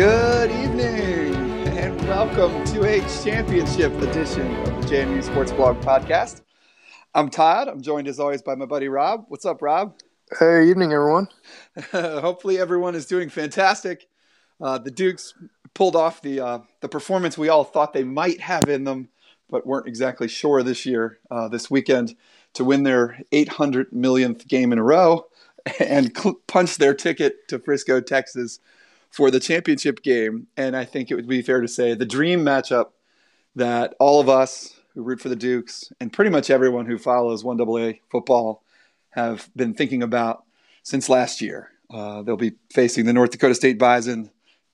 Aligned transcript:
Good 0.00 0.50
evening 0.50 1.34
and 1.76 2.00
welcome 2.08 2.64
to 2.72 2.84
a 2.84 3.00
championship 3.22 3.92
edition 4.00 4.50
of 4.60 4.80
the 4.80 4.88
JMU 4.88 5.22
Sports 5.22 5.52
Blog 5.52 5.78
podcast. 5.82 6.40
I'm 7.14 7.28
Todd. 7.28 7.68
I'm 7.68 7.82
joined 7.82 8.08
as 8.08 8.18
always 8.18 8.40
by 8.40 8.54
my 8.54 8.64
buddy 8.64 8.88
Rob. 8.88 9.26
What's 9.28 9.44
up, 9.44 9.60
Rob? 9.60 9.98
Hey, 10.38 10.70
evening, 10.70 10.94
everyone. 10.94 11.28
Hopefully, 11.92 12.58
everyone 12.58 12.94
is 12.94 13.04
doing 13.04 13.28
fantastic. 13.28 14.08
Uh, 14.58 14.78
the 14.78 14.90
Dukes 14.90 15.34
pulled 15.74 15.96
off 15.96 16.22
the 16.22 16.40
uh, 16.40 16.58
the 16.80 16.88
performance 16.88 17.36
we 17.36 17.50
all 17.50 17.64
thought 17.64 17.92
they 17.92 18.02
might 18.02 18.40
have 18.40 18.70
in 18.70 18.84
them, 18.84 19.10
but 19.50 19.66
weren't 19.66 19.86
exactly 19.86 20.28
sure 20.28 20.62
this 20.62 20.86
year, 20.86 21.18
uh, 21.30 21.48
this 21.48 21.70
weekend, 21.70 22.16
to 22.54 22.64
win 22.64 22.84
their 22.84 23.20
800 23.32 23.92
millionth 23.92 24.48
game 24.48 24.72
in 24.72 24.78
a 24.78 24.82
row 24.82 25.26
and 25.78 26.16
cl- 26.16 26.40
punch 26.46 26.78
their 26.78 26.94
ticket 26.94 27.46
to 27.48 27.58
Frisco, 27.58 28.00
Texas, 28.00 28.60
for 29.10 29.30
the 29.30 29.40
championship 29.40 30.02
game. 30.02 30.46
And 30.56 30.76
I 30.76 30.84
think 30.84 31.10
it 31.10 31.16
would 31.16 31.28
be 31.28 31.42
fair 31.42 31.60
to 31.60 31.68
say 31.68 31.94
the 31.94 32.06
dream 32.06 32.40
matchup 32.40 32.90
that 33.56 33.94
all 33.98 34.20
of 34.20 34.28
us 34.28 34.80
who 34.94 35.02
root 35.02 35.20
for 35.20 35.28
the 35.28 35.36
Dukes 35.36 35.92
and 36.00 36.12
pretty 36.12 36.30
much 36.30 36.50
everyone 36.50 36.86
who 36.86 36.98
follows 36.98 37.42
1AA 37.42 38.00
football 38.10 38.62
have 39.10 39.50
been 39.54 39.74
thinking 39.74 40.02
about 40.02 40.44
since 40.82 41.08
last 41.08 41.40
year. 41.40 41.70
Uh, 41.92 42.22
they'll 42.22 42.36
be 42.36 42.52
facing 42.72 43.04
the 43.04 43.12
North 43.12 43.30
Dakota 43.30 43.54
State 43.54 43.78
Bison 43.78 44.30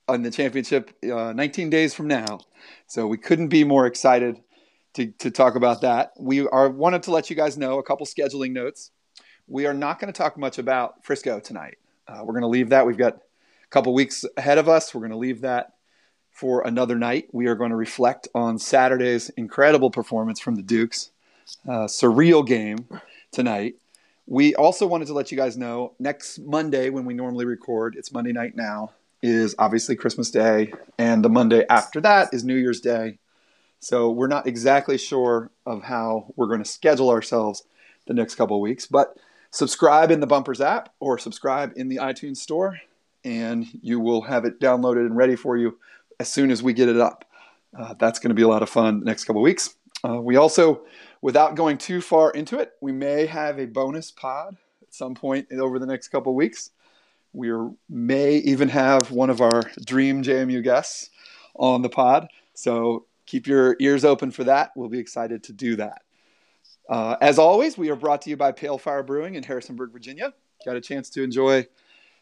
on 0.09 0.23
the 0.23 0.31
championship 0.31 0.95
uh, 1.05 1.33
19 1.33 1.71
days 1.71 1.95
from 1.95 2.07
now. 2.07 2.41
So 2.87 3.07
we 3.07 3.17
couldn't 3.17 3.49
be 3.49 3.65
more 3.65 3.87
excited 3.87 4.41
to, 4.95 5.07
to 5.07 5.31
talk 5.31 5.57
about 5.57 5.81
that. 5.81 6.13
We 6.19 6.47
are 6.47 6.69
wanted 6.69 7.03
to 7.05 7.11
let 7.11 7.31
you 7.31 7.37
guys 7.37 7.57
know 7.59 7.79
a 7.79 7.83
couple 7.83 8.07
scheduling 8.07 8.53
notes. 8.53 8.91
We 9.47 9.67
are 9.67 9.75
not 9.75 9.99
going 9.99 10.13
to 10.13 10.17
talk 10.17 10.39
much 10.39 10.59
about 10.59 11.05
Frisco 11.05 11.41
tonight. 11.41 11.79
Uh, 12.07 12.21
we're 12.21 12.33
going 12.33 12.43
to 12.43 12.49
leave 12.49 12.71
that. 12.71 12.87
We've 12.87 12.97
got 12.97 13.19
a 13.67 13.71
couple 13.71 13.93
weeks 13.95 14.25
ahead 14.37 14.59
of 14.59 14.69
us. 14.69 14.95
We're 14.95 15.01
going 15.01 15.11
to 15.13 15.17
leave 15.17 15.41
that 15.41 15.75
for 16.31 16.67
another 16.67 16.97
night. 16.97 17.29
We 17.33 17.47
are 17.47 17.55
going 17.55 17.71
to 17.71 17.77
reflect 17.77 18.29
on 18.35 18.59
Saturday's 18.59 19.31
incredible 19.31 19.91
performance 19.91 20.39
from 20.39 20.57
the 20.57 20.63
Dukes. 20.63 21.11
Uh, 21.67 21.87
surreal 21.87 22.45
game 22.45 22.89
tonight. 23.31 23.77
We 24.27 24.55
also 24.57 24.87
wanted 24.87 25.07
to 25.07 25.13
let 25.13 25.31
you 25.31 25.37
guys 25.37 25.57
know 25.57 25.95
next 26.01 26.41
Monday, 26.41 26.91
when 26.91 27.05
we 27.05 27.15
normally 27.15 27.45
record, 27.45 27.95
it's 27.97 28.11
Monday 28.11 28.33
night 28.33 28.57
now, 28.57 28.91
is 29.23 29.55
obviously 29.57 29.95
Christmas 29.95 30.31
Day, 30.31 30.73
and 30.99 31.25
the 31.25 31.29
Monday 31.29 31.65
after 31.71 32.01
that 32.01 32.35
is 32.35 32.43
New 32.43 32.57
Year's 32.57 32.81
Day. 32.81 33.19
So 33.79 34.11
we're 34.11 34.27
not 34.27 34.49
exactly 34.49 34.99
sure 34.99 35.53
of 35.65 35.85
how 35.85 36.33
we're 36.35 36.49
going 36.49 36.63
to 36.63 36.69
schedule 36.69 37.11
ourselves 37.11 37.63
the 38.07 38.15
next 38.15 38.35
couple 38.35 38.61
weeks, 38.61 38.87
but 38.87 39.17
subscribe 39.53 40.11
in 40.11 40.19
the 40.19 40.27
Bumpers 40.27 40.61
app 40.61 40.93
or 40.99 41.19
subscribe 41.19 41.73
in 41.77 41.89
the 41.89 41.99
iTunes 41.99 42.39
store, 42.39 42.81
and 43.27 43.67
you 43.83 43.99
will 43.99 44.23
have 44.23 44.45
it 44.45 44.61
downloaded 44.61 45.05
and 45.05 45.17
ready 45.17 45.35
for 45.35 45.57
you 45.57 45.77
as 46.21 46.33
soon 46.33 46.53
as 46.53 46.63
we 46.63 46.73
get 46.73 46.89
it 46.89 46.99
up. 46.99 47.25
Uh, 47.77 47.93
that's 47.99 48.21
going 48.21 48.29
to 48.31 48.35
be 48.35 48.43
a 48.43 48.49
lot 48.49 48.63
of 48.63 48.71
fun 48.71 49.01
the 49.01 49.05
next 49.05 49.25
couple 49.25 49.43
weeks. 49.43 49.75
Uh, 50.09 50.21
we 50.21 50.37
also 50.37 50.83
without 51.21 51.57
going 51.57 51.77
too 51.77 52.01
far 52.01 52.31
into 52.31 52.59
it, 52.59 52.73
we 52.81 52.93
may 52.93 53.27
have 53.27 53.59
a 53.59 53.67
bonus 53.67 54.13
pod 54.13 54.57
at 54.81 54.95
some 54.95 55.15
point 55.15 55.49
over 55.53 55.81
the 55.81 55.87
next 55.87 56.09
couple 56.09 56.35
weeks. 56.37 56.71
We 57.33 57.51
may 57.89 58.37
even 58.37 58.69
have 58.69 59.11
one 59.11 59.29
of 59.29 59.41
our 59.41 59.63
dream 59.85 60.23
JMU 60.23 60.63
guests 60.63 61.11
on 61.57 61.83
the 61.83 61.89
pod. 61.89 62.29
So 62.55 63.07
keep 63.27 63.49
your 63.49 63.77
ears 63.81 64.05
open 64.05 64.31
for 64.31 64.45
that. 64.45 64.71
We'll 64.77 64.89
be 64.89 65.01
excited 65.01 65.43
to 65.45 65.53
do 65.53 65.75
that. 65.77 66.03
Uh, 66.89 67.17
as 67.21 67.41
always, 67.41 67.77
we 67.77 67.91
are 67.91 67.97
brought 67.97 68.23
to 68.23 68.31
you 68.31 68.37
by 68.37 68.53
Pale 68.53 68.79
Fire 68.79 69.03
Brewing 69.03 69.35
in 69.35 69.43
Harrisonburg, 69.43 69.91
Virginia. 69.91 70.33
Got 70.65 70.77
a 70.77 70.81
chance 70.81 71.11
to 71.11 71.25
enjoy 71.25 71.67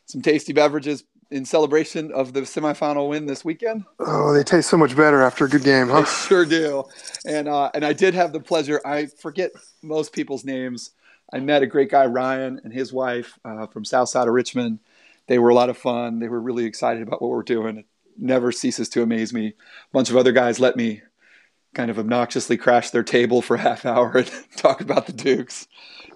some 0.07 0.23
tasty 0.23 0.53
beverages 0.53 1.05
in 1.31 1.45
celebration 1.45 2.13
of 2.13 2.33
the 2.33 2.43
semifinal 2.43 3.09
win 3.09 3.27
this 3.27 3.45
weekend. 3.45 3.85
Oh, 3.99 4.33
they 4.33 4.45
taste 4.45 4.71
so 4.71 4.77
much 4.77 4.97
better 4.97 5.23
after 5.23 5.47
a 5.47 5.49
good 5.49 5.65
game, 5.65 5.89
huh? 5.89 6.01
They 6.05 6.29
sure 6.29 6.45
do. 6.45 6.85
And 7.27 7.49
uh, 7.49 7.71
and 7.75 7.85
I 7.85 7.93
did 7.93 8.15
have 8.15 8.33
the 8.33 8.41
pleasure. 8.41 8.81
I 8.85 9.07
forget 9.07 9.51
most 9.83 10.13
people's 10.13 10.45
names. 10.45 10.91
I 11.33 11.41
met 11.41 11.63
a 11.63 11.67
great 11.67 11.91
guy, 11.91 12.07
Ryan, 12.07 12.61
and 12.65 12.73
his 12.73 12.93
wife 12.93 13.39
uh, 13.45 13.67
from 13.67 13.85
South 13.85 14.09
Side 14.09 14.29
of 14.29 14.35
Richmond. 14.35 14.79
They 15.27 15.39
were 15.39 15.49
a 15.49 15.55
lot 15.55 15.71
of 15.71 15.79
fun. 15.79 16.19
They 16.19 16.29
were 16.29 16.41
really 16.41 16.67
excited 16.67 17.03
about 17.03 17.23
what 17.23 17.31
we're 17.31 17.43
doing. 17.43 17.79
It 17.79 17.87
never 18.19 18.53
ceases 18.53 18.89
to 18.91 19.03
amaze 19.03 19.33
me. 19.33 19.49
A 19.49 19.53
bunch 19.93 20.11
of 20.11 20.17
other 20.17 20.33
guys 20.33 20.61
let 20.61 20.77
me 20.77 21.03
kind 21.75 21.91
of 21.91 21.99
obnoxiously 21.99 22.57
crash 22.57 22.91
their 22.91 23.03
table 23.03 23.43
for 23.43 23.57
a 23.57 23.61
half 23.61 23.85
hour 23.85 24.13
and 24.19 24.31
talk 24.57 24.81
about 24.81 25.07
the 25.07 25.13
Dukes. 25.13 25.67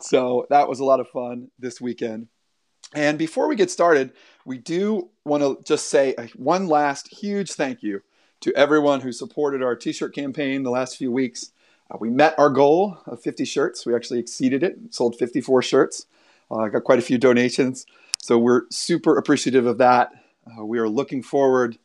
So 0.00 0.46
that 0.50 0.68
was 0.68 0.78
a 0.78 0.84
lot 0.84 1.00
of 1.00 1.08
fun 1.08 1.50
this 1.58 1.80
weekend. 1.80 2.28
And 2.94 3.18
before 3.18 3.48
we 3.48 3.56
get 3.56 3.70
started, 3.70 4.12
we 4.44 4.58
do 4.58 5.10
want 5.24 5.42
to 5.42 5.58
just 5.64 5.88
say 5.88 6.14
one 6.36 6.66
last 6.66 7.08
huge 7.08 7.52
thank 7.52 7.82
you 7.82 8.02
to 8.40 8.54
everyone 8.56 9.00
who 9.00 9.12
supported 9.12 9.62
our 9.62 9.76
t 9.76 9.92
shirt 9.92 10.14
campaign 10.14 10.62
the 10.62 10.70
last 10.70 10.96
few 10.96 11.12
weeks. 11.12 11.50
Uh, 11.90 11.98
we 12.00 12.08
met 12.10 12.38
our 12.38 12.50
goal 12.50 12.98
of 13.06 13.20
50 13.20 13.44
shirts. 13.44 13.84
We 13.84 13.94
actually 13.94 14.20
exceeded 14.20 14.62
it, 14.62 14.78
sold 14.90 15.16
54 15.16 15.62
shirts. 15.62 16.06
I 16.50 16.66
uh, 16.66 16.68
got 16.68 16.84
quite 16.84 16.98
a 16.98 17.02
few 17.02 17.18
donations. 17.18 17.84
So 18.20 18.38
we're 18.38 18.62
super 18.70 19.18
appreciative 19.18 19.66
of 19.66 19.78
that. 19.78 20.12
Uh, 20.46 20.64
we 20.64 20.78
are 20.78 20.88
looking 20.88 21.22
forward 21.22 21.78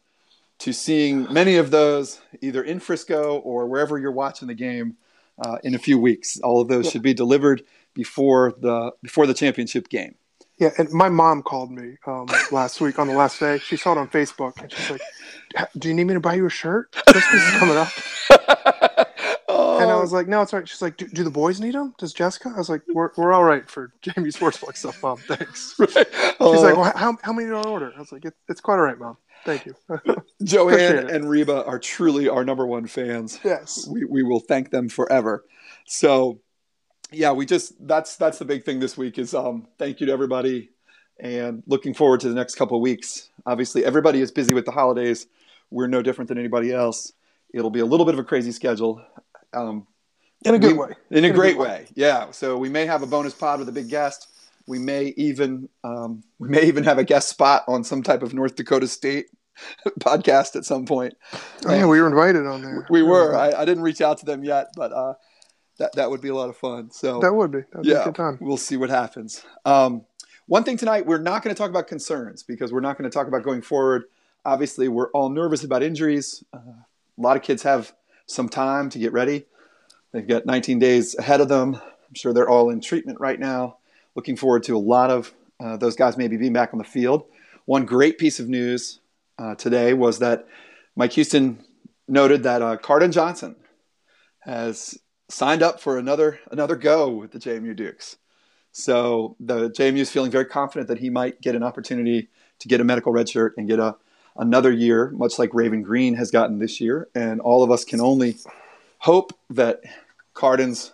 to 0.59 0.71
seeing 0.71 1.31
many 1.31 1.57
of 1.57 1.71
those 1.71 2.21
either 2.41 2.63
in 2.63 2.79
Frisco 2.79 3.39
or 3.39 3.67
wherever 3.67 3.97
you're 3.97 4.11
watching 4.11 4.47
the 4.47 4.53
game 4.53 4.95
uh, 5.43 5.57
in 5.63 5.75
a 5.75 5.79
few 5.79 5.99
weeks. 5.99 6.39
All 6.39 6.61
of 6.61 6.69
those 6.69 6.89
should 6.89 7.01
be 7.01 7.13
delivered 7.13 7.63
before 7.93 8.53
the 8.57 8.91
before 9.01 9.27
the 9.27 9.33
championship 9.33 9.89
game. 9.89 10.15
Yeah, 10.63 10.69
and 10.77 10.89
my 10.91 11.09
mom 11.09 11.43
called 11.43 11.71
me 11.71 11.97
um, 12.07 12.27
last 12.49 12.79
week 12.79 12.97
on 12.97 13.09
the 13.09 13.13
last 13.13 13.37
day. 13.37 13.59
She 13.59 13.75
saw 13.75 13.91
it 13.91 13.97
on 13.97 14.07
Facebook, 14.07 14.61
and 14.61 14.71
she's 14.71 14.91
like, 14.91 15.01
"Do 15.77 15.89
you 15.89 15.93
need 15.93 16.05
me 16.05 16.13
to 16.13 16.21
buy 16.21 16.35
you 16.35 16.45
a 16.45 16.49
shirt? 16.49 16.89
Christmas 17.05 17.43
is 17.43 17.59
coming 17.59 17.75
up." 17.75 17.91
oh. 19.49 19.79
And 19.83 19.91
I 19.91 19.97
was 19.97 20.13
like, 20.13 20.29
"No, 20.29 20.41
it's 20.41 20.53
all 20.53 20.59
right." 20.59 20.69
She's 20.69 20.81
like, 20.81 20.95
do, 20.95 21.05
"Do 21.05 21.25
the 21.25 21.29
boys 21.29 21.59
need 21.59 21.73
them? 21.73 21.93
Does 21.97 22.13
Jessica?" 22.13 22.53
I 22.55 22.57
was 22.57 22.69
like, 22.69 22.81
"We're, 22.87 23.09
we're 23.17 23.33
all 23.33 23.43
right 23.43 23.69
for 23.69 23.91
JMU 24.03 24.31
Sports 24.31 24.57
Blog 24.59 24.77
stuff, 24.77 25.03
mom. 25.03 25.17
Thanks." 25.17 25.75
Right. 25.79 26.07
Oh. 26.39 26.53
She's 26.53 26.63
like, 26.63 26.77
"Well, 26.77 26.93
how, 26.95 27.17
how 27.21 27.33
many 27.33 27.49
did 27.49 27.55
I 27.55 27.69
order?" 27.69 27.91
I 27.93 27.99
was 27.99 28.13
like, 28.13 28.23
it, 28.23 28.33
"It's 28.47 28.61
quite 28.61 28.75
all 28.75 28.83
right, 28.83 28.97
mom. 28.97 29.17
Thank 29.43 29.65
you." 29.65 29.75
Joanne 30.43 31.09
and 31.09 31.29
Reba 31.29 31.65
are 31.65 31.77
truly 31.77 32.29
our 32.29 32.45
number 32.45 32.65
one 32.65 32.87
fans. 32.87 33.37
Yes, 33.43 33.85
we 33.91 34.05
we 34.05 34.23
will 34.23 34.39
thank 34.39 34.71
them 34.71 34.87
forever. 34.87 35.43
So 35.85 36.39
yeah, 37.13 37.31
we 37.31 37.45
just 37.45 37.73
that's 37.87 38.15
that's 38.15 38.39
the 38.39 38.45
big 38.45 38.63
thing 38.63 38.79
this 38.79 38.97
week 38.97 39.17
is 39.17 39.33
um, 39.33 39.67
thank 39.77 39.99
you 39.99 40.07
to 40.07 40.11
everybody 40.11 40.69
and 41.19 41.63
looking 41.67 41.93
forward 41.93 42.19
to 42.21 42.29
the 42.29 42.35
next 42.35 42.55
couple 42.55 42.77
of 42.77 42.81
weeks. 42.81 43.29
Obviously, 43.45 43.85
everybody 43.85 44.21
is 44.21 44.31
busy 44.31 44.53
with 44.53 44.65
the 44.65 44.71
holidays. 44.71 45.27
We're 45.69 45.87
no 45.87 46.01
different 46.01 46.27
than 46.27 46.37
anybody 46.37 46.71
else. 46.71 47.11
It'll 47.53 47.69
be 47.69 47.79
a 47.79 47.85
little 47.85 48.05
bit 48.05 48.15
of 48.15 48.19
a 48.19 48.23
crazy 48.23 48.51
schedule. 48.51 49.01
Um, 49.53 49.87
in 50.45 50.55
a 50.55 50.59
good 50.59 50.73
we, 50.73 50.77
way. 50.77 50.89
In 51.11 51.23
a 51.23 51.27
in 51.27 51.33
great 51.33 51.57
way. 51.57 51.67
way. 51.67 51.87
yeah. 51.95 52.31
So 52.31 52.57
we 52.57 52.69
may 52.69 52.85
have 52.85 53.01
a 53.01 53.07
bonus 53.07 53.33
pod 53.33 53.59
with 53.59 53.69
a 53.69 53.71
big 53.71 53.89
guest. 53.89 54.27
We 54.67 54.79
may 54.79 55.13
even 55.17 55.69
um, 55.83 56.23
we 56.39 56.49
may 56.49 56.63
even 56.63 56.83
have 56.83 56.97
a 56.97 57.03
guest 57.03 57.29
spot 57.29 57.63
on 57.67 57.83
some 57.83 58.03
type 58.03 58.23
of 58.23 58.33
North 58.33 58.55
Dakota 58.55 58.87
State 58.87 59.27
podcast 59.99 60.55
at 60.55 60.65
some 60.65 60.85
point. 60.85 61.13
Oh 61.65 61.73
yeah, 61.73 61.85
we 61.85 62.01
were 62.01 62.07
invited 62.07 62.45
on 62.47 62.61
there. 62.61 62.85
We 62.89 63.03
were. 63.03 63.35
I, 63.35 63.51
I 63.51 63.65
didn't 63.65 63.83
reach 63.83 64.01
out 64.01 64.19
to 64.19 64.25
them 64.25 64.43
yet, 64.43 64.67
but 64.75 64.91
uh, 64.91 65.13
that 65.77 65.93
that 65.93 66.09
would 66.09 66.21
be 66.21 66.29
a 66.29 66.35
lot 66.35 66.49
of 66.49 66.57
fun. 66.57 66.91
So 66.91 67.19
that 67.19 67.33
would 67.33 67.51
be. 67.51 67.61
That'd 67.71 67.85
yeah, 67.85 67.95
be 67.95 67.99
a 68.01 68.05
good 68.05 68.15
time. 68.15 68.37
We'll 68.41 68.57
see 68.57 68.77
what 68.77 68.89
happens. 68.89 69.43
Um, 69.65 70.05
one 70.45 70.63
thing 70.63 70.77
tonight, 70.77 71.05
we're 71.05 71.19
not 71.19 71.43
going 71.43 71.55
to 71.55 71.57
talk 71.57 71.69
about 71.69 71.87
concerns 71.87 72.43
because 72.43 72.73
we're 72.73 72.81
not 72.81 72.97
going 72.97 73.09
to 73.09 73.13
talk 73.13 73.27
about 73.27 73.43
going 73.43 73.61
forward. 73.61 74.03
Obviously, 74.45 74.87
we're 74.87 75.09
all 75.11 75.29
nervous 75.29 75.63
about 75.63 75.83
injuries. 75.83 76.43
Uh, 76.53 76.57
a 76.57 77.21
lot 77.21 77.37
of 77.37 77.43
kids 77.43 77.63
have 77.63 77.93
some 78.25 78.49
time 78.49 78.89
to 78.89 78.99
get 78.99 79.13
ready. 79.13 79.45
They've 80.11 80.27
got 80.27 80.45
19 80.45 80.79
days 80.79 81.15
ahead 81.15 81.41
of 81.41 81.47
them. 81.47 81.75
I'm 81.75 82.13
sure 82.13 82.33
they're 82.33 82.49
all 82.49 82.69
in 82.69 82.81
treatment 82.81 83.19
right 83.19 83.39
now. 83.39 83.77
Looking 84.15 84.35
forward 84.35 84.63
to 84.63 84.75
a 84.75 84.79
lot 84.79 85.09
of 85.09 85.33
uh, 85.59 85.77
those 85.77 85.95
guys 85.95 86.17
maybe 86.17 86.37
being 86.37 86.53
back 86.53 86.73
on 86.73 86.77
the 86.77 86.83
field. 86.83 87.25
One 87.65 87.85
great 87.85 88.17
piece 88.17 88.39
of 88.39 88.49
news 88.49 88.99
uh, 89.39 89.55
today 89.55 89.93
was 89.93 90.19
that 90.19 90.47
Mike 90.95 91.13
Houston 91.13 91.63
noted 92.07 92.43
that 92.43 92.61
uh, 92.61 92.77
Cardin 92.77 93.11
Johnson 93.11 93.55
has 94.39 94.99
signed 95.33 95.63
up 95.63 95.79
for 95.79 95.97
another 95.97 96.39
another 96.51 96.75
go 96.75 97.09
with 97.09 97.31
the 97.31 97.39
JMU 97.39 97.75
Dukes. 97.75 98.17
So 98.71 99.35
the 99.39 99.69
JMU 99.69 99.99
is 99.99 100.11
feeling 100.11 100.31
very 100.31 100.45
confident 100.45 100.87
that 100.87 100.99
he 100.99 101.09
might 101.09 101.41
get 101.41 101.55
an 101.55 101.63
opportunity 101.63 102.29
to 102.59 102.67
get 102.67 102.79
a 102.79 102.83
medical 102.83 103.11
red 103.11 103.27
shirt 103.27 103.55
and 103.57 103.67
get 103.67 103.79
a 103.79 103.95
another 104.35 104.71
year, 104.71 105.11
much 105.11 105.37
like 105.37 105.53
Raven 105.53 105.81
Greene 105.83 106.15
has 106.15 106.31
gotten 106.31 106.59
this 106.59 106.81
year. 106.81 107.07
And 107.13 107.39
all 107.41 107.63
of 107.63 107.71
us 107.71 107.83
can 107.83 108.01
only 108.01 108.37
hope 108.99 109.31
that 109.49 109.81
Cardin's 110.33 110.93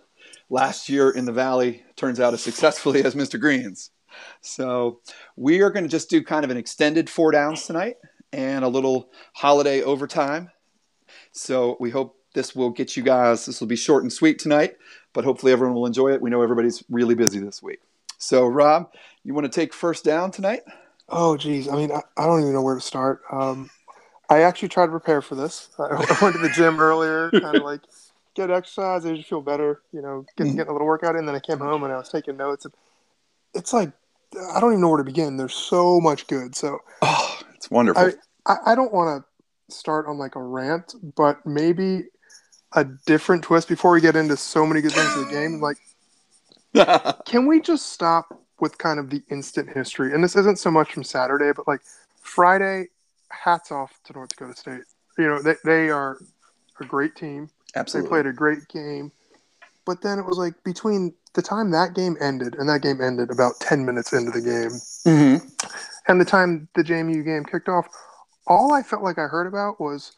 last 0.50 0.90
year 0.90 1.10
in 1.10 1.26
the 1.26 1.32
Valley 1.32 1.84
turns 1.96 2.20
out 2.20 2.34
as 2.34 2.44
successfully 2.44 3.04
as 3.04 3.16
Mr. 3.16 3.40
Greene's. 3.40 3.92
So 4.42 5.00
we 5.38 5.62
are 5.62 5.70
going 5.70 5.86
to 5.86 5.90
just 5.90 6.10
do 6.10 6.24
kind 6.24 6.44
of 6.44 6.52
an 6.52 6.58
extended 6.58 7.10
four 7.10 7.32
downs 7.32 7.66
tonight 7.66 7.98
and 8.34 8.66
a 8.66 8.68
little 8.68 9.10
holiday 9.34 9.82
overtime. 9.82 10.50
So 11.32 11.78
we 11.80 11.92
hope 11.92 12.19
this 12.34 12.56
will 12.56 12.70
get 12.70 12.96
you 12.96 13.04
guys, 13.04 13.46
this 13.46 13.60
will 13.60 13.68
be 13.68 13.76
short 13.76 14.04
and 14.04 14.12
sweet 14.14 14.40
tonight, 14.40 14.78
but 15.14 15.24
hopefully 15.24 15.52
everyone 15.52 15.76
will 15.76 15.86
enjoy 15.86 16.12
it. 16.12 16.22
We 16.22 16.30
know 16.30 16.42
everybody's 16.42 16.84
really 16.90 17.16
busy 17.16 17.40
this 17.40 17.62
week. 17.62 17.80
So, 18.18 18.46
Rob, 18.46 18.92
you 19.24 19.34
want 19.34 19.46
to 19.46 19.60
take 19.60 19.74
first 19.74 20.04
down 20.04 20.32
tonight? 20.32 20.62
Oh, 21.08 21.38
geez. 21.38 21.68
I 21.68 21.76
mean, 21.76 21.92
I, 21.92 22.02
I 22.18 22.26
don't 22.26 22.42
even 22.42 22.54
know 22.54 22.62
where 22.62 22.76
to 22.76 22.82
start. 22.82 23.22
Um, 23.32 23.70
I 24.30 24.42
actually 24.42 24.70
tried 24.70 24.88
to 24.88 24.92
prepare 24.92 25.22
for 25.22 25.36
this. 25.36 25.70
I 25.80 26.18
went 26.22 26.36
to 26.36 26.42
the 26.42 26.52
gym 26.54 26.80
earlier, 26.80 27.32
kind 27.32 27.56
of 27.56 27.64
like 27.64 27.82
get 28.36 28.52
exercise. 28.52 29.06
I 29.06 29.16
just 29.16 29.28
feel 29.28 29.42
better, 29.42 29.82
you 29.92 30.02
know, 30.02 30.26
getting, 30.38 30.52
mm-hmm. 30.52 30.58
getting 30.58 30.70
a 30.70 30.74
little 30.74 30.88
workout 30.88 31.16
in. 31.16 31.26
Then 31.26 31.36
I 31.36 31.40
came 31.40 31.60
home 31.60 31.84
and 31.84 31.92
I 31.92 31.98
was 31.98 32.10
taking 32.10 32.38
notes. 32.38 32.66
And 32.66 32.74
it's 33.56 33.74
like 33.74 33.92
I 34.54 34.60
don't 34.60 34.72
even 34.72 34.82
know 34.82 34.90
where 34.90 34.98
to 34.98 35.04
begin. 35.04 35.38
There's 35.38 35.56
so 35.56 36.00
much 36.00 36.28
good. 36.28 36.56
So 36.56 36.80
oh, 37.02 37.40
it's 37.56 37.72
wonderful. 37.72 38.12
I, 38.46 38.52
I, 38.52 38.72
I 38.72 38.76
don't 38.76 38.94
want 38.94 39.24
to 39.24 39.76
start 39.76 40.06
on 40.08 40.18
like 40.18 40.36
a 40.36 40.42
rant, 40.42 40.94
but 41.16 41.46
maybe 41.46 42.06
a 42.74 42.84
different 43.06 43.44
twist 43.44 43.68
before 43.68 43.92
we 43.92 44.02
get 44.02 44.16
into 44.16 44.38
so 44.38 44.66
many 44.66 44.82
good 44.82 44.92
things 44.92 45.16
in 45.16 45.24
the 45.24 45.32
game. 45.32 45.62
Like, 45.70 45.78
can 47.26 47.48
we 47.48 47.62
just 47.62 47.94
stop 47.94 48.40
with 48.60 48.78
kind 48.78 49.00
of 49.00 49.10
the 49.10 49.24
instant 49.32 49.70
history? 49.70 50.14
And 50.14 50.24
this 50.24 50.36
isn't 50.36 50.60
so 50.60 50.70
much 50.70 50.94
from 50.94 51.04
Saturday, 51.04 51.52
but 51.56 51.68
like 51.68 51.82
Friday, 52.22 52.88
hats 53.30 53.72
off 53.72 54.00
to 54.06 54.14
North 54.14 54.30
Dakota 54.30 54.56
State. 54.56 54.82
You 55.18 55.28
know, 55.28 55.42
they, 55.42 55.56
they 55.66 55.90
are 55.90 56.20
a 56.80 56.86
great 56.86 57.16
team. 57.16 57.50
Absolutely. 57.76 58.08
They 58.08 58.10
played 58.10 58.26
a 58.28 58.34
great 58.34 58.68
game. 58.68 59.12
But 59.86 60.02
then 60.02 60.20
it 60.20 60.26
was 60.26 60.38
like 60.38 60.54
between 60.64 61.14
the 61.34 61.42
time 61.42 61.72
that 61.72 61.96
game 61.96 62.16
ended, 62.22 62.56
and 62.56 62.70
that 62.70 62.82
game 62.82 63.02
ended 63.02 63.32
about 63.32 63.60
10 63.60 63.86
minutes 63.86 64.14
into 64.14 64.32
the 64.32 64.42
game, 64.42 64.72
mm-hmm. 65.08 65.48
and 66.08 66.22
the 66.22 66.26
time 66.26 66.68
the 66.76 66.84
JMU 66.84 67.24
game 67.26 67.44
kicked 67.44 67.70
off, 67.70 67.88
all 68.48 68.74
I 68.74 68.82
felt 68.82 69.04
like 69.04 69.18
I 69.18 69.24
heard 69.24 69.48
about 69.48 69.80
was 69.80 70.12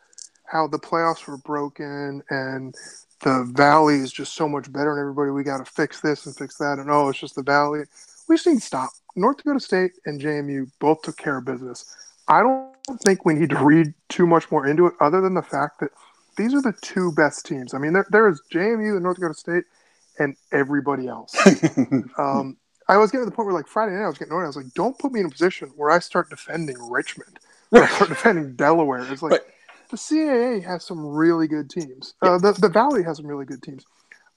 how 0.51 0.68
the 0.68 0.80
playoffs 0.80 1.25
were 1.27 1.38
broken 1.38 2.21
and 2.30 2.75
the 3.21 3.50
valley 3.53 3.95
is 3.95 4.12
just 4.12 4.33
so 4.33 4.50
much 4.50 4.71
better 4.71 4.92
and 4.92 5.00
everybody 5.00 5.31
we 5.31 5.44
got 5.44 5.65
to 5.65 5.71
fix 5.71 6.01
this 6.01 6.25
and 6.25 6.36
fix 6.36 6.57
that 6.57 6.77
and 6.77 6.92
oh 6.92 7.09
it's 7.09 7.19
just 7.19 7.36
the 7.36 7.44
valley. 7.44 7.81
We 8.27 8.36
just 8.36 8.48
need 8.48 8.59
to 8.59 8.62
stop. 8.62 8.89
North 9.15 9.38
dakota 9.38 9.59
state 9.59 9.92
and 10.06 10.19
jmu 10.19 10.69
both 10.80 11.01
took 11.03 11.18
care 11.18 11.38
of 11.38 11.45
business. 11.45 11.95
I 12.27 12.42
don't 12.42 13.01
think 13.03 13.25
we 13.25 13.33
need 13.33 13.50
to 13.51 13.63
read 13.63 13.94
too 14.09 14.27
much 14.27 14.51
more 14.51 14.68
into 14.68 14.88
it 14.88 14.94
other 15.00 15.21
than 15.21 15.33
the 15.33 15.42
fact 15.42 15.80
that 15.80 15.92
these 16.38 16.53
are 16.53 16.62
the 16.62 16.74
two 16.81 17.12
best 17.13 17.45
teams. 17.45 17.74
I 17.74 17.77
mean 17.77 17.94
there, 17.94 18.07
there 18.09 18.27
is 18.27 18.42
jmu 18.51 18.95
and 18.95 19.03
north 19.03 19.18
dakota 19.18 19.33
state 19.33 19.63
and 20.19 20.36
everybody 20.51 21.07
else. 21.07 21.36
Um, 22.18 22.57
i 22.89 22.98
was 22.98 23.09
getting 23.09 23.25
to 23.25 23.30
the 23.30 23.36
point 23.36 23.45
where 23.45 23.56
like 23.56 23.68
friday 23.68 23.94
night 23.94 24.03
i 24.03 24.07
was 24.07 24.18
getting 24.18 24.33
annoyed. 24.33 24.44
I 24.44 24.48
was 24.48 24.57
like 24.57 24.74
don't 24.74 24.98
put 25.00 25.13
me 25.13 25.21
in 25.21 25.27
a 25.27 25.30
position 25.30 25.71
where 25.77 25.92
i 25.92 26.00
start 26.00 26.30
defending 26.30 26.77
richmond 26.89 27.39
or 27.71 27.83
I 27.83 27.88
start 27.88 28.09
defending 28.09 28.56
delaware. 28.56 29.12
It's 29.12 29.21
like 29.21 29.42
the 29.91 29.97
CAA 29.97 30.63
has 30.65 30.85
some 30.85 31.05
really 31.05 31.47
good 31.47 31.69
teams. 31.69 32.15
Uh, 32.21 32.38
the 32.38 32.53
the 32.53 32.69
Valley 32.69 33.03
has 33.03 33.17
some 33.17 33.27
really 33.27 33.45
good 33.45 33.61
teams. 33.61 33.85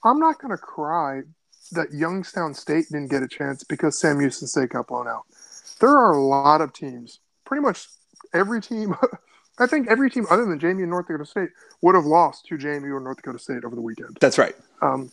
I'm 0.05 0.19
not 0.19 0.39
going 0.39 0.51
to 0.51 0.59
cry 0.59 1.23
that 1.73 1.93
Youngstown 1.93 2.53
State 2.53 2.87
didn't 2.91 3.11
get 3.11 3.23
a 3.23 3.29
chance 3.29 3.65
because 3.65 3.99
Sam 3.99 4.21
Houston 4.21 4.47
State 4.47 4.71
got 4.71 4.89
blown 4.89 5.09
out. 5.09 5.25
There 5.81 5.91
are 5.91 6.13
a 6.13 6.23
lot 6.23 6.61
of 6.61 6.73
teams. 6.73 7.21
Pretty 7.45 7.63
much 7.63 7.87
every 8.35 8.61
team. 8.61 8.95
I 9.59 9.67
think 9.67 9.89
every 9.89 10.11
team 10.11 10.27
other 10.31 10.45
than 10.45 10.59
JMU 10.59 10.83
and 10.83 10.91
North 10.91 11.07
Dakota 11.07 11.25
State 11.25 11.51
would 11.81 11.95
have 11.95 12.05
lost 12.05 12.47
to 12.47 12.57
JMU 12.57 12.93
or 12.93 13.01
North 13.01 13.19
Dakota 13.19 13.39
State 13.39 13.65
over 13.65 13.77
the 13.77 13.81
weekend. 13.81 14.19
That's 14.21 14.37
right. 14.37 14.55
Um, 14.83 15.11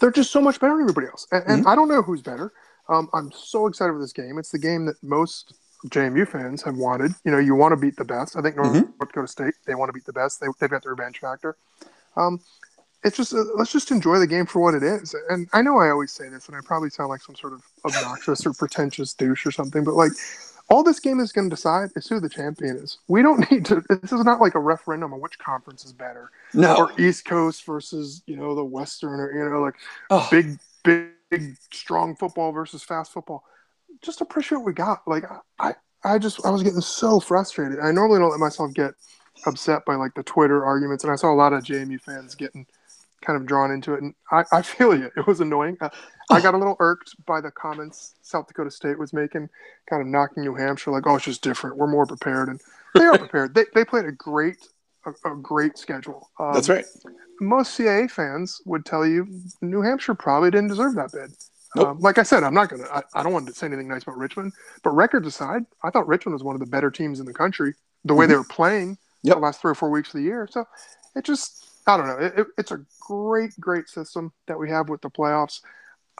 they're 0.00 0.12
just 0.12 0.30
so 0.30 0.40
much 0.40 0.60
better 0.60 0.74
than 0.74 0.82
everybody 0.82 1.08
else, 1.08 1.26
and, 1.32 1.44
and 1.46 1.60
mm-hmm. 1.60 1.68
I 1.68 1.74
don't 1.74 1.88
know 1.88 2.02
who's 2.02 2.22
better. 2.22 2.52
Um, 2.88 3.08
I'm 3.12 3.32
so 3.32 3.66
excited 3.66 3.92
for 3.92 4.00
this 4.00 4.12
game. 4.12 4.38
It's 4.38 4.50
the 4.50 4.58
game 4.58 4.86
that 4.86 4.96
most 5.02 5.54
JMU 5.88 6.26
fans 6.26 6.62
have 6.62 6.76
wanted. 6.76 7.12
You 7.24 7.32
know, 7.32 7.38
you 7.38 7.54
want 7.54 7.72
to 7.72 7.76
beat 7.76 7.96
the 7.96 8.04
best. 8.04 8.36
I 8.36 8.42
think 8.42 8.56
North, 8.56 8.68
mm-hmm. 8.68 8.90
North 8.98 9.08
Dakota 9.08 9.28
State 9.28 9.54
they 9.66 9.74
want 9.74 9.88
to 9.88 9.92
beat 9.92 10.06
the 10.06 10.12
best. 10.12 10.40
They 10.40 10.46
they've 10.58 10.70
got 10.70 10.82
the 10.82 10.90
revenge 10.90 11.18
factor. 11.18 11.56
Um, 12.16 12.40
it's 13.02 13.16
just 13.16 13.34
uh, 13.34 13.44
let's 13.56 13.72
just 13.72 13.90
enjoy 13.90 14.18
the 14.18 14.26
game 14.26 14.46
for 14.46 14.60
what 14.60 14.74
it 14.74 14.82
is. 14.82 15.14
And 15.28 15.48
I 15.52 15.62
know 15.62 15.78
I 15.78 15.90
always 15.90 16.12
say 16.12 16.28
this, 16.28 16.48
and 16.48 16.56
I 16.56 16.60
probably 16.64 16.90
sound 16.90 17.10
like 17.10 17.20
some 17.20 17.34
sort 17.34 17.52
of 17.52 17.62
obnoxious 17.84 18.46
or 18.46 18.54
pretentious 18.54 19.12
douche 19.12 19.44
or 19.46 19.50
something, 19.50 19.84
but 19.84 19.94
like 19.94 20.12
all 20.70 20.82
this 20.82 21.00
game 21.00 21.20
is 21.20 21.30
going 21.30 21.50
to 21.50 21.54
decide 21.54 21.90
is 21.96 22.08
who 22.08 22.18
the 22.18 22.30
champion 22.30 22.76
is. 22.76 22.98
We 23.08 23.20
don't 23.20 23.50
need 23.50 23.66
to. 23.66 23.82
This 23.90 24.12
is 24.12 24.24
not 24.24 24.40
like 24.40 24.54
a 24.54 24.60
referendum 24.60 25.12
on 25.12 25.20
which 25.20 25.38
conference 25.38 25.84
is 25.84 25.92
better. 25.92 26.30
No, 26.54 26.76
or 26.76 27.00
East 27.00 27.26
Coast 27.26 27.66
versus 27.66 28.22
you 28.26 28.36
know 28.36 28.54
the 28.54 28.64
Western, 28.64 29.20
or 29.20 29.32
you 29.32 29.50
know 29.50 29.60
like 29.60 29.74
oh. 30.08 30.26
big, 30.30 30.58
big, 30.82 31.08
big, 31.28 31.56
strong 31.70 32.16
football 32.16 32.52
versus 32.52 32.82
fast 32.82 33.12
football 33.12 33.44
just 34.02 34.20
appreciate 34.20 34.58
what 34.58 34.66
we 34.66 34.72
got. 34.72 35.02
Like 35.06 35.24
I, 35.58 35.74
I 36.04 36.18
just 36.18 36.44
I 36.44 36.50
was 36.50 36.62
getting 36.62 36.80
so 36.80 37.20
frustrated. 37.20 37.80
I 37.80 37.90
normally 37.90 38.18
don't 38.18 38.30
let 38.30 38.40
myself 38.40 38.74
get 38.74 38.94
upset 39.46 39.84
by 39.84 39.94
like 39.94 40.14
the 40.14 40.22
Twitter 40.22 40.64
arguments, 40.64 41.04
and 41.04 41.12
I 41.12 41.16
saw 41.16 41.32
a 41.32 41.34
lot 41.34 41.52
of 41.52 41.64
JMU 41.64 42.00
fans 42.00 42.34
getting 42.34 42.66
kind 43.24 43.40
of 43.40 43.46
drawn 43.46 43.70
into 43.70 43.94
it, 43.94 44.02
and 44.02 44.14
I, 44.30 44.44
I 44.52 44.62
feel 44.62 44.96
you. 44.96 45.10
It 45.16 45.26
was 45.26 45.40
annoying. 45.40 45.76
I, 45.80 45.90
I 46.30 46.40
got 46.40 46.54
a 46.54 46.58
little 46.58 46.76
irked 46.78 47.14
by 47.26 47.40
the 47.40 47.50
comments 47.50 48.14
South 48.22 48.46
Dakota 48.46 48.70
State 48.70 48.98
was 48.98 49.12
making, 49.12 49.48
kind 49.88 50.02
of 50.02 50.08
knocking 50.08 50.42
New 50.42 50.54
Hampshire, 50.54 50.90
like, 50.90 51.06
oh, 51.06 51.16
it's 51.16 51.24
just 51.24 51.42
different. 51.42 51.76
We're 51.76 51.86
more 51.86 52.06
prepared, 52.06 52.48
and 52.48 52.60
they 52.94 53.04
are 53.04 53.18
prepared. 53.18 53.54
they 53.54 53.64
they 53.74 53.84
played 53.84 54.04
a 54.04 54.12
great 54.12 54.56
a, 55.06 55.30
a 55.30 55.36
great 55.36 55.78
schedule. 55.78 56.30
Um, 56.38 56.54
That's 56.54 56.68
right. 56.68 56.84
Most 57.40 57.78
CAA 57.78 58.10
fans 58.10 58.60
would 58.64 58.84
tell 58.84 59.06
you 59.06 59.26
New 59.60 59.82
Hampshire 59.82 60.14
probably 60.14 60.50
didn't 60.50 60.68
deserve 60.68 60.94
that 60.94 61.12
bid. 61.12 61.34
Nope. 61.76 61.88
Um, 61.88 62.00
like 62.00 62.18
I 62.18 62.22
said, 62.22 62.44
I'm 62.44 62.54
not 62.54 62.68
gonna. 62.68 62.84
I, 62.84 63.02
I, 63.14 63.22
don't 63.22 63.32
want 63.32 63.46
to 63.46 63.54
say 63.54 63.66
anything 63.66 63.88
nice 63.88 64.04
about 64.04 64.16
Richmond, 64.16 64.52
but 64.82 64.90
records 64.90 65.26
aside, 65.26 65.64
I 65.82 65.90
thought 65.90 66.06
Richmond 66.06 66.34
was 66.34 66.44
one 66.44 66.54
of 66.54 66.60
the 66.60 66.66
better 66.66 66.90
teams 66.90 67.20
in 67.20 67.26
the 67.26 67.34
country. 67.34 67.74
The 68.04 68.14
way 68.14 68.24
mm-hmm. 68.24 68.32
they 68.32 68.36
were 68.36 68.44
playing 68.44 68.98
yep. 69.22 69.36
the 69.36 69.40
last 69.40 69.60
three 69.60 69.72
or 69.72 69.74
four 69.74 69.90
weeks 69.90 70.08
of 70.08 70.18
the 70.18 70.22
year, 70.22 70.48
so 70.50 70.66
it 71.16 71.24
just 71.24 71.64
I 71.86 71.96
don't 71.96 72.06
know. 72.06 72.18
It, 72.18 72.38
it, 72.38 72.46
it's 72.58 72.70
a 72.70 72.80
great, 73.00 73.58
great 73.58 73.88
system 73.88 74.32
that 74.46 74.58
we 74.58 74.70
have 74.70 74.88
with 74.88 75.00
the 75.00 75.10
playoffs. 75.10 75.60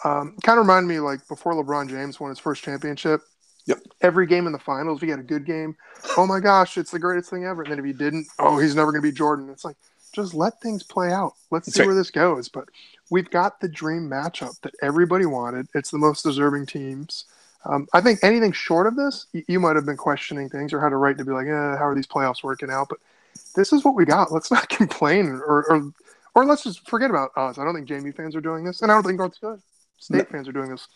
Um, 0.04 0.36
kind 0.42 0.58
of 0.58 0.66
remind 0.66 0.88
me 0.88 0.98
like 0.98 1.26
before 1.28 1.54
LeBron 1.54 1.88
James 1.88 2.18
won 2.18 2.30
his 2.30 2.38
first 2.38 2.62
championship. 2.62 3.20
Yep. 3.66 3.78
Every 4.02 4.26
game 4.26 4.46
in 4.46 4.52
the 4.52 4.58
finals, 4.58 5.00
we 5.00 5.08
had 5.08 5.20
a 5.20 5.22
good 5.22 5.46
game. 5.46 5.74
Oh 6.18 6.26
my 6.26 6.38
gosh, 6.40 6.76
it's 6.76 6.90
the 6.90 6.98
greatest 6.98 7.30
thing 7.30 7.44
ever. 7.44 7.62
And 7.62 7.72
then 7.72 7.78
if 7.78 7.84
he 7.84 7.92
didn't, 7.94 8.26
oh, 8.38 8.58
he's 8.58 8.74
never 8.74 8.92
going 8.92 9.02
to 9.02 9.08
be 9.08 9.14
Jordan. 9.16 9.48
It's 9.48 9.64
like 9.64 9.76
just 10.14 10.34
let 10.34 10.60
things 10.60 10.82
play 10.82 11.12
out. 11.12 11.34
Let's 11.50 11.66
That's 11.66 11.76
see 11.76 11.82
right. 11.82 11.86
where 11.86 11.94
this 11.94 12.10
goes. 12.10 12.48
But 12.48 12.68
we've 13.10 13.30
got 13.30 13.60
the 13.60 13.68
dream 13.68 14.08
matchup 14.08 14.60
that 14.62 14.74
everybody 14.82 15.26
wanted. 15.26 15.68
It's 15.74 15.90
the 15.90 15.98
most 15.98 16.22
deserving 16.22 16.66
teams. 16.66 17.26
Um, 17.66 17.86
I 17.92 18.00
think 18.00 18.20
anything 18.22 18.52
short 18.52 18.86
of 18.86 18.96
this, 18.96 19.26
you, 19.32 19.42
you, 19.48 19.60
might 19.60 19.76
have 19.76 19.86
been 19.86 19.96
questioning 19.96 20.50
things 20.50 20.72
or 20.72 20.80
had 20.80 20.92
a 20.92 20.96
right 20.96 21.16
to 21.16 21.24
be 21.24 21.32
like, 21.32 21.46
eh, 21.46 21.76
how 21.78 21.86
are 21.86 21.94
these 21.94 22.06
playoffs 22.06 22.42
working 22.42 22.70
out? 22.70 22.88
But 22.90 22.98
this 23.54 23.72
is 23.72 23.84
what 23.84 23.94
we 23.94 24.04
got. 24.04 24.32
Let's 24.32 24.50
not 24.52 24.68
complain 24.68 25.28
or, 25.28 25.64
or, 25.70 25.92
or 26.34 26.44
let's 26.44 26.64
just 26.64 26.86
forget 26.88 27.10
about 27.10 27.30
us. 27.36 27.58
I 27.58 27.64
don't 27.64 27.74
think 27.74 27.88
JMU 27.88 28.14
fans 28.14 28.36
are 28.36 28.40
doing 28.42 28.64
this, 28.64 28.82
and 28.82 28.90
I 28.92 28.94
don't 28.94 29.04
think 29.04 29.18
North 29.18 29.34
State 29.34 29.60
no. 30.10 30.24
fans 30.24 30.46
are 30.48 30.52
doing 30.52 30.70
this. 30.70 30.88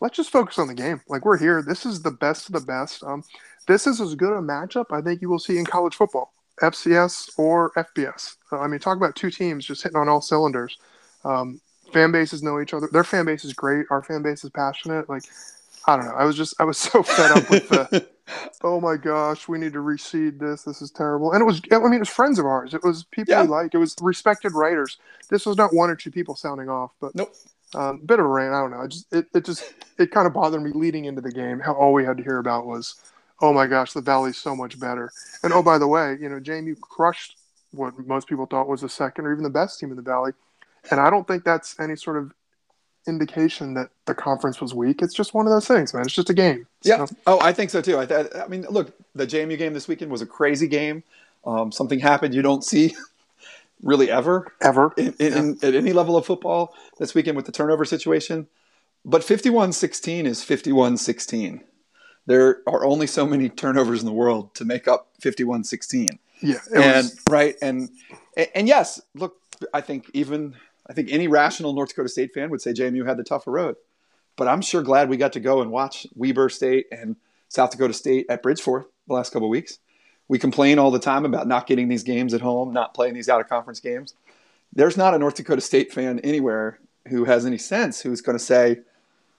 Let's 0.00 0.16
just 0.16 0.30
focus 0.30 0.58
on 0.58 0.66
the 0.66 0.74
game. 0.74 1.00
Like 1.08 1.24
we're 1.24 1.38
here. 1.38 1.62
This 1.62 1.86
is 1.86 2.02
the 2.02 2.10
best 2.10 2.48
of 2.48 2.52
the 2.52 2.60
best. 2.60 3.02
Um, 3.02 3.24
this 3.66 3.86
is 3.86 4.00
as 4.00 4.14
good 4.14 4.36
a 4.36 4.40
matchup 4.40 4.86
I 4.90 5.00
think 5.00 5.22
you 5.22 5.30
will 5.30 5.38
see 5.38 5.56
in 5.56 5.64
college 5.64 5.94
football, 5.94 6.33
FCS 6.62 7.38
or 7.38 7.72
FBS. 7.72 8.36
Uh, 8.52 8.58
I 8.58 8.66
mean, 8.66 8.80
talk 8.80 8.96
about 8.96 9.16
two 9.16 9.30
teams 9.30 9.64
just 9.64 9.82
hitting 9.82 9.96
on 9.96 10.08
all 10.08 10.20
cylinders. 10.20 10.78
Um, 11.24 11.60
fan 11.92 12.12
bases 12.12 12.42
know 12.42 12.60
each 12.60 12.74
other. 12.74 12.88
Their 12.92 13.04
fan 13.04 13.24
base 13.24 13.44
is 13.44 13.52
great. 13.52 13.86
Our 13.90 14.02
fan 14.02 14.22
base 14.22 14.44
is 14.44 14.50
passionate. 14.50 15.08
Like, 15.08 15.24
I 15.86 15.96
don't 15.96 16.06
know. 16.06 16.14
I 16.14 16.24
was 16.24 16.36
just 16.36 16.54
I 16.60 16.64
was 16.64 16.78
so 16.90 17.02
fed 17.02 17.30
up 17.32 17.50
with 17.50 17.68
the. 17.68 18.06
oh 18.62 18.80
my 18.80 18.96
gosh, 18.96 19.48
we 19.48 19.58
need 19.58 19.72
to 19.74 19.80
reseed 19.80 20.38
this. 20.38 20.62
This 20.62 20.82
is 20.82 20.90
terrible. 20.90 21.32
And 21.32 21.40
it 21.40 21.44
was. 21.44 21.60
I 21.70 21.78
mean, 21.78 21.94
it 21.94 21.98
was 22.00 22.08
friends 22.08 22.38
of 22.38 22.46
ours. 22.46 22.74
It 22.74 22.82
was 22.82 23.04
people 23.04 23.32
yeah. 23.32 23.42
we 23.42 23.48
like. 23.48 23.74
It 23.74 23.78
was 23.78 23.94
respected 24.00 24.52
writers. 24.52 24.98
This 25.30 25.46
was 25.46 25.56
not 25.56 25.74
one 25.74 25.90
or 25.90 25.96
two 25.96 26.10
people 26.10 26.36
sounding 26.36 26.68
off. 26.68 26.92
But 27.00 27.14
nope. 27.14 27.34
Um, 27.74 27.98
bit 28.04 28.20
of 28.20 28.26
a 28.26 28.28
rant. 28.28 28.54
I 28.54 28.60
don't 28.60 28.70
know. 28.70 28.80
I 28.80 28.86
just 28.86 29.12
it, 29.12 29.26
it 29.34 29.44
just 29.44 29.74
it 29.98 30.10
kind 30.12 30.26
of 30.26 30.32
bothered 30.32 30.62
me 30.62 30.70
leading 30.72 31.06
into 31.06 31.20
the 31.20 31.32
game. 31.32 31.58
How 31.58 31.72
all 31.74 31.92
we 31.92 32.04
had 32.04 32.16
to 32.18 32.22
hear 32.22 32.38
about 32.38 32.66
was, 32.66 32.94
oh 33.40 33.52
my 33.52 33.66
gosh, 33.66 33.92
the 33.92 34.00
Valley's 34.00 34.36
so 34.36 34.54
much 34.54 34.78
better. 34.78 35.10
And 35.42 35.52
oh 35.52 35.62
by 35.62 35.78
the 35.78 35.88
way, 35.88 36.16
you 36.20 36.28
know, 36.28 36.40
JMU 36.40 36.80
crushed 36.80 37.36
what 37.72 37.98
most 38.06 38.28
people 38.28 38.46
thought 38.46 38.68
was 38.68 38.82
the 38.82 38.88
second 38.88 39.26
or 39.26 39.32
even 39.32 39.42
the 39.42 39.50
best 39.50 39.80
team 39.80 39.90
in 39.90 39.96
the 39.96 40.02
Valley 40.02 40.32
and 40.90 41.00
I 41.00 41.10
don't 41.10 41.26
think 41.26 41.44
that's 41.44 41.78
any 41.80 41.96
sort 41.96 42.16
of 42.16 42.32
indication 43.06 43.74
that 43.74 43.90
the 44.06 44.14
conference 44.14 44.60
was 44.60 44.74
weak. 44.74 45.02
It's 45.02 45.14
just 45.14 45.34
one 45.34 45.46
of 45.46 45.52
those 45.52 45.66
things, 45.66 45.92
man. 45.92 46.04
It's 46.04 46.14
just 46.14 46.30
a 46.30 46.34
game. 46.34 46.66
Yeah. 46.82 47.06
Oh, 47.26 47.40
I 47.40 47.52
think 47.52 47.70
so 47.70 47.80
too. 47.80 47.98
I, 47.98 48.06
th- 48.06 48.28
I 48.34 48.46
mean, 48.48 48.66
look, 48.70 48.92
the 49.14 49.26
JMU 49.26 49.58
game 49.58 49.74
this 49.74 49.88
weekend 49.88 50.10
was 50.10 50.22
a 50.22 50.26
crazy 50.26 50.68
game. 50.68 51.02
Um, 51.44 51.70
something 51.70 51.98
happened 51.98 52.34
you 52.34 52.42
don't 52.42 52.64
see 52.64 52.94
really 53.82 54.10
ever, 54.10 54.52
ever 54.60 54.92
in, 54.96 55.14
in, 55.18 55.32
yeah. 55.32 55.38
in, 55.38 55.58
at 55.62 55.74
any 55.74 55.92
level 55.92 56.16
of 56.16 56.24
football 56.24 56.74
this 56.98 57.14
weekend 57.14 57.36
with 57.36 57.46
the 57.46 57.52
turnover 57.52 57.84
situation. 57.84 58.46
But 59.04 59.20
51-16 59.20 60.24
is 60.24 60.40
51-16. 60.40 61.60
There 62.26 62.62
are 62.66 62.84
only 62.84 63.06
so 63.06 63.26
many 63.26 63.48
turnovers 63.48 64.00
in 64.00 64.06
the 64.06 64.12
world 64.12 64.54
to 64.54 64.64
make 64.64 64.88
up 64.88 65.08
51-16. 65.20 66.18
Yeah. 66.40 66.56
And 66.74 67.04
was... 67.04 67.20
right. 67.28 67.56
And, 67.60 67.90
and 68.54 68.66
yes, 68.66 69.00
look, 69.14 69.36
I 69.72 69.80
think 69.80 70.10
even 70.14 70.54
I 70.86 70.92
think 70.92 71.08
any 71.10 71.28
rational 71.28 71.72
North 71.72 71.90
Dakota 71.90 72.08
State 72.08 72.34
fan 72.34 72.50
would 72.50 72.60
say 72.60 72.72
JMU 72.72 73.06
had 73.06 73.16
the 73.16 73.24
tougher 73.24 73.50
road. 73.50 73.76
But 74.36 74.48
I'm 74.48 74.60
sure 74.60 74.82
glad 74.82 75.08
we 75.08 75.16
got 75.16 75.32
to 75.34 75.40
go 75.40 75.62
and 75.62 75.70
watch 75.70 76.06
Weber 76.14 76.48
State 76.48 76.86
and 76.90 77.16
South 77.48 77.70
Dakota 77.70 77.94
State 77.94 78.26
at 78.28 78.42
Bridgeforth 78.42 78.86
the 79.06 79.14
last 79.14 79.32
couple 79.32 79.48
weeks. 79.48 79.78
We 80.26 80.38
complain 80.38 80.78
all 80.78 80.90
the 80.90 80.98
time 80.98 81.24
about 81.24 81.46
not 81.46 81.66
getting 81.66 81.88
these 81.88 82.02
games 82.02 82.34
at 82.34 82.40
home, 82.40 82.72
not 82.72 82.94
playing 82.94 83.14
these 83.14 83.28
out 83.28 83.40
of 83.40 83.48
conference 83.48 83.80
games. 83.80 84.14
There's 84.72 84.96
not 84.96 85.14
a 85.14 85.18
North 85.18 85.36
Dakota 85.36 85.60
State 85.60 85.92
fan 85.92 86.18
anywhere 86.20 86.80
who 87.08 87.24
has 87.24 87.46
any 87.46 87.58
sense 87.58 88.00
who's 88.00 88.20
going 88.20 88.36
to 88.36 88.42
say, 88.42 88.80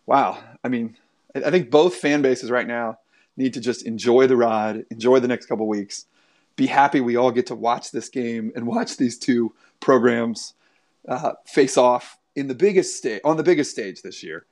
wow, 0.05 0.37
I 0.63 0.69
mean, 0.69 0.95
I 1.43 1.51
think 1.51 1.69
both 1.69 1.95
fan 1.95 2.21
bases 2.21 2.51
right 2.51 2.67
now 2.67 2.99
need 3.37 3.53
to 3.55 3.59
just 3.59 3.85
enjoy 3.85 4.27
the 4.27 4.37
ride, 4.37 4.85
enjoy 4.89 5.19
the 5.19 5.27
next 5.27 5.47
couple 5.47 5.67
weeks, 5.67 6.05
be 6.55 6.67
happy 6.67 7.01
we 7.01 7.15
all 7.15 7.31
get 7.31 7.47
to 7.47 7.55
watch 7.55 7.91
this 7.91 8.09
game 8.09 8.51
and 8.55 8.65
watch 8.65 8.97
these 8.97 9.17
two 9.17 9.53
programs 9.79 10.53
uh, 11.07 11.33
face 11.45 11.77
off 11.77 12.17
in 12.35 12.47
the 12.47 12.55
biggest 12.55 12.97
stage 12.97 13.21
on 13.23 13.37
the 13.37 13.43
biggest 13.43 13.71
stage 13.71 14.01
this 14.01 14.23
year. 14.23 14.45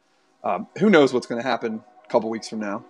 Um, 0.43 0.67
who 0.77 0.89
knows 0.89 1.13
what's 1.13 1.27
going 1.27 1.41
to 1.41 1.47
happen 1.47 1.81
a 2.03 2.07
couple 2.09 2.29
weeks 2.29 2.49
from 2.49 2.59
now? 2.59 2.83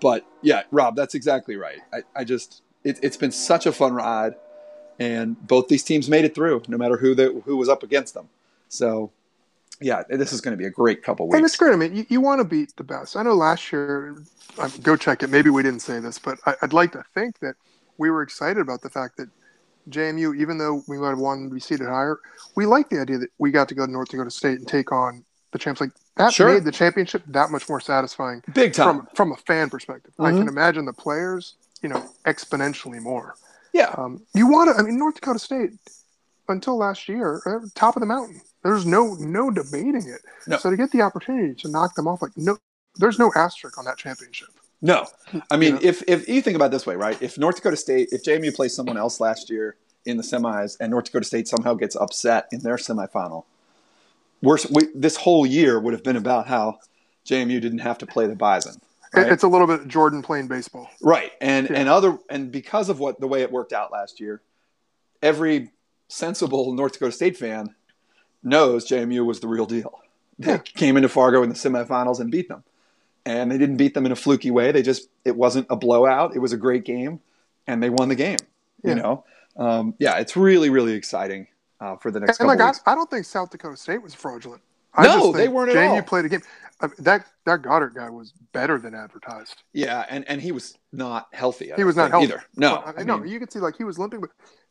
But 0.00 0.24
yeah, 0.40 0.62
Rob, 0.70 0.96
that's 0.96 1.14
exactly 1.14 1.56
right. 1.56 1.78
I, 1.92 2.02
I 2.14 2.24
just 2.24 2.62
it, 2.84 2.98
it's 3.02 3.16
been 3.16 3.32
such 3.32 3.66
a 3.66 3.72
fun 3.72 3.92
ride, 3.92 4.34
and 4.98 5.40
both 5.46 5.68
these 5.68 5.82
teams 5.84 6.08
made 6.08 6.24
it 6.24 6.34
through, 6.34 6.62
no 6.68 6.76
matter 6.76 6.96
who 6.96 7.14
the, 7.14 7.42
who 7.44 7.56
was 7.56 7.68
up 7.68 7.82
against 7.82 8.14
them. 8.14 8.28
So 8.68 9.12
yeah, 9.82 10.02
this 10.08 10.32
is 10.32 10.40
going 10.40 10.52
to 10.52 10.56
be 10.56 10.66
a 10.66 10.70
great 10.70 11.02
couple 11.02 11.26
weeks. 11.26 11.36
And 11.36 11.44
it's 11.44 11.56
great. 11.56 11.72
I 11.72 11.76
mean, 11.76 11.94
you, 11.94 12.06
you 12.08 12.20
want 12.20 12.40
to 12.40 12.44
beat 12.44 12.74
the 12.76 12.84
best. 12.84 13.16
I 13.16 13.22
know 13.22 13.34
last 13.34 13.72
year, 13.72 14.16
um, 14.58 14.72
go 14.82 14.96
check 14.96 15.22
it. 15.22 15.30
Maybe 15.30 15.50
we 15.50 15.62
didn't 15.62 15.80
say 15.80 16.00
this, 16.00 16.18
but 16.18 16.38
I, 16.46 16.54
would 16.62 16.72
like 16.72 16.92
to 16.92 17.04
think 17.14 17.38
that 17.40 17.54
we 17.98 18.10
were 18.10 18.22
excited 18.22 18.60
about 18.60 18.82
the 18.82 18.90
fact 18.90 19.16
that 19.18 19.28
JMU, 19.90 20.38
even 20.40 20.58
though 20.58 20.82
we 20.88 20.98
might 20.98 21.10
have 21.10 21.18
wanted 21.18 21.48
to 21.48 21.54
be 21.54 21.60
seated 21.60 21.88
higher, 21.88 22.18
we 22.54 22.66
like 22.66 22.88
the 22.88 23.00
idea 23.00 23.18
that 23.18 23.30
we 23.38 23.50
got 23.50 23.68
to 23.68 23.74
go 23.74 23.84
to 23.86 23.92
North 23.92 24.08
Dakota 24.08 24.30
State 24.30 24.58
and 24.58 24.68
take 24.68 24.92
on 24.92 25.24
the 25.52 25.58
champs. 25.58 25.80
Like 25.80 25.90
that 26.16 26.32
sure. 26.32 26.52
made 26.52 26.64
the 26.64 26.72
championship 26.72 27.22
that 27.28 27.50
much 27.50 27.68
more 27.68 27.80
satisfying. 27.80 28.42
Big 28.54 28.74
time 28.74 28.98
from 28.98 29.08
from 29.14 29.32
a 29.32 29.36
fan 29.36 29.70
perspective. 29.70 30.12
Mm-hmm. 30.12 30.24
I 30.24 30.30
can 30.30 30.48
imagine 30.48 30.84
the 30.84 30.92
players, 30.92 31.54
you 31.82 31.88
know, 31.88 32.08
exponentially 32.26 33.00
more. 33.00 33.34
Yeah. 33.72 33.94
Um, 33.96 34.22
you 34.34 34.46
want 34.46 34.70
to? 34.70 34.80
I 34.80 34.84
mean, 34.86 34.98
North 34.98 35.16
Dakota 35.16 35.38
State 35.38 35.70
until 36.48 36.76
last 36.76 37.08
year, 37.08 37.42
uh, 37.46 37.66
top 37.74 37.96
of 37.96 38.00
the 38.00 38.06
mountain. 38.06 38.40
There's 38.62 38.86
no 38.86 39.14
no 39.14 39.50
debating 39.50 40.08
it. 40.08 40.22
No. 40.46 40.58
So 40.58 40.70
to 40.70 40.76
get 40.76 40.90
the 40.92 41.02
opportunity 41.02 41.54
to 41.62 41.68
knock 41.68 41.94
them 41.94 42.06
off, 42.06 42.22
like 42.22 42.36
no, 42.36 42.58
there's 42.96 43.18
no 43.18 43.32
asterisk 43.34 43.78
on 43.78 43.84
that 43.86 43.98
championship. 43.98 44.48
No, 44.80 45.06
I 45.50 45.56
mean, 45.56 45.78
if 45.80 46.02
if 46.08 46.28
you 46.28 46.42
think 46.42 46.56
about 46.56 46.66
it 46.66 46.72
this 46.72 46.86
way, 46.86 46.96
right? 46.96 47.20
If 47.22 47.38
North 47.38 47.56
Dakota 47.56 47.76
State, 47.76 48.08
if 48.10 48.24
JMU 48.24 48.54
plays 48.54 48.74
someone 48.74 48.96
else 48.96 49.20
last 49.20 49.48
year 49.48 49.76
in 50.04 50.16
the 50.16 50.24
semis, 50.24 50.76
and 50.80 50.90
North 50.90 51.04
Dakota 51.04 51.24
State 51.24 51.46
somehow 51.46 51.74
gets 51.74 51.94
upset 51.94 52.48
in 52.50 52.60
their 52.60 52.76
semifinal, 52.76 53.44
we, 54.42 54.88
this 54.94 55.16
whole 55.16 55.46
year 55.46 55.78
would 55.78 55.92
have 55.92 56.02
been 56.02 56.16
about 56.16 56.48
how 56.48 56.80
JMU 57.24 57.60
didn't 57.60 57.78
have 57.78 57.98
to 57.98 58.06
play 58.06 58.26
the 58.26 58.34
Bison. 58.34 58.80
Right? 59.14 59.30
It's 59.30 59.44
a 59.44 59.48
little 59.48 59.66
bit 59.66 59.86
Jordan 59.86 60.22
playing 60.22 60.48
baseball, 60.48 60.88
right? 61.00 61.30
And 61.40 61.68
yeah. 61.68 61.78
and 61.78 61.88
other 61.88 62.18
and 62.28 62.50
because 62.50 62.88
of 62.88 62.98
what 62.98 63.20
the 63.20 63.28
way 63.28 63.42
it 63.42 63.52
worked 63.52 63.72
out 63.72 63.92
last 63.92 64.20
year, 64.20 64.40
every 65.22 65.70
sensible 66.08 66.72
North 66.72 66.94
Dakota 66.94 67.12
State 67.12 67.36
fan 67.36 67.74
knows 68.42 68.88
JMU 68.88 69.24
was 69.24 69.40
the 69.40 69.48
real 69.48 69.66
deal. 69.66 70.00
They 70.38 70.52
yeah. 70.52 70.58
came 70.58 70.96
into 70.96 71.08
Fargo 71.08 71.42
in 71.42 71.48
the 71.48 71.54
semifinals 71.54 72.20
and 72.20 72.30
beat 72.30 72.48
them. 72.48 72.64
And 73.24 73.50
they 73.50 73.58
didn't 73.58 73.76
beat 73.76 73.94
them 73.94 74.06
in 74.06 74.12
a 74.12 74.16
fluky 74.16 74.50
way. 74.50 74.72
They 74.72 74.82
just, 74.82 75.08
it 75.24 75.36
wasn't 75.36 75.66
a 75.70 75.76
blowout. 75.76 76.34
It 76.34 76.40
was 76.40 76.52
a 76.52 76.56
great 76.56 76.84
game 76.84 77.20
and 77.66 77.82
they 77.82 77.90
won 77.90 78.08
the 78.08 78.14
game. 78.14 78.38
Yeah. 78.82 78.90
You 78.90 78.94
know, 78.96 79.24
um, 79.56 79.94
yeah, 79.98 80.18
it's 80.18 80.36
really, 80.36 80.70
really 80.70 80.94
exciting 80.94 81.46
uh, 81.80 81.96
for 81.96 82.10
the 82.10 82.20
next 82.20 82.40
and, 82.40 82.48
like, 82.48 82.60
I, 82.60 82.72
I, 82.86 82.94
don't 82.94 83.10
think 83.10 83.24
South 83.24 83.50
Dakota 83.50 83.76
State 83.76 84.02
was 84.02 84.14
fraudulent. 84.14 84.62
I 84.94 85.06
no, 85.06 85.32
they 85.32 85.48
weren't 85.48 85.70
at 85.70 85.76
JMU 85.76 85.96
all. 85.96 86.02
played 86.02 86.24
a 86.24 86.28
game. 86.28 86.42
I 86.80 86.86
mean, 86.86 86.96
that 86.98 87.26
that 87.46 87.62
Goedert 87.62 87.94
guy 87.94 88.10
was 88.10 88.32
better 88.52 88.78
than 88.78 88.94
advertised. 88.94 89.62
Yeah, 89.72 90.04
and, 90.10 90.28
and 90.28 90.40
he 90.40 90.52
was 90.52 90.76
not 90.92 91.28
healthy. 91.32 91.72
I 91.72 91.76
he 91.76 91.84
was 91.84 91.96
not 91.96 92.10
healthy 92.10 92.26
either. 92.26 92.44
No, 92.56 92.82
well, 92.84 92.94
I, 92.96 93.02
no, 93.04 93.22
you 93.24 93.38
could 93.38 93.52
see 93.52 93.60
like 93.60 93.76
he 93.76 93.84
was 93.84 93.98
limping, 93.98 94.20
but 94.20 94.30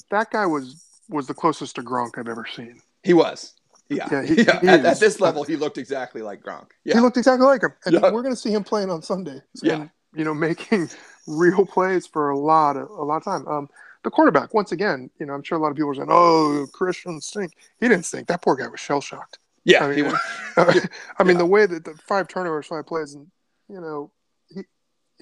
that 0.09 0.29
guy 0.29 0.45
was 0.45 0.85
was 1.09 1.25
the 1.25 1.33
closest 1.33 1.75
to 1.75 1.81
Gronk 1.81 2.17
I've 2.17 2.27
ever 2.27 2.45
seen. 2.45 2.81
He 3.03 3.13
was. 3.13 3.55
Yeah, 3.91 4.07
yeah, 4.11 4.23
he, 4.23 4.43
yeah. 4.43 4.59
He 4.61 4.67
at, 4.67 4.85
at, 4.85 4.99
this 4.99 5.19
level, 5.19 5.43
he 5.43 5.57
looked 5.57 5.77
exactly 5.77 6.21
like 6.21 6.41
Gronk. 6.41 6.67
Yeah. 6.85 6.95
He 6.95 6.99
looked 7.01 7.17
exactly 7.17 7.45
like 7.45 7.61
him, 7.61 7.73
and 7.85 7.93
yeah. 7.95 8.01
we're 8.11 8.21
going 8.21 8.33
to 8.33 8.39
see 8.39 8.51
him 8.51 8.63
playing 8.63 8.89
on 8.89 9.01
Sunday. 9.01 9.41
Yeah, 9.61 9.81
and, 9.81 9.89
you 10.15 10.23
know, 10.23 10.33
making 10.33 10.89
real 11.27 11.65
plays 11.65 12.07
for 12.07 12.29
a 12.29 12.37
lot 12.37 12.77
of 12.77 12.89
a 12.89 13.03
lot 13.03 13.17
of 13.17 13.23
time. 13.23 13.47
Um, 13.47 13.69
the 14.03 14.09
quarterback, 14.09 14.53
once 14.53 14.71
again, 14.71 15.09
you 15.19 15.25
know, 15.25 15.33
I'm 15.33 15.43
sure 15.43 15.57
a 15.57 15.61
lot 15.61 15.71
of 15.71 15.75
people 15.75 15.89
are 15.89 15.95
saying, 15.95 16.07
"Oh, 16.09 16.67
Christion 16.71 17.19
stink." 17.19 17.51
He 17.79 17.87
didn't 17.87 18.05
stink. 18.05 18.27
That 18.27 18.41
poor 18.41 18.55
guy 18.55 18.67
was 18.67 18.79
shell 18.79 19.01
shocked. 19.01 19.39
Yeah, 19.65 19.85
I 19.85 19.95
mean, 19.95 20.13
I 21.19 21.23
mean 21.23 21.37
the 21.37 21.45
way 21.45 21.65
that 21.65 21.83
the 21.83 21.93
five 22.07 22.29
turnovers, 22.29 22.67
five 22.67 22.87
plays, 22.87 23.13
and 23.13 23.27
you 23.67 23.81
know, 23.81 24.11
he 24.47 24.61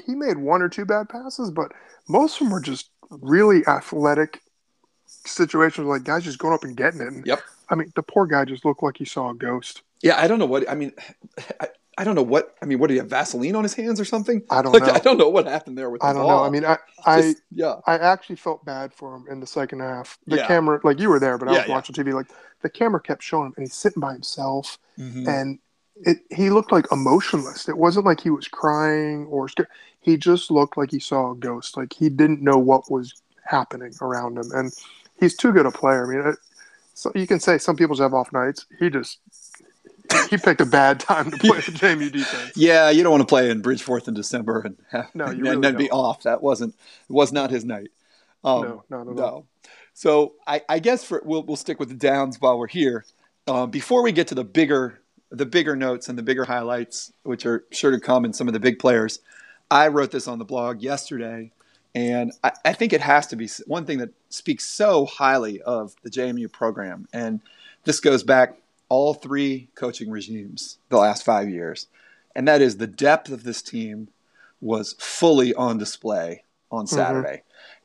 he 0.06 0.14
made 0.14 0.38
one 0.38 0.62
or 0.62 0.70
two 0.70 0.86
bad 0.86 1.10
passes, 1.10 1.50
but 1.50 1.72
most 2.08 2.36
of 2.36 2.40
them 2.40 2.52
were 2.52 2.62
just 2.62 2.92
really 3.10 3.66
athletic 3.68 4.42
situations, 5.08 5.88
like 5.88 6.04
guys 6.04 6.24
just 6.24 6.38
going 6.38 6.54
up 6.54 6.64
and 6.64 6.78
getting 6.78 7.02
it. 7.02 7.08
And, 7.08 7.26
yep. 7.26 7.42
I 7.70 7.76
mean, 7.76 7.92
the 7.96 8.04
poor 8.04 8.26
guy 8.26 8.46
just 8.46 8.66
looked 8.66 8.84
like 8.84 8.98
he 8.98 9.06
saw 9.06 9.30
a 9.30 9.36
ghost. 9.36 9.84
Yeah, 10.02 10.20
I 10.20 10.28
don't 10.28 10.40
know 10.40 10.46
what 10.46 10.70
I 10.70 10.76
mean. 10.76 10.94
I, 11.60 11.68
I 11.98 12.06
don't 12.06 12.16
know 12.16 12.24
what 12.24 12.56
I 12.62 12.66
mean. 12.66 12.80
What 12.80 12.88
did 12.88 12.94
he 12.94 13.00
have 13.00 13.10
Vaseline 13.10 13.56
on 13.56 13.64
his 13.64 13.74
hands 13.74 14.00
or 14.00 14.06
something? 14.06 14.42
I 14.50 14.62
don't 14.62 14.72
like, 14.72 14.84
know. 14.84 14.94
I 14.94 15.00
don't 15.00 15.18
know 15.18 15.28
what 15.28 15.46
happened 15.46 15.78
there 15.78 15.90
with. 15.90 16.02
I 16.02 16.14
don't 16.14 16.22
ball. 16.22 16.40
know. 16.40 16.44
I 16.46 16.50
mean, 16.50 16.64
I 16.64 16.78
I 17.06 17.36
yeah. 17.52 17.76
I 17.88 17.98
actually 17.98 18.38
felt 18.38 18.64
bad 18.64 18.94
for 18.94 19.14
him 19.14 19.26
in 19.30 19.42
the 19.42 19.48
second 19.48 19.82
half. 19.82 20.18
The 20.26 20.38
yeah. 20.38 20.48
camera, 20.48 20.80
like 20.86 20.98
you 20.98 21.10
were 21.10 21.20
there, 21.20 21.38
but 21.38 21.50
I 21.50 21.52
was 21.52 21.68
yeah, 21.68 21.74
watching 21.74 21.94
TV. 21.94 22.14
Like 22.14 22.28
the 22.62 22.70
camera 22.70 23.02
kept 23.02 23.22
showing 23.22 23.48
him, 23.48 23.54
and 23.58 23.66
he's 23.66 23.74
sitting 23.74 24.00
by 24.00 24.14
himself, 24.14 24.78
mm-hmm. 24.98 25.28
and 25.28 25.60
it 26.06 26.20
he 26.32 26.50
looked 26.50 26.72
like 26.72 26.86
emotionless. 26.90 27.68
It 27.68 27.78
wasn't 27.78 28.06
like 28.06 28.22
he 28.22 28.30
was 28.30 28.48
crying 28.48 29.26
or 29.26 29.50
scared. 29.50 29.68
He 30.00 30.16
just 30.16 30.50
looked 30.50 30.78
like 30.78 30.92
he 30.92 31.00
saw 31.00 31.32
a 31.32 31.36
ghost. 31.36 31.76
Like 31.76 31.92
he 31.92 32.08
didn't 32.08 32.42
know 32.42 32.58
what 32.58 32.90
was 32.90 33.22
happening 33.44 33.94
around 34.02 34.38
him, 34.38 34.52
and 34.54 34.74
he's 35.20 35.36
too 35.36 35.52
good 35.52 35.66
a 35.66 35.72
player. 35.72 36.06
I 36.06 36.16
mean, 36.16 36.36
so 37.00 37.14
you 37.16 37.26
can 37.26 37.40
say 37.40 37.58
some 37.58 37.78
people 37.78 37.96
have 37.96 38.14
off 38.14 38.34
nights. 38.34 38.66
He 38.78 38.90
just 38.90 39.20
he 40.30 40.38
picked 40.38 40.60
a 40.60 40.66
bad 40.66 41.00
time 41.00 41.32
to 41.32 41.38
play 41.38 41.62
the 41.62 41.72
JMU 41.72 42.12
defense. 42.12 42.52
Yeah, 42.58 42.90
you 42.90 43.04
don't 43.04 43.12
want 43.12 43.22
to 43.22 43.28
play 43.28 43.50
in 43.50 43.62
Bridgeforth 43.62 44.10
in 44.10 44.14
December 44.14 44.60
and 44.60 44.76
have, 44.92 45.10
no, 45.16 45.26
and, 45.26 45.40
really 45.42 45.56
and 45.56 45.64
then 45.64 45.78
be 45.78 45.90
off. 45.92 46.24
That 46.24 46.44
wasn't 46.44 46.76
it 47.10 47.14
was 47.14 47.32
not 47.32 47.52
his 47.52 47.64
night. 47.64 47.88
Um, 48.44 48.62
no, 48.64 48.84
no, 48.90 49.04
no, 49.04 49.12
no. 49.14 49.46
So 49.94 50.34
I, 50.46 50.62
I 50.68 50.80
guess 50.80 51.06
for, 51.06 51.22
we'll 51.24 51.44
we'll 51.44 51.56
stick 51.56 51.80
with 51.80 51.88
the 51.88 51.96
downs 51.96 52.42
while 52.42 52.60
we're 52.60 52.68
here. 52.68 53.06
Um, 53.48 53.72
before 53.72 54.04
we 54.04 54.12
get 54.12 54.28
to 54.28 54.36
the 54.36 54.44
bigger 54.44 55.00
the 55.32 55.46
bigger 55.46 55.78
notes 55.78 56.10
and 56.10 56.18
the 56.18 56.24
bigger 56.24 56.44
highlights, 56.44 57.14
which 57.24 57.46
are 57.46 57.64
sure 57.72 57.92
to 57.92 58.00
come 58.02 58.26
in 58.26 58.34
some 58.34 58.48
of 58.48 58.54
the 58.54 58.60
big 58.60 58.78
players, 58.78 59.20
I 59.72 59.88
wrote 59.88 60.12
this 60.12 60.28
on 60.28 60.38
the 60.38 60.46
blog 60.46 60.82
yesterday 60.82 61.54
and 61.96 62.32
I, 62.44 62.52
I, 62.66 62.74
think 62.74 62.94
it 62.94 63.02
has 63.02 63.28
to 63.28 63.36
be 63.36 63.50
one 63.66 63.86
thing 63.86 63.98
that 63.98 64.12
speaks 64.30 64.66
so 64.66 65.06
highly 65.06 65.62
of 65.62 65.96
the 66.04 66.10
JMU 66.10 66.52
program. 66.52 67.08
And 67.12 67.42
this 67.84 68.00
goes 68.00 68.24
back 68.24 68.60
all 68.90 69.14
three 69.14 69.70
coaching 69.76 70.10
regimes 70.10 70.78
the 70.90 70.98
last 70.98 71.24
five 71.24 71.50
years. 71.50 71.88
And 72.36 72.48
that 72.48 72.62
is 72.62 72.78
the 72.78 72.88
depth 72.88 73.30
of 73.30 73.44
this 73.44 73.62
team 73.62 74.10
was 74.62 74.94
fully 75.00 75.54
on 75.54 75.78
display 75.78 76.44
on 76.72 76.86
mm-hmm. 76.86 76.96
Saturday. 76.96 77.38
Mm-hmm. 77.38 77.40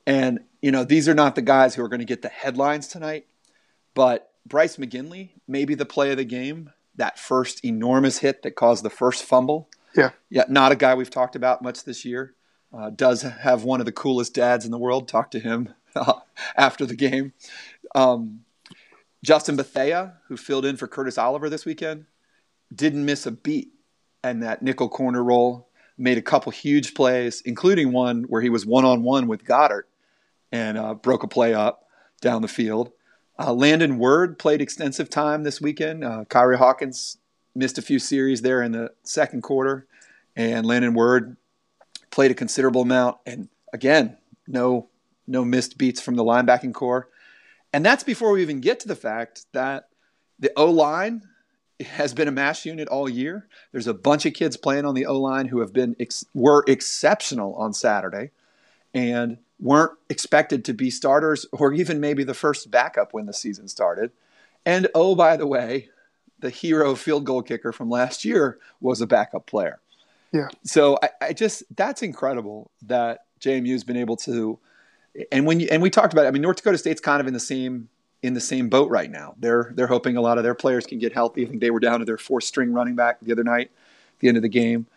And, 0.06 0.40
you 0.60 0.70
know, 0.70 0.84
these 0.84 1.08
are 1.08 1.14
not 1.14 1.34
the 1.34 1.42
guys 1.42 1.74
who 1.74 1.82
are 1.82 1.88
going 1.88 2.00
to 2.00 2.04
get 2.04 2.20
the 2.20 2.28
headlines 2.28 2.88
tonight, 2.88 3.26
but 3.94 4.32
Bryce 4.44 4.76
McGinley, 4.76 5.30
maybe 5.48 5.74
the 5.74 5.86
play 5.86 6.10
of 6.10 6.18
the 6.18 6.24
game, 6.24 6.70
that 6.96 7.18
first 7.18 7.64
enormous 7.64 8.18
hit 8.18 8.42
that 8.42 8.54
caused 8.54 8.84
the 8.84 8.90
first 8.90 9.24
fumble. 9.24 9.68
Yeah. 9.96 10.10
Yeah, 10.28 10.44
not 10.48 10.72
a 10.72 10.76
guy 10.76 10.94
we've 10.94 11.08
talked 11.08 11.36
about 11.36 11.62
much 11.62 11.84
this 11.84 12.04
year 12.04 12.34
uh, 12.76 12.90
does 12.90 13.22
have 13.22 13.64
one 13.64 13.80
of 13.80 13.86
the 13.86 13.92
coolest 13.92 14.34
dads 14.34 14.64
in 14.64 14.70
the 14.70 14.78
world. 14.78 15.08
Talk 15.08 15.30
to 15.32 15.38
him 15.38 15.72
after 16.56 16.84
the 16.84 16.96
game. 16.96 17.32
Um, 17.94 18.40
Justin 19.22 19.56
Bethea, 19.56 20.14
who 20.28 20.36
filled 20.36 20.64
in 20.64 20.76
for 20.76 20.86
Curtis 20.86 21.16
Oliver 21.16 21.48
this 21.48 21.64
weekend, 21.64 22.06
didn't 22.74 23.04
miss 23.04 23.26
a 23.26 23.30
beat 23.30 23.72
and 24.22 24.42
that 24.42 24.62
nickel 24.62 24.88
corner 24.88 25.22
role. 25.22 25.68
Made 25.96 26.18
a 26.18 26.22
couple 26.22 26.50
huge 26.50 26.94
plays, 26.94 27.40
including 27.42 27.92
one 27.92 28.24
where 28.24 28.42
he 28.42 28.50
was 28.50 28.66
one 28.66 28.84
on 28.84 29.04
one 29.04 29.28
with 29.28 29.44
Goedert 29.44 29.84
and 30.50 30.76
uh, 30.76 30.94
broke 30.94 31.22
a 31.22 31.28
play 31.28 31.54
up 31.54 31.86
down 32.20 32.42
the 32.42 32.48
field. 32.48 32.90
Uh, 33.38 33.52
Landon 33.52 33.98
Word 33.98 34.38
played 34.38 34.60
extensive 34.60 35.08
time 35.08 35.44
this 35.44 35.60
weekend. 35.60 36.04
Uh, 36.04 36.24
Kyrie 36.24 36.58
Hawkins 36.58 37.18
missed 37.54 37.78
a 37.78 37.82
few 37.82 38.00
series 38.00 38.42
there 38.42 38.60
in 38.60 38.72
the 38.72 38.92
second 39.04 39.42
quarter, 39.42 39.86
and 40.34 40.66
Landon 40.66 40.94
Word 40.94 41.36
played 42.14 42.30
a 42.30 42.34
considerable 42.34 42.82
amount, 42.82 43.18
and 43.26 43.48
again, 43.72 44.16
no 44.46 44.88
no 45.26 45.44
missed 45.44 45.76
beats 45.76 46.00
from 46.00 46.14
the 46.14 46.22
linebacking 46.22 46.72
core. 46.72 47.08
And 47.72 47.84
that's 47.84 48.04
before 48.04 48.30
we 48.30 48.42
even 48.42 48.60
get 48.60 48.78
to 48.80 48.88
the 48.88 48.94
fact 48.94 49.46
that 49.52 49.88
the 50.38 50.52
O 50.56 50.70
line 50.70 51.22
has 51.80 52.14
been 52.14 52.28
a 52.28 52.32
mash 52.32 52.64
unit 52.64 52.86
all 52.86 53.08
year. 53.08 53.48
There's 53.72 53.88
a 53.88 53.94
bunch 53.94 54.26
of 54.26 54.32
kids 54.32 54.56
playing 54.56 54.84
on 54.84 54.94
the 54.94 55.06
O 55.06 55.18
line 55.18 55.48
who 55.48 55.58
have 55.58 55.72
been 55.72 55.96
ex- 55.98 56.24
were 56.32 56.62
exceptional 56.68 57.56
on 57.56 57.72
Saturday, 57.72 58.30
and 58.94 59.38
weren't 59.58 59.98
expected 60.08 60.64
to 60.66 60.72
be 60.72 60.90
starters 60.90 61.46
or 61.50 61.72
even 61.72 61.98
maybe 61.98 62.22
the 62.22 62.32
first 62.32 62.70
backup 62.70 63.12
when 63.12 63.26
the 63.26 63.32
season 63.32 63.66
started. 63.66 64.12
And 64.64 64.86
oh, 64.94 65.16
by 65.16 65.36
the 65.36 65.48
way, 65.48 65.88
the 66.38 66.50
hero 66.50 66.94
field 66.94 67.24
goal 67.24 67.42
kicker 67.42 67.72
from 67.72 67.90
last 67.90 68.24
year 68.24 68.58
was 68.80 69.00
a 69.00 69.06
backup 69.06 69.46
player. 69.46 69.80
Yeah. 70.34 70.48
So 70.64 70.98
I, 71.00 71.10
I 71.22 71.32
just 71.32 71.62
that's 71.76 72.02
incredible 72.02 72.70
that 72.82 73.24
JMU's 73.40 73.84
been 73.84 73.96
able 73.96 74.16
to, 74.18 74.58
and 75.30 75.46
when 75.46 75.60
you, 75.60 75.68
and 75.70 75.80
we 75.80 75.90
talked 75.90 76.12
about 76.12 76.24
it. 76.24 76.28
I 76.28 76.30
mean, 76.32 76.42
North 76.42 76.56
Dakota 76.56 76.76
State's 76.76 77.00
kind 77.00 77.20
of 77.20 77.28
in 77.28 77.32
the 77.32 77.40
same 77.40 77.88
in 78.22 78.34
the 78.34 78.40
same 78.40 78.68
boat 78.68 78.90
right 78.90 79.10
now. 79.10 79.36
They're 79.38 79.72
they're 79.76 79.86
hoping 79.86 80.16
a 80.16 80.20
lot 80.20 80.36
of 80.36 80.44
their 80.44 80.56
players 80.56 80.86
can 80.86 80.98
get 80.98 81.12
healthy. 81.12 81.46
I 81.46 81.48
think 81.48 81.60
they 81.60 81.70
were 81.70 81.78
down 81.78 82.00
to 82.00 82.04
their 82.04 82.18
fourth 82.18 82.44
string 82.44 82.72
running 82.72 82.96
back 82.96 83.18
the 83.22 83.30
other 83.30 83.44
night, 83.44 83.70
at 84.14 84.20
the 84.20 84.28
end 84.28 84.36
of 84.36 84.42
the 84.42 84.48
game. 84.48 84.88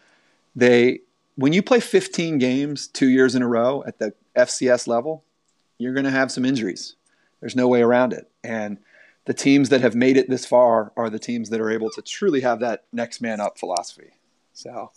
They 0.56 1.01
when 1.36 1.53
you 1.53 1.62
play 1.62 1.79
15 1.79 2.39
games 2.39 2.88
two 2.88 3.08
years 3.08 3.36
in 3.36 3.44
a 3.44 3.48
row 3.48 3.84
at 3.86 4.00
the 4.00 4.13
FCS 4.36 4.88
level, 4.88 5.24
you're 5.77 5.94
going 5.94 6.06
to 6.06 6.12
have 6.12 6.32
some 6.32 6.46
injuries. 6.46 6.96
There's 7.41 7.56
no 7.56 7.67
way 7.67 7.84
around 7.84 8.12
it. 8.12 8.27
And 8.44 8.79
the 9.25 9.36
teams 9.36 9.70
that 9.70 9.82
have 9.82 9.94
made 9.94 10.17
it 10.17 10.32
this 10.32 10.48
far 10.48 10.91
are 10.98 11.12
the 11.12 11.20
teams 11.20 11.51
that 11.51 11.62
are 11.62 11.70
able 11.70 11.91
to 11.91 12.01
truly 12.01 12.41
have 12.41 12.60
that 12.62 12.86
next 12.91 13.22
man 13.22 13.39
up 13.39 13.60
philosophy. 13.60 14.13
So 14.53 14.91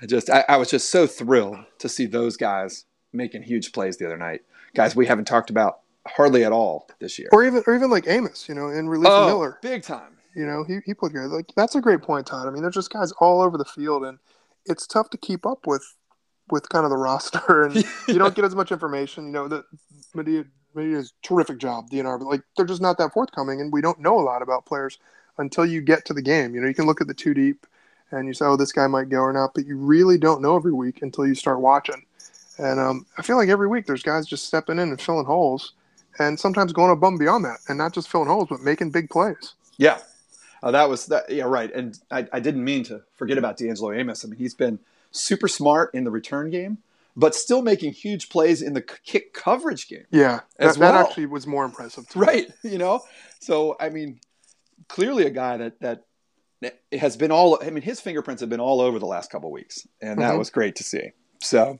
I 0.00 0.06
just, 0.06 0.30
I, 0.30 0.44
I 0.48 0.56
was 0.56 0.70
just 0.70 0.90
so 0.90 1.06
thrilled 1.06 1.58
to 1.78 1.88
see 1.88 2.06
those 2.06 2.36
guys 2.36 2.84
making 3.12 3.42
huge 3.42 3.72
plays 3.72 3.96
the 3.96 4.06
other 4.06 4.18
night. 4.18 4.42
Guys 4.74 4.94
we 4.94 5.06
haven't 5.06 5.24
talked 5.26 5.50
about 5.50 5.80
hardly 6.06 6.44
at 6.44 6.52
all 6.52 6.88
this 7.00 7.18
year. 7.18 7.28
Or 7.32 7.44
even, 7.44 7.62
or 7.66 7.74
even 7.74 7.90
like 7.90 8.06
Amos, 8.06 8.48
you 8.48 8.54
know, 8.54 8.68
and 8.68 8.90
releasing 8.90 9.12
oh, 9.12 9.26
Miller. 9.26 9.58
big 9.62 9.82
time. 9.82 10.16
You 10.34 10.44
know, 10.44 10.64
he, 10.64 10.80
he 10.84 10.92
played 10.92 11.12
good. 11.12 11.30
Like 11.30 11.46
that's 11.56 11.74
a 11.74 11.80
great 11.80 12.02
point, 12.02 12.26
Todd. 12.26 12.46
I 12.46 12.50
mean, 12.50 12.60
there's 12.60 12.74
just 12.74 12.92
guys 12.92 13.10
all 13.12 13.40
over 13.40 13.56
the 13.56 13.64
field, 13.64 14.04
and 14.04 14.18
it's 14.66 14.86
tough 14.86 15.08
to 15.10 15.16
keep 15.16 15.46
up 15.46 15.66
with 15.66 15.96
with 16.50 16.68
kind 16.68 16.84
of 16.84 16.90
the 16.90 16.96
roster, 16.98 17.64
and 17.64 17.74
you 18.08 18.18
don't 18.18 18.34
get 18.34 18.44
as 18.44 18.54
much 18.54 18.70
information. 18.70 19.24
You 19.26 19.32
know, 19.32 19.48
that 19.48 19.64
Medea 20.14 20.44
Medea's 20.74 21.14
terrific 21.22 21.56
job, 21.56 21.88
DNR, 21.90 22.18
but 22.18 22.26
like 22.26 22.42
they're 22.56 22.66
just 22.66 22.82
not 22.82 22.98
that 22.98 23.14
forthcoming, 23.14 23.62
and 23.62 23.72
we 23.72 23.80
don't 23.80 23.98
know 23.98 24.18
a 24.18 24.20
lot 24.20 24.42
about 24.42 24.66
players 24.66 24.98
until 25.38 25.64
you 25.64 25.80
get 25.80 26.04
to 26.04 26.12
the 26.12 26.22
game. 26.22 26.54
You 26.54 26.60
know, 26.60 26.68
you 26.68 26.74
can 26.74 26.86
look 26.86 27.00
at 27.00 27.06
the 27.06 27.14
two 27.14 27.32
deep, 27.32 27.66
and 28.10 28.26
you 28.26 28.34
say, 28.34 28.44
oh, 28.44 28.56
this 28.56 28.72
guy 28.72 28.86
might 28.86 29.08
go 29.08 29.18
or 29.18 29.32
not, 29.32 29.54
but 29.54 29.66
you 29.66 29.76
really 29.76 30.18
don't 30.18 30.42
know 30.42 30.56
every 30.56 30.72
week 30.72 31.02
until 31.02 31.26
you 31.26 31.34
start 31.34 31.60
watching. 31.60 32.04
And 32.58 32.80
um, 32.80 33.06
I 33.18 33.22
feel 33.22 33.36
like 33.36 33.48
every 33.48 33.68
week 33.68 33.86
there's 33.86 34.02
guys 34.02 34.26
just 34.26 34.46
stepping 34.46 34.78
in 34.78 34.88
and 34.88 35.00
filling 35.00 35.26
holes, 35.26 35.72
and 36.18 36.38
sometimes 36.38 36.72
going 36.72 36.90
above 36.90 37.10
and 37.10 37.18
beyond 37.18 37.44
that, 37.44 37.58
and 37.68 37.76
not 37.76 37.92
just 37.92 38.08
filling 38.08 38.28
holes, 38.28 38.48
but 38.48 38.60
making 38.60 38.90
big 38.90 39.10
plays. 39.10 39.54
Yeah, 39.76 39.98
uh, 40.62 40.70
that 40.70 40.88
was 40.88 41.06
that. 41.06 41.28
Yeah, 41.28 41.44
right. 41.44 41.72
And 41.72 41.98
I, 42.10 42.26
I 42.32 42.40
didn't 42.40 42.64
mean 42.64 42.82
to 42.84 43.02
forget 43.14 43.36
about 43.36 43.58
D'Angelo 43.58 43.92
Amos. 43.92 44.24
I 44.24 44.28
mean, 44.28 44.38
he's 44.38 44.54
been 44.54 44.78
super 45.10 45.48
smart 45.48 45.94
in 45.94 46.04
the 46.04 46.10
return 46.10 46.48
game, 46.50 46.78
but 47.14 47.34
still 47.34 47.60
making 47.60 47.92
huge 47.92 48.30
plays 48.30 48.62
in 48.62 48.72
the 48.72 48.80
kick 48.80 49.34
coverage 49.34 49.88
game. 49.88 50.06
Yeah, 50.10 50.40
that, 50.58 50.78
well. 50.78 50.92
that 50.92 51.06
actually 51.06 51.26
was 51.26 51.46
more 51.46 51.64
impressive. 51.64 52.08
To 52.08 52.18
me. 52.18 52.26
Right. 52.26 52.50
You 52.62 52.78
know. 52.78 53.02
So 53.40 53.76
I 53.78 53.90
mean, 53.90 54.20
clearly 54.88 55.26
a 55.26 55.30
guy 55.30 55.58
that 55.58 55.80
that 55.80 56.04
has 56.92 57.16
been 57.16 57.30
all. 57.30 57.58
I 57.62 57.70
mean, 57.70 57.82
his 57.82 58.00
fingerprints 58.00 58.40
have 58.40 58.50
been 58.50 58.60
all 58.60 58.80
over 58.80 58.98
the 58.98 59.06
last 59.06 59.30
couple 59.30 59.50
weeks, 59.50 59.86
and 60.00 60.20
that 60.20 60.34
Mhm. 60.34 60.38
was 60.38 60.50
great 60.50 60.76
to 60.76 60.82
see. 60.84 61.12
So, 61.42 61.78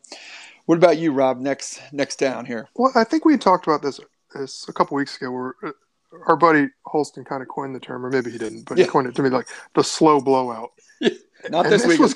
what 0.67 0.77
about 0.77 0.99
you, 0.99 1.13
Rob? 1.13 1.39
Next, 1.39 1.81
next 1.93 2.19
down 2.19 2.45
here. 2.45 2.69
Well, 2.75 2.93
I 2.95 3.05
think 3.05 3.25
we 3.25 3.37
talked 3.39 3.67
about 3.67 3.83
this, 3.83 4.01
this 4.35 4.69
a 4.69 4.73
couple 4.73 4.97
weeks 4.97 5.17
ago, 5.17 5.31
where 5.31 5.55
uh, 5.63 5.71
our 6.27 6.37
buddy 6.37 6.69
Holston 6.87 7.25
kind 7.25 7.43
of 7.43 7.49
coined 7.49 7.75
the 7.75 7.81
term, 7.81 8.05
or 8.05 8.11
maybe 8.11 8.31
he 8.31 8.39
didn't, 8.39 8.65
but 8.69 8.77
Yeah. 8.79 8.85
he 8.85 8.91
coined 8.91 9.09
it 9.09 9.15
to 9.17 9.23
me 9.23 9.31
like 9.31 9.49
the 9.75 9.83
slow 9.85 10.21
blowout. 10.21 10.73
Not 11.51 11.67
And 11.67 11.73
this 11.73 11.87
week. 11.87 12.01
was 12.01 12.15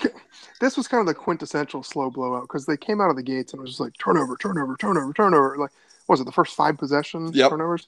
this 0.61 0.77
was 0.77 0.89
kind 0.89 1.01
of 1.01 1.07
the 1.07 1.15
quintessential 1.15 1.83
slow 1.83 2.11
blowout 2.11 2.43
because 2.43 2.67
they 2.67 2.77
came 2.77 3.01
out 3.01 3.11
of 3.11 3.17
the 3.17 3.23
gates 3.23 3.53
and 3.53 3.61
it 3.61 3.63
was 3.63 3.71
just 3.73 3.81
like 3.81 3.93
turnover, 3.99 4.37
turnover, 4.37 4.77
turnover, 4.77 5.13
turnover. 5.13 5.57
Like, 5.57 5.71
was 6.09 6.21
it 6.21 6.25
the 6.25 6.33
first 6.33 6.55
five 6.57 6.77
possessions 6.77 7.37
Yep. 7.37 7.51
turnovers? 7.51 7.87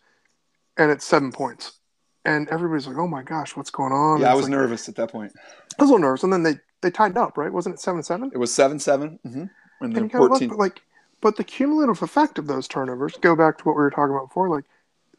And 0.79 0.91
it's 0.91 1.05
seven 1.05 1.33
points, 1.33 1.73
and 2.25 2.49
everybody's 2.50 2.87
like, 2.87 2.97
"Oh 2.97 3.07
my 3.09 3.23
gosh, 3.23 3.57
what's 3.57 3.71
going 3.71 3.93
on?" 3.93 4.21
yeah, 4.21 4.31
I 4.31 4.35
was 4.35 4.45
like- 4.45 4.50
nervous 4.52 4.88
at 4.88 4.95
that 4.97 5.11
point. 5.11 5.33
I 5.79 5.83
was 5.83 5.91
a 5.91 5.93
little 5.95 6.07
nervous, 6.07 6.23
and 6.23 6.33
then 6.33 6.43
they 6.43 6.57
they 6.83 6.91
tied 6.91 7.17
up, 7.17 7.37
right? 7.38 7.52
Wasn't 7.52 7.75
it 7.75 7.81
seven 7.81 8.02
seven? 8.02 8.31
It 8.33 8.38
was 8.38 8.52
seven 8.52 8.79
seven. 8.79 9.19
Mm-hmm. 9.26 9.41
And 9.41 9.50
And 9.81 9.97
then 9.97 10.05
you 10.05 10.11
kind 10.11 10.25
of 10.25 10.31
look, 10.31 10.38
fourteen. 10.38 10.49
but 10.50 10.59
like, 10.59 10.83
but 11.21 11.37
the 11.37 11.45
cumulative 11.45 12.02
effect 12.02 12.38
of 12.38 12.47
those 12.47 12.69
turnovers 12.69 13.17
go 13.21 13.35
back 13.37 13.59
to 13.59 13.64
what 13.64 13.76
we 13.76 13.83
were 13.83 13.91
talking 13.91 14.14
about 14.14 14.29
before. 14.29 14.49
Like, 14.49 14.64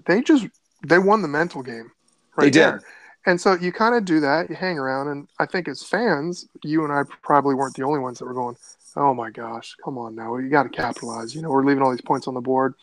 they 0.06 0.22
just 0.22 0.48
they 0.86 1.00
won 1.00 1.22
the 1.22 1.28
mental 1.28 1.62
game. 1.64 1.92
They 2.38 2.50
did. 2.50 2.54
there. 2.62 2.82
And 3.26 3.40
so 3.40 3.54
you 3.56 3.72
kind 3.72 3.96
of 3.96 4.04
do 4.04 4.20
that. 4.20 4.50
You 4.50 4.56
hang 4.56 4.78
around, 4.78 5.08
and 5.08 5.28
I 5.40 5.46
think 5.46 5.68
as 5.70 5.82
fans, 5.82 6.46
you 6.64 6.84
and 6.84 6.92
I 6.92 7.04
probably 7.22 7.56
weren't 7.56 7.76
the 7.76 7.84
only 7.84 8.00
ones 8.00 8.20
that 8.20 8.26
were 8.26 8.34
going, 8.34 8.58
"Oh 8.98 9.14
my 9.14 9.30
gosh, 9.30 9.76
come 9.84 9.98
on 9.98 10.14
now, 10.16 10.36
you 10.38 10.50
got 10.50 10.64
to 10.64 10.70
capitalize." 10.70 11.34
You 11.34 11.42
know, 11.42 11.50
we're 11.50 11.64
leaving 11.64 11.82
all 11.84 11.92
these 11.92 12.02
points 12.02 12.28
on 12.28 12.34
the 12.34 12.42
board, 12.42 12.74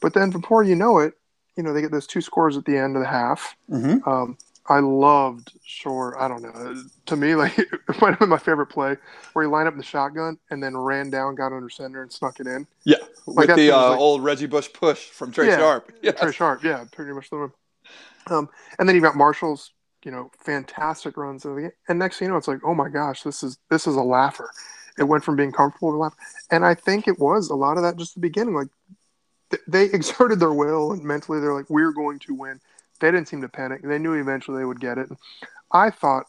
but 0.00 0.14
then 0.14 0.30
before 0.30 0.62
you 0.62 0.74
know 0.76 0.98
it, 0.98 1.12
you 1.56 1.62
know 1.62 1.72
they 1.72 1.80
get 1.80 1.90
those 1.90 2.06
two 2.06 2.20
scores 2.20 2.56
at 2.56 2.64
the 2.64 2.76
end 2.76 2.96
of 2.96 3.02
the 3.02 3.08
half. 3.08 3.56
Mm-hmm. 3.70 4.08
Um, 4.08 4.38
I 4.68 4.78
loved 4.78 5.52
Schor. 5.64 6.16
I 6.20 6.28
don't 6.28 6.40
know. 6.42 6.82
To 7.06 7.16
me, 7.16 7.34
like 7.42 7.58
it 7.58 7.68
might 8.00 8.10
have 8.10 8.20
been 8.20 8.28
my 8.28 8.38
favorite 8.38 8.66
play 8.68 8.96
where 9.32 9.44
he 9.44 9.50
lined 9.50 9.66
up 9.66 9.74
in 9.74 9.78
the 9.78 9.84
shotgun 9.84 10.38
and 10.50 10.62
then 10.62 10.76
ran 10.76 11.10
down, 11.10 11.34
got 11.34 11.52
under 11.52 11.68
center, 11.68 12.02
and 12.02 12.12
snuck 12.12 12.38
it 12.38 12.46
in. 12.46 12.66
Yeah, 12.84 12.96
Like 13.26 13.48
with 13.48 13.56
the 13.56 13.72
uh, 13.72 13.90
like- 13.90 13.98
old 13.98 14.22
Reggie 14.22 14.46
Bush 14.46 14.68
push 14.72 15.06
from 15.08 15.32
Trai 15.32 15.48
Yeah. 15.48 15.58
Sharp. 15.58 15.92
Yeah. 16.02 16.12
Trai 16.12 16.32
Sharp, 16.32 16.62
yeah, 16.62 16.84
pretty 16.92 17.12
much 17.12 17.28
the 17.30 17.36
one. 17.38 17.52
Um, 18.28 18.48
and 18.78 18.88
then 18.88 18.94
you 18.94 19.02
got 19.02 19.16
Marshall's, 19.16 19.72
you 20.04 20.12
know, 20.12 20.30
fantastic 20.44 21.16
runs 21.16 21.44
of 21.44 21.56
the 21.56 21.62
game. 21.62 21.70
And 21.88 21.98
next 21.98 22.18
thing 22.18 22.26
you 22.26 22.32
know, 22.32 22.38
it's 22.38 22.46
like, 22.48 22.60
oh 22.64 22.74
my 22.74 22.88
gosh, 22.88 23.22
this 23.24 23.42
is 23.42 23.58
this 23.68 23.88
is 23.88 23.96
a 23.96 24.02
laugher. 24.02 24.48
It 24.96 25.04
went 25.04 25.24
from 25.24 25.34
being 25.36 25.50
comfortable 25.52 25.90
to 25.90 25.96
laugh, 25.96 26.14
and 26.50 26.64
I 26.64 26.74
think 26.74 27.08
it 27.08 27.18
was 27.18 27.48
a 27.50 27.54
lot 27.56 27.78
of 27.78 27.82
that 27.82 27.96
just 27.96 28.14
the 28.14 28.20
beginning. 28.20 28.54
Like 28.54 28.68
they 29.66 29.84
exerted 29.92 30.40
their 30.40 30.52
will 30.52 30.92
and 30.92 31.02
mentally, 31.02 31.40
they're 31.40 31.54
like, 31.54 31.70
we're 31.70 31.92
going 31.92 32.18
to 32.20 32.34
win. 32.34 32.60
They 33.00 33.10
didn't 33.10 33.28
seem 33.28 33.42
to 33.42 33.48
panic. 33.48 33.82
They 33.82 33.98
knew 33.98 34.14
eventually 34.14 34.58
they 34.58 34.64
would 34.64 34.80
get 34.80 34.98
it. 34.98 35.08
I 35.72 35.90
thought, 35.90 36.26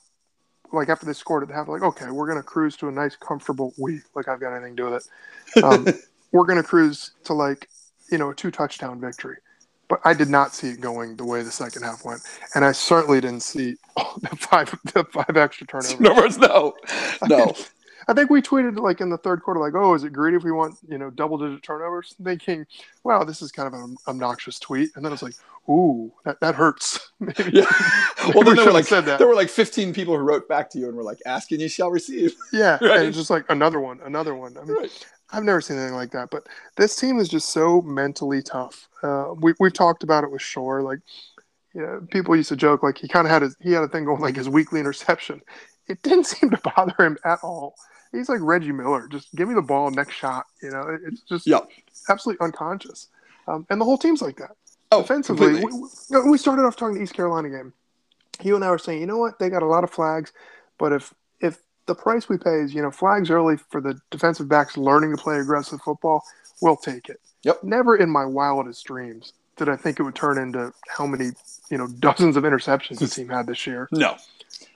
like 0.72 0.90
after 0.90 1.06
they 1.06 1.14
scored 1.14 1.44
at 1.44 1.50
the 1.50 1.56
half, 1.56 1.68
like, 1.68 1.84
okay, 1.84 2.10
we're 2.10 2.26
going 2.26 2.40
to 2.40 2.44
cruise 2.44 2.76
to 2.78 2.88
a 2.88 2.92
nice, 2.92 3.16
comfortable 3.16 3.74
we. 3.78 4.02
Like 4.16 4.28
I've 4.28 4.40
got 4.40 4.56
anything 4.56 4.76
to 4.76 4.84
do 4.84 4.90
with 4.90 5.08
it. 5.56 5.64
Um, 5.64 5.88
we're 6.32 6.46
going 6.46 6.62
to 6.62 6.68
cruise 6.68 7.12
to 7.26 7.34
like, 7.34 7.70
you 8.12 8.18
know, 8.18 8.32
a 8.32 8.36
two 8.36 8.50
touchdown 8.50 9.00
victory. 9.00 9.38
But 9.88 10.00
I 10.04 10.14
did 10.14 10.30
not 10.30 10.56
see 10.56 10.70
it 10.70 10.82
going 10.82 11.16
the 11.16 11.26
way 11.26 11.44
the 11.44 11.52
second 11.52 11.84
half 11.84 12.04
went, 12.04 12.22
and 12.56 12.66
I 12.66 12.72
certainly 12.72 13.22
didn't 13.22 13.42
see 13.42 13.76
oh, 13.98 14.18
the 14.22 14.36
five 14.36 14.72
the 14.94 15.04
five 15.04 15.38
extra 15.38 15.68
turnovers. 15.68 16.38
No, 16.40 16.74
no. 17.28 17.54
I 17.54 17.54
think 18.14 18.30
we 18.30 18.42
tweeted 18.42 18.78
like 18.78 19.00
in 19.00 19.10
the 19.10 19.18
third 19.18 19.42
quarter, 19.42 19.62
like, 19.62 19.76
"Oh, 19.76 19.94
is 19.94 20.04
it 20.04 20.12
greedy 20.12 20.36
if 20.36 20.44
we 20.44 20.52
want 20.52 20.76
you 20.90 20.98
know 20.98 21.10
double 21.10 21.38
digit 21.38 21.64
turnovers?" 21.64 22.16
Thinking, 22.22 22.66
"Wow, 23.06 23.24
this 23.24 23.42
is 23.42 23.52
kind 23.54 23.68
of 23.68 23.74
an 23.74 23.96
obnoxious 24.10 24.60
tweet," 24.60 24.90
and 24.96 25.06
then 25.06 25.12
I 25.12 25.14
was 25.14 25.24
like, 25.24 25.36
"Ooh, 25.70 26.12
that, 26.26 26.42
that 26.42 26.56
hurts." 26.56 27.00
Maybe, 27.20 27.52
Yeah. 27.54 27.66
maybe 28.28 28.34
Well, 28.36 28.44
then 28.44 28.46
there 28.46 28.52
we 28.56 28.58
should 28.58 28.66
were 28.66 28.72
like 28.74 28.86
said 28.86 29.06
that. 29.06 29.20
there 29.20 29.28
were 29.28 29.36
like 29.36 29.50
15 29.50 29.94
people 29.94 30.18
who 30.18 30.24
wrote 30.24 30.50
back 30.50 30.70
to 30.72 30.80
you 30.80 30.88
and 30.88 30.96
were 30.98 31.04
like, 31.04 31.20
"Asking 31.26 31.62
you 31.62 31.70
shall 31.70 31.92
receive." 31.92 32.36
yeah, 32.52 32.78
Right. 32.82 32.98
and 33.00 33.08
it's 33.08 33.18
just 33.18 33.30
like 33.30 33.46
another 33.50 33.80
one, 33.80 34.02
another 34.04 34.36
one. 34.36 34.58
I 34.58 34.66
mean, 34.66 34.76
Right. 34.76 35.06
I've 35.32 35.44
never 35.44 35.62
seen 35.62 35.78
anything 35.78 35.96
like 35.96 36.12
that. 36.12 36.30
But 36.30 36.48
this 36.78 36.96
team 36.96 37.20
is 37.20 37.30
just 37.30 37.50
so 37.52 37.82
mentally 37.82 38.42
tough. 38.44 38.88
Uh, 39.02 39.34
we 39.40 39.54
we've 39.60 39.74
talked 39.74 40.04
about 40.04 40.24
it 40.24 40.32
with 40.32 40.42
Schor. 40.44 40.82
Like, 40.84 41.00
you 41.74 41.82
know, 41.82 42.06
people 42.12 42.36
used 42.36 42.50
to 42.50 42.56
joke 42.56 42.84
like 42.84 42.98
he 43.00 43.08
kind 43.08 43.26
of 43.26 43.32
had 43.32 43.42
his 43.42 43.56
he 43.60 43.72
had 43.72 43.82
a 43.84 43.88
thing 43.88 44.06
going 44.06 44.22
like 44.22 44.36
his 44.36 44.48
weekly 44.50 44.80
interception. 44.80 45.42
It 45.88 46.02
didn't 46.04 46.26
seem 46.28 46.50
to 46.52 46.60
bother 46.76 46.96
him 47.04 47.18
at 47.26 47.40
all. 47.44 47.76
He's 48.12 48.30
like 48.30 48.40
Reggie 48.42 48.72
Miller. 48.72 49.08
Just 49.08 49.34
give 49.36 49.48
me 49.48 49.56
the 49.56 49.62
ball, 49.62 49.90
next 49.92 50.14
shot. 50.14 50.46
You 50.62 50.70
know, 50.70 50.98
it's 51.06 51.22
just 51.22 51.48
Yeah. 51.48 51.60
absolutely 52.10 52.44
unconscious. 52.46 53.08
Um, 53.48 53.66
and 53.70 53.82
the 53.82 53.86
whole 53.86 53.98
team's 53.98 54.22
like 54.22 54.38
that. 54.38 54.52
Oh, 54.92 55.02
Offensively, 55.02 55.56
we, 55.56 55.72
we- 56.12 56.30
we 56.32 56.38
started 56.38 56.64
off 56.64 56.76
talking 56.76 56.96
the 56.96 57.02
East 57.02 57.16
Carolina 57.16 57.50
game. 57.50 57.74
You 58.44 58.56
and 58.56 58.64
I 58.64 58.70
were 58.70 58.78
saying, 58.78 59.02
you 59.02 59.08
know 59.08 59.18
what? 59.18 59.40
They 59.40 59.50
got 59.50 59.64
a 59.64 59.68
lot 59.68 59.84
of 59.84 59.90
flags, 59.92 60.32
but 60.78 60.92
if 60.94 61.14
if 61.40 61.58
the 61.88 61.96
price 61.96 62.30
we 62.30 62.38
pay 62.38 62.60
is, 62.62 62.74
you 62.74 62.82
know, 62.82 62.92
flags 62.92 63.30
early 63.30 63.58
for 63.70 63.82
the 63.82 64.00
defensive 64.12 64.48
backs 64.48 64.78
learning 64.78 65.16
to 65.16 65.22
play 65.22 65.38
aggressive 65.40 65.82
football, 65.82 66.24
we'll 66.62 66.78
take 66.78 67.10
it. 67.10 67.20
Yep. 67.44 67.64
Never 67.64 67.96
in 67.98 68.10
my 68.10 68.26
wildest 68.26 68.86
dreams 68.86 69.34
did 69.58 69.70
I 69.70 69.76
think 69.76 70.00
it 70.00 70.04
would 70.04 70.16
turn 70.16 70.38
into 70.38 70.74
how 70.88 71.06
many, 71.06 71.32
you 71.70 71.78
know, 71.78 71.88
dozens 71.88 72.36
of 72.38 72.44
interceptions 72.44 73.00
the 73.00 73.08
team 73.08 73.30
had 73.30 73.48
this 73.48 73.66
year. 73.68 73.88
No, 73.92 74.16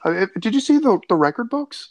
Uh, 0.03 0.27
did 0.39 0.53
you 0.53 0.59
see 0.61 0.77
the 0.77 0.99
the 1.09 1.15
record 1.15 1.49
books? 1.49 1.89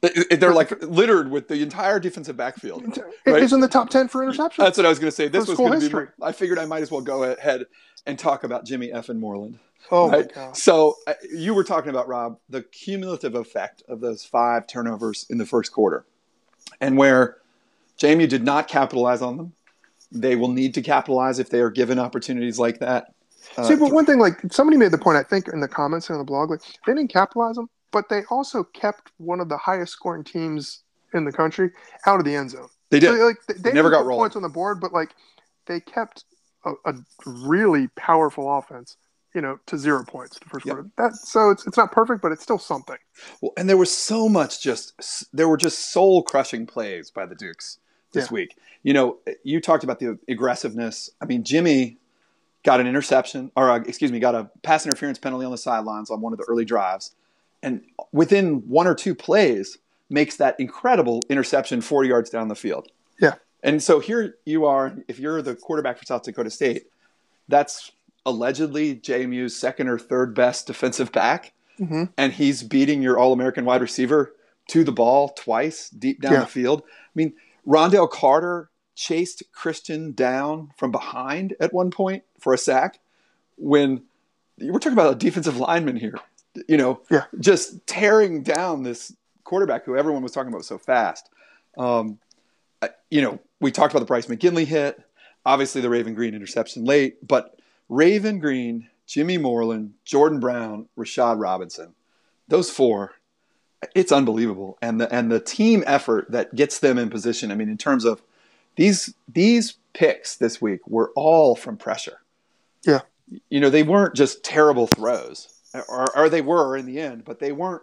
They- 0.00 0.36
they're 0.36 0.52
like 0.52 0.70
littered 0.82 1.30
with 1.30 1.48
the 1.48 1.62
entire 1.62 1.98
defensive 1.98 2.36
backfield. 2.36 2.84
It 2.98 3.04
Right. 3.32 3.42
is 3.42 3.52
in 3.54 3.60
the 3.60 3.68
top 3.68 3.88
ten 3.88 4.08
for 4.08 4.20
interceptions. 4.24 4.56
That's 4.58 4.76
what 4.76 4.84
I 4.86 4.90
was 4.90 4.98
going 4.98 5.10
to 5.10 5.16
say. 5.16 5.28
This 5.28 5.46
For 5.46 5.52
was 5.52 5.58
going 5.58 5.80
to 5.80 6.06
be. 6.06 6.12
I 6.22 6.32
figured 6.32 6.58
I 6.58 6.66
might 6.66 6.82
as 6.82 6.90
well 6.90 7.00
go 7.00 7.22
ahead 7.22 7.66
and 8.04 8.18
talk 8.18 8.44
about 8.44 8.66
Jimmy 8.66 8.92
F. 8.92 9.08
and 9.08 9.18
Moreland. 9.18 9.58
oh 9.90 10.10
right? 10.10 10.26
my 10.36 10.42
god! 10.46 10.56
So 10.56 10.96
uh, 11.06 11.14
you 11.34 11.54
were 11.54 11.64
talking 11.64 11.88
about 11.90 12.06
Rob 12.08 12.38
the 12.50 12.62
cumulative 12.62 13.34
effect 13.34 13.82
of 13.88 14.00
those 14.00 14.24
five 14.24 14.66
turnovers 14.66 15.24
in 15.30 15.38
the 15.38 15.46
first 15.46 15.72
quarter, 15.72 16.04
and 16.80 16.98
where 16.98 17.38
JMU 17.98 18.28
did 18.28 18.44
not 18.44 18.68
capitalize 18.68 19.22
on 19.22 19.36
them. 19.38 19.52
They 20.14 20.36
will 20.36 20.48
need 20.48 20.74
to 20.74 20.82
capitalize 20.82 21.38
if 21.38 21.50
they 21.50 21.60
are 21.60 21.70
given 21.70 21.98
opportunities 21.98 22.58
like 22.58 22.78
that. 22.80 23.08
Uh, 23.58 23.68
See, 23.68 23.74
but 23.74 23.92
one 23.92 24.06
thing, 24.06 24.18
like 24.18 24.40
somebody 24.50 24.76
made 24.78 24.90
the 24.92 24.98
point, 24.98 25.18
I 25.18 25.22
think, 25.22 25.48
in 25.48 25.60
the 25.60 25.68
comments 25.68 26.08
and 26.08 26.14
on 26.14 26.18
the 26.20 26.24
blog, 26.24 26.50
like 26.50 26.60
they 26.86 26.94
didn't 26.94 27.12
capitalize 27.12 27.56
them, 27.56 27.68
but 27.92 28.08
they 28.08 28.22
also 28.30 28.64
kept 28.64 29.12
one 29.18 29.40
of 29.40 29.48
the 29.48 29.56
highest 29.58 29.92
scoring 29.92 30.24
teams 30.24 30.82
in 31.12 31.24
the 31.24 31.32
country 31.32 31.70
out 32.06 32.18
of 32.18 32.24
the 32.24 32.34
end 32.34 32.50
zone. 32.50 32.68
they 32.90 33.00
So, 33.00 33.12
did. 33.12 33.20
like 33.20 33.36
they, 33.48 33.54
they 33.54 33.72
never 33.72 33.90
got 33.90 34.04
points 34.04 34.36
on 34.36 34.42
the 34.42 34.48
board, 34.48 34.80
but 34.80 34.92
like 34.92 35.10
they 35.66 35.80
kept 35.80 36.24
a, 36.64 36.72
a 36.86 36.94
really 37.26 37.88
powerful 37.96 38.56
offense, 38.58 38.96
you 39.34 39.40
know, 39.40 39.58
to 39.66 39.78
zero 39.78 40.04
points 40.04 40.38
the 40.38 40.46
first 40.46 40.66
Yep. 40.66 40.74
quarter. 40.74 40.90
That 40.98 41.14
so 41.14 41.50
it's 41.50 41.66
it's 41.66 41.76
not 41.76 41.92
perfect, 41.92 42.22
but 42.22 42.32
it's 42.32 42.42
still 42.42 42.58
something. 42.58 42.96
Well, 43.40 43.52
and 43.56 43.68
there 43.68 43.76
was 43.76 43.90
so 43.90 44.28
much 44.28 44.62
just 44.62 45.26
there 45.32 45.48
were 45.48 45.56
just 45.56 45.92
soul 45.92 46.22
crushing 46.22 46.66
plays 46.66 47.10
by 47.10 47.26
the 47.26 47.34
Dukes 47.34 47.78
this 48.14 48.30
Yeah. 48.30 48.34
week. 48.34 48.56
You 48.82 48.92
know, 48.94 49.18
you 49.42 49.60
talked 49.60 49.84
about 49.84 49.98
the 49.98 50.18
aggressiveness. 50.28 51.10
I 51.20 51.26
mean, 51.26 51.44
Jimmy 51.44 51.98
got 52.64 52.80
an 52.80 52.86
interception, 52.86 53.50
or 53.56 53.70
uh, 53.70 53.76
excuse 53.80 54.10
me, 54.10 54.18
got 54.18 54.34
a 54.34 54.50
pass 54.62 54.86
interference 54.86 55.18
penalty 55.18 55.44
on 55.44 55.50
the 55.52 55.58
sidelines 55.58 56.10
on 56.10 56.20
one 56.22 56.32
of 56.32 56.38
the 56.38 56.44
early 56.48 56.64
drives, 56.64 57.12
and 57.62 57.82
within 58.12 58.66
one 58.68 58.86
or 58.86 58.94
two 58.94 59.14
plays 59.14 59.78
makes 60.10 60.36
that 60.36 60.58
incredible 60.58 61.20
interception 61.28 61.80
40 61.80 62.08
yards 62.08 62.30
down 62.30 62.48
the 62.48 62.54
field. 62.54 62.88
Yeah. 63.20 63.34
And 63.62 63.82
so 63.82 64.00
here 64.00 64.36
you 64.44 64.66
are. 64.66 64.94
If 65.08 65.18
you're 65.18 65.40
the 65.42 65.54
quarterback 65.54 65.98
for 65.98 66.04
South 66.04 66.22
Dakota 66.22 66.50
State, 66.50 66.84
that's 67.48 67.92
allegedly 68.26 68.96
JMU's 68.96 69.56
second 69.56 69.88
or 69.88 69.98
third 69.98 70.34
best 70.34 70.66
defensive 70.66 71.12
back, 71.12 71.52
Mm-hmm. 71.80 72.04
and 72.16 72.32
he's 72.32 72.62
beating 72.62 73.02
your 73.02 73.18
All 73.18 73.32
American 73.32 73.64
wide 73.64 73.80
receiver 73.80 74.32
to 74.68 74.84
the 74.84 74.92
ball 74.92 75.30
twice 75.30 75.90
deep 75.90 76.20
down 76.20 76.32
Yeah. 76.34 76.40
the 76.40 76.46
field. 76.46 76.82
I 76.86 77.10
mean, 77.16 77.32
Rondell 77.66 78.10
Carter 78.10 78.70
chased 78.94 79.42
Christion 79.52 80.12
down 80.12 80.70
from 80.76 80.90
behind 80.90 81.54
at 81.60 81.72
one 81.72 81.90
point 81.90 82.22
for 82.38 82.52
a 82.54 82.58
sack 82.58 83.00
when 83.56 84.02
we're 84.60 84.78
talking 84.78 84.92
about 84.92 85.12
a 85.12 85.16
defensive 85.16 85.56
lineman 85.56 85.96
here, 85.96 86.14
you 86.68 86.76
know, 86.76 87.00
Yeah. 87.10 87.24
just 87.40 87.86
tearing 87.86 88.42
down 88.42 88.82
this 88.82 89.12
quarterback 89.42 89.84
who 89.84 89.96
everyone 89.96 90.22
was 90.22 90.32
talking 90.32 90.52
about 90.52 90.64
so 90.64 90.78
fast. 90.78 91.28
Um, 91.76 92.18
you 93.10 93.20
know, 93.22 93.40
we 93.60 93.72
talked 93.72 93.92
about 93.92 94.00
the 94.00 94.06
Bryce 94.06 94.26
McGinley 94.26 94.64
hit, 94.66 95.00
obviously 95.44 95.80
the 95.80 95.90
Raven 95.90 96.14
Greene 96.14 96.34
interception 96.34 96.84
late, 96.84 97.26
but 97.26 97.58
Raven 97.88 98.38
Greene, 98.38 98.88
Jimmy 99.06 99.38
Moreland, 99.38 99.94
Jordan 100.04 100.38
Brown, 100.40 100.88
Rashad 100.96 101.40
Robinson, 101.40 101.94
those 102.48 102.70
four, 102.70 103.12
it's 103.94 104.12
unbelievable. 104.12 104.78
And 104.80 105.00
the 105.00 105.12
and 105.12 105.30
the 105.30 105.40
team 105.40 105.82
effort 105.86 106.30
that 106.30 106.54
gets 106.54 106.78
them 106.78 106.98
in 106.98 107.10
position. 107.10 107.50
I 107.50 107.54
mean, 107.54 107.68
in 107.68 107.78
terms 107.78 108.04
of 108.04 108.22
these 108.76 109.14
these 109.28 109.76
picks 109.92 110.36
this 110.36 110.60
week 110.60 110.86
were 110.86 111.12
all 111.14 111.54
from 111.54 111.76
pressure. 111.76 112.20
Yeah. 112.84 113.00
You 113.48 113.60
know, 113.60 113.70
they 113.70 113.82
weren't 113.82 114.14
just 114.14 114.44
terrible 114.44 114.86
throws. 114.86 115.48
Or, 115.88 116.06
or 116.16 116.28
they 116.28 116.40
were 116.40 116.76
in 116.76 116.86
the 116.86 117.00
end, 117.00 117.24
but 117.24 117.40
they 117.40 117.50
weren't 117.50 117.82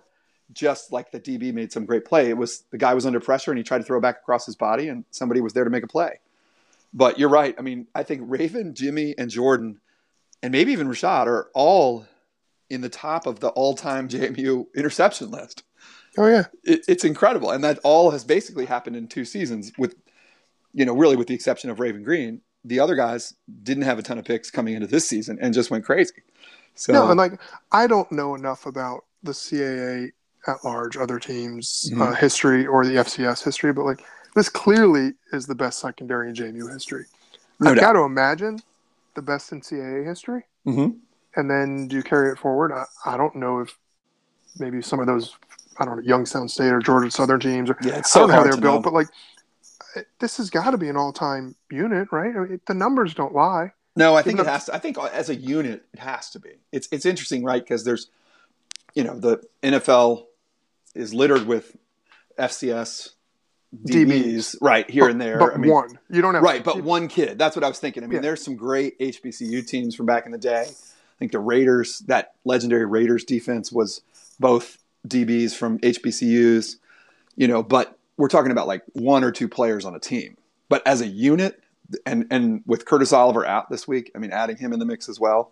just 0.54 0.94
like 0.94 1.12
the 1.12 1.20
DB 1.20 1.54
made 1.54 1.72
some 1.72 1.86
great 1.86 2.06
play. 2.06 2.30
It 2.30 2.38
was 2.38 2.64
the 2.72 2.78
guy 2.78 2.94
was 2.94 3.06
under 3.06 3.20
pressure 3.20 3.52
and 3.52 3.58
he 3.58 3.64
tried 3.64 3.80
to 3.80 3.84
throw 3.84 4.00
back 4.00 4.20
across 4.22 4.46
his 4.46 4.56
body 4.56 4.88
and 4.88 5.04
somebody 5.12 5.42
was 5.42 5.54
there 5.54 5.64
to 5.64 5.70
make 5.70 5.84
a 5.84 5.88
play. 5.88 6.20
But 6.94 7.20
you're 7.20 7.30
right. 7.30 7.56
I 7.58 7.62
mean, 7.62 7.88
I 7.96 8.04
think 8.04 8.22
Raven, 8.26 8.76
Jimmy, 8.76 9.16
and 9.18 9.30
Jordan, 9.30 9.80
and 10.44 10.52
maybe 10.52 10.72
even 10.74 10.88
Rashad 10.88 11.28
are 11.28 11.50
all 11.54 12.06
in 12.70 12.82
the 12.82 12.90
top 12.90 13.26
of 13.26 13.40
the 13.40 13.50
all-time 13.50 14.08
JMU 14.08 14.68
interception 14.76 15.32
list. 15.32 15.64
Oh 16.18 16.28
yeah. 16.28 16.46
It, 16.64 16.84
it's 16.88 17.04
incredible, 17.04 17.52
and 17.52 17.64
that 17.64 17.80
all 17.84 18.12
has 18.12 18.24
basically 18.24 18.66
happened 18.66 18.96
in 18.96 19.08
two 19.08 19.26
seasons. 19.26 19.72
With 19.78 19.96
you 20.74 20.86
know, 20.86 20.94
really, 20.96 21.16
with 21.16 21.28
the 21.28 21.34
exception 21.34 21.70
of 21.70 21.80
Raven 21.80 22.04
Greene, 22.04 22.42
the 22.66 22.80
other 22.80 22.96
guys 22.96 23.34
didn't 23.64 23.84
have 23.84 24.00
a 24.00 24.02
ton 24.02 24.18
of 24.18 24.26
picks 24.26 24.52
coming 24.52 24.74
into 24.74 24.88
this 24.88 25.08
season 25.08 25.38
and 25.42 25.54
just 25.54 25.72
went 25.72 25.86
crazy. 25.86 26.16
So 26.76 26.94
No, 26.94 27.10
and 27.10 27.18
like 27.18 27.40
I 27.72 27.88
don't 27.88 28.12
know 28.12 28.36
enough 28.36 28.66
about 28.66 29.06
the 29.24 29.32
CAA 29.34 30.12
at 30.48 30.64
large, 30.66 30.98
other 30.98 31.20
teams' 31.20 31.90
uh, 31.94 31.98
Mhm. 31.98 32.18
history 32.18 32.66
or 32.66 32.86
the 32.86 32.98
FCS 32.98 33.44
history, 33.44 33.72
but 33.74 33.86
like 33.86 34.04
this 34.36 34.50
clearly 34.50 35.14
is 35.34 35.46
the 35.46 35.56
best 35.56 35.80
secondary 35.80 36.30
in 36.30 36.36
JMU 36.36 36.72
history. 36.72 37.06
no 37.60 37.70
I've 37.72 37.76
doubt. 37.76 37.82
got 37.82 37.94
to 37.94 38.00
imagine 38.06 38.60
the 39.14 39.22
best 39.22 39.52
in 39.52 39.62
CAA 39.62 40.04
history, 40.06 40.44
Mhm. 40.66 40.98
and 41.36 41.50
then 41.50 41.88
do 41.88 41.96
you 41.98 42.04
carry 42.04 42.32
it 42.32 42.40
forward? 42.40 42.72
I, 42.72 42.86
I 43.06 43.18
don't 43.18 43.36
know 43.36 43.60
if 43.60 43.78
maybe 44.58 44.82
some 44.82 45.00
of 45.00 45.06
those 45.08 45.36
I 45.78 45.86
don't 45.86 45.98
know 45.98 46.04
Youngstown 46.04 46.48
State 46.50 46.72
or 46.72 46.80
Georgia 46.80 47.10
Southern 47.12 47.40
teams 47.40 47.70
or 47.70 47.78
Yeah, 47.82 47.98
it's 48.00 48.16
I 48.16 48.20
don't 48.20 48.30
know 48.30 48.36
how 48.36 48.44
they're 48.44 48.52
built, 48.58 48.76
know. 48.76 48.82
but 48.82 48.94
like 48.94 49.08
this 50.20 50.38
has 50.38 50.50
got 50.50 50.72
to 50.72 50.78
be 50.78 50.88
an 50.90 50.96
all-time 50.96 51.56
unit, 51.70 52.08
right? 52.12 52.34
I 52.36 52.40
mean, 52.40 52.62
the 52.66 52.74
numbers 52.74 53.14
don't 53.14 53.34
lie. 53.34 53.74
No, 53.96 54.16
I 54.16 54.22
think 54.22 54.36
Even 54.36 54.48
it 54.48 54.50
has 54.52 54.66
to. 54.66 54.74
I 54.76 54.80
think 54.80 54.98
as 54.98 55.30
a 55.30 55.36
unit, 55.36 55.84
it 55.94 56.00
has 56.00 56.30
to 56.32 56.40
be. 56.40 56.52
It's 56.72 56.88
it's 56.92 57.06
interesting, 57.06 57.44
right? 57.44 57.62
Because 57.62 57.84
there's, 57.84 58.08
you 58.94 59.04
know, 59.04 59.20
the 59.20 59.44
NFL 59.62 60.26
is 60.96 61.14
littered 61.14 61.46
with 61.46 61.76
FCS 62.40 63.10
DBs, 63.86 64.58
right 64.62 64.90
here 64.90 65.08
and 65.08 65.20
there. 65.20 65.38
but 65.40 65.54
I 65.54 65.58
mean, 65.58 65.72
one, 65.72 66.00
you 66.10 66.22
don't 66.22 66.34
have 66.36 66.44
right, 66.44 66.64
but 66.64 66.82
one 66.84 67.08
kid. 67.08 67.38
That's 67.38 67.56
what 67.56 67.64
I 67.64 67.68
was 67.68 67.80
thinking. 67.80 68.04
I 68.04 68.08
mean, 68.08 68.16
Yeah. 68.18 68.22
there's 68.22 68.44
some 68.44 68.56
great 68.56 68.98
HBCU 69.00 69.66
teams 69.68 69.96
from 69.96 70.06
back 70.06 70.26
in 70.26 70.32
the 70.32 70.38
day. 70.38 70.64
I 70.70 71.18
think 71.20 71.32
the 71.32 71.40
Raiders, 71.40 72.00
that 72.08 72.34
legendary 72.46 72.86
Raiders 72.86 73.24
defense, 73.24 73.72
was 73.72 74.02
both 74.40 74.78
DBs 75.08 75.56
from 75.56 75.80
HBCUs. 75.80 76.78
You 77.36 77.48
know, 77.48 77.64
but 77.64 77.98
we're 78.18 78.28
talking 78.28 78.52
about 78.52 78.68
like 78.68 78.84
one 78.94 79.24
or 79.24 79.32
two 79.32 79.48
players 79.48 79.86
on 79.86 79.96
a 79.96 80.00
team. 80.00 80.38
But 80.70 80.86
as 80.86 81.02
a 81.02 81.08
unit, 81.08 81.62
and 82.06 82.26
and 82.30 82.62
with 82.66 82.86
Curtis 82.86 83.12
Oliver 83.14 83.46
out 83.46 83.70
this 83.70 83.88
week, 83.88 84.12
I 84.16 84.20
mean, 84.20 84.32
adding 84.32 84.58
him 84.58 84.74
in 84.74 84.80
the 84.80 84.86
mix 84.86 85.10
as 85.10 85.20
well, 85.20 85.52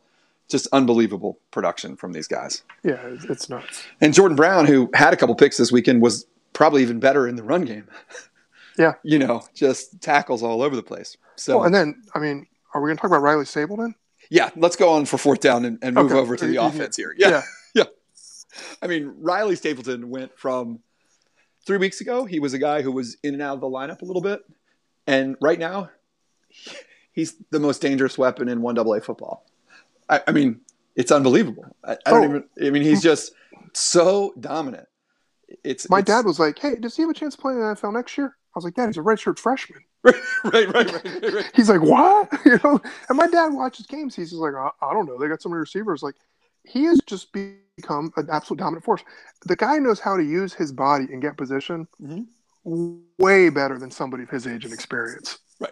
just 0.49 0.67
unbelievable 0.71 1.39
production 1.51 1.95
from 1.95 2.13
these 2.13 2.27
guys. 2.27 2.63
Yeah, 2.83 2.99
it's, 3.29 3.49
nuts. 3.49 3.83
And 4.01 4.13
Jordan 4.13 4.35
Brown, 4.35 4.65
who 4.65 4.89
had 4.93 5.13
a 5.13 5.17
couple 5.17 5.35
picks 5.35 5.57
this 5.57 5.71
weekend, 5.71 6.01
was 6.01 6.25
probably 6.53 6.81
even 6.81 6.99
better 6.99 7.27
in 7.27 7.35
the 7.35 7.43
run 7.43 7.63
game. 7.65 7.87
Yeah. 8.77 8.93
you 9.03 9.19
know, 9.19 9.43
just 9.53 9.99
tackles 9.99 10.41
all 10.41 10.61
over 10.61 10.73
the 10.73 10.81
place. 10.83 11.17
So 11.35 11.57
Well, 11.57 11.65
and 11.65 11.75
then 11.75 12.01
I 12.15 12.19
mean, 12.19 12.47
are 12.73 12.79
we 12.81 12.87
going 12.87 12.95
to 12.95 13.01
talk 13.01 13.09
about 13.11 13.21
Riley 13.21 13.43
Stapleton? 13.43 13.93
yeah, 14.29 14.51
let's 14.55 14.77
go 14.77 14.91
on 14.93 15.03
for 15.03 15.17
fourth 15.17 15.41
down 15.41 15.65
and, 15.65 15.79
and 15.81 15.95
move 15.95 16.11
Okay. 16.13 16.15
over 16.21 16.37
to 16.37 16.47
the 16.47 16.55
offense 16.63 16.95
here. 16.95 17.13
Yeah, 17.17 17.29
Yeah. 17.29 17.41
I 18.81 18.87
mean, 18.87 19.13
Riley 19.19 19.55
Stapleton 19.55 20.09
went 20.09 20.37
from 20.37 20.79
three 21.65 21.77
weeks 21.77 22.01
ago. 22.01 22.25
He 22.25 22.39
was 22.39 22.53
a 22.53 22.59
guy 22.59 22.81
who 22.81 22.91
was 22.91 23.17
in 23.23 23.33
and 23.33 23.43
out 23.43 23.53
of 23.55 23.61
the 23.61 23.67
lineup 23.67 24.01
a 24.01 24.05
little 24.05 24.21
bit, 24.21 24.41
and 25.07 25.35
right 25.41 25.59
now, 25.59 25.89
he's 27.11 27.35
the 27.51 27.59
most 27.59 27.81
dangerous 27.81 28.17
weapon 28.17 28.49
in 28.49 28.61
one 28.61 28.77
AA 28.77 28.99
football. 28.99 29.45
I, 30.09 30.21
I 30.27 30.31
mean, 30.31 30.61
it's 30.95 31.11
unbelievable. 31.11 31.75
I, 31.83 31.97
I 32.05 32.11
don't 32.11 32.21
Oh. 32.21 32.25
even. 32.25 32.43
I 32.65 32.69
mean, 32.71 32.83
he's 32.83 33.01
just 33.01 33.33
so 33.73 34.33
dominant. 34.39 34.87
It's 35.63 35.89
My 35.89 35.99
it's- 35.99 36.15
dad 36.17 36.25
was 36.25 36.39
like, 36.39 36.57
"Hey, 36.59 36.75
does 36.75 36.95
he 36.95 37.03
have 37.03 37.09
a 37.11 37.13
chance 37.13 37.35
to 37.35 37.41
play 37.41 37.53
in 37.53 37.59
the 37.59 37.65
NFL 37.65 37.93
next 37.93 38.17
year?" 38.17 38.35
I 38.55 38.57
was 38.57 38.63
like, 38.65 38.73
"Dad, 38.75 38.87
he's 38.87 38.97
a 38.97 39.01
redshirt 39.01 39.37
freshman." 39.39 39.81
right, 40.03 40.15
right, 40.45 40.73
right, 40.73 40.93
right, 40.93 41.03
right. 41.33 41.51
He's 41.55 41.69
like, 41.69 41.81
"What?" 41.81 42.29
you 42.45 42.59
know. 42.63 42.79
And 43.09 43.17
my 43.17 43.27
dad 43.27 43.47
watches 43.53 43.85
games. 43.85 44.15
He's 44.15 44.29
just 44.31 44.41
like, 44.41 44.53
I, 44.55 44.69
"I 44.81 44.93
don't 44.93 45.05
know. 45.05 45.17
They 45.17 45.27
got 45.27 45.41
so 45.41 45.49
many 45.49 45.59
receivers." 45.59 46.01
Like, 46.03 46.15
he 46.63 46.85
is 46.85 46.99
just 47.05 47.31
become 47.81 48.11
an 48.17 48.27
absolute 48.31 48.59
dominant 48.59 48.83
force. 48.83 49.03
The 49.45 49.55
guy 49.55 49.77
knows 49.77 49.99
how 49.99 50.17
to 50.17 50.23
use 50.23 50.53
his 50.53 50.71
body 50.71 51.05
and 51.11 51.21
get 51.21 51.37
position 51.37 51.87
Mhm. 52.01 52.27
way 53.17 53.49
better 53.49 53.77
than 53.77 53.91
somebody 53.91 54.23
of 54.23 54.29
his 54.29 54.45
age 54.47 54.65
and 54.65 54.73
experience. 54.73 55.39
Right. 55.59 55.71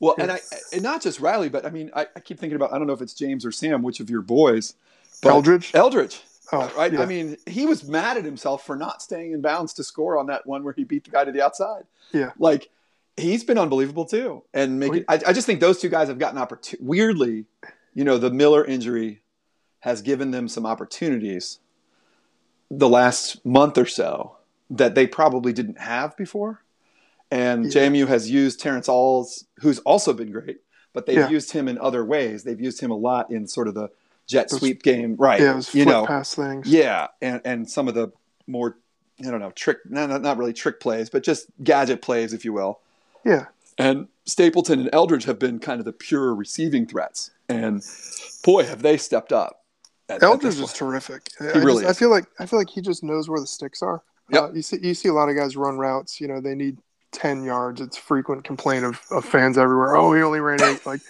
Well, 0.00 0.14
and 0.18 0.30
I 0.32 0.40
and 0.72 0.82
not 0.82 1.00
just 1.02 1.20
Riley, 1.20 1.48
but 1.48 1.64
I 1.64 1.70
mean, 1.70 1.90
I, 1.94 2.06
I 2.16 2.20
keep 2.20 2.38
thinking 2.38 2.56
about 2.56 2.72
I 2.72 2.78
don't 2.78 2.86
know 2.86 2.92
if 2.92 3.00
it's 3.02 3.14
James 3.14 3.44
or 3.46 3.52
Sam, 3.52 3.82
which 3.82 4.00
of 4.00 4.10
your 4.10 4.22
boys, 4.22 4.74
Eldridge. 5.22 5.70
Eldridge, 5.74 6.22
Oh, 6.52 6.70
right? 6.76 6.92
yeah. 6.92 7.00
I 7.02 7.06
mean, 7.06 7.36
he 7.46 7.64
was 7.66 7.84
mad 7.84 8.16
at 8.16 8.24
himself 8.24 8.66
for 8.66 8.76
not 8.76 9.00
staying 9.00 9.32
in 9.32 9.40
bounds 9.40 9.72
to 9.74 9.84
score 9.84 10.18
on 10.18 10.26
that 10.26 10.46
one 10.46 10.62
where 10.64 10.74
he 10.74 10.84
beat 10.84 11.04
the 11.04 11.10
guy 11.10 11.24
to 11.24 11.32
the 11.32 11.42
outside. 11.42 11.84
Yeah. 12.12 12.32
like 12.38 12.68
he's 13.16 13.44
been 13.44 13.58
unbelievable 13.58 14.04
too, 14.04 14.42
and 14.52 14.78
making. 14.80 15.04
I, 15.08 15.14
I 15.28 15.32
just 15.32 15.46
think 15.46 15.60
those 15.60 15.80
two 15.80 15.88
guys 15.88 16.08
have 16.08 16.18
gotten 16.18 16.38
opportunity. 16.38 16.84
Weirdly, 16.84 17.44
you 17.94 18.04
know, 18.04 18.18
the 18.18 18.30
Miller 18.30 18.64
injury 18.64 19.22
has 19.84 20.00
given 20.00 20.30
them 20.30 20.48
some 20.48 20.64
opportunities 20.64 21.58
the 22.70 22.88
last 22.88 23.44
month 23.44 23.76
or 23.76 23.84
so 23.84 24.36
that 24.70 24.94
they 24.94 25.06
probably 25.06 25.52
didn't 25.52 25.78
have 25.78 26.16
before. 26.16 26.62
And 27.30 27.66
Yeah. 27.66 27.82
JMU 27.82 28.06
has 28.08 28.30
used 28.30 28.60
Terrence 28.60 28.88
Alls, 28.88 29.44
who's 29.60 29.78
also 29.80 30.14
been 30.14 30.32
great, 30.32 30.60
but 30.94 31.04
they've 31.04 31.18
Yeah. 31.18 31.28
used 31.28 31.52
him 31.52 31.68
in 31.68 31.78
other 31.78 32.02
ways. 32.04 32.44
They've 32.44 32.60
used 32.60 32.80
him 32.80 32.90
a 32.90 32.96
lot 32.96 33.30
in 33.30 33.46
sort 33.46 33.68
of 33.68 33.74
the 33.74 33.90
jet 34.26 34.48
Those- 34.48 34.60
sweep 34.60 34.82
game, 34.82 35.16
right? 35.18 35.38
yeah, 35.40 35.52
it 35.52 35.56
was 35.56 35.74
you 35.74 35.84
know, 35.84 36.06
pass 36.06 36.34
things. 36.34 36.66
yeah, 36.66 37.08
and 37.20 37.42
and 37.44 37.68
some 37.70 37.86
of 37.88 37.94
the 37.94 38.10
more, 38.46 38.78
I 39.20 39.30
don't 39.30 39.40
know, 39.40 39.50
trick, 39.50 39.78
not- 39.88 40.22
not 40.22 40.38
really 40.38 40.54
trick 40.54 40.80
plays, 40.80 41.10
but 41.10 41.22
just 41.22 41.48
gadget 41.62 42.00
plays, 42.00 42.32
if 42.32 42.42
you 42.44 42.52
will. 42.54 42.80
yeah. 43.22 43.46
And 43.76 44.06
Stapleton 44.24 44.80
and 44.80 44.88
Eldridge 44.92 45.24
have 45.24 45.38
been 45.38 45.58
kind 45.58 45.78
of 45.80 45.84
the 45.84 45.92
pure 45.92 46.32
receiving 46.34 46.86
threats, 46.86 47.32
and 47.48 47.82
boy, 48.44 48.64
have 48.64 48.80
they 48.82 48.96
stepped 48.96 49.32
up. 49.32 49.63
At- 50.08 50.16
at 50.16 50.22
Eldridge 50.22 50.56
this 50.56 50.70
is 50.70 50.76
terrific. 50.76 51.22
I 51.40 51.44
really 51.58 51.82
just- 51.84 51.96
I 51.96 51.98
feel 51.98 52.10
like 52.10 52.26
I 52.38 52.46
feel 52.46 52.58
like 52.58 52.68
he 52.70 52.80
just 52.80 53.02
knows 53.02 53.28
where 53.28 53.40
the 53.40 53.46
sticks 53.46 53.82
are. 53.82 54.02
Yep. 54.30 54.42
Uh, 54.42 54.52
you 54.52 54.62
see 54.62 54.78
you 54.82 54.94
see 54.94 55.08
a 55.08 55.12
lot 55.14 55.28
of 55.28 55.36
guys 55.36 55.56
run 55.56 55.78
routes. 55.78 56.20
You 56.20 56.28
know 56.28 56.40
they 56.40 56.54
need 56.54 56.78
ten 57.12 57.44
yards. 57.44 57.80
It's 57.80 57.96
frequent 57.96 58.44
complaint 58.44 58.84
of, 58.84 59.00
of 59.10 59.24
fans 59.24 59.56
everywhere. 59.58 59.96
Oh, 59.96 60.12
he 60.12 60.22
only 60.22 60.40
ran 60.40 60.62
eight. 60.62 60.84
Like 60.86 61.00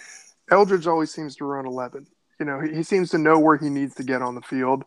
Eldridge 0.51 0.87
always 0.87 1.11
seems 1.11 1.35
to 1.37 1.45
run 1.45 1.65
eleven. 1.65 2.07
You 2.39 2.45
know 2.45 2.59
he, 2.59 2.75
he 2.75 2.83
seems 2.83 3.09
to 3.11 3.17
know 3.17 3.39
where 3.39 3.57
he 3.57 3.69
needs 3.69 3.95
to 3.95 4.03
get 4.03 4.21
on 4.21 4.35
the 4.35 4.41
field. 4.41 4.83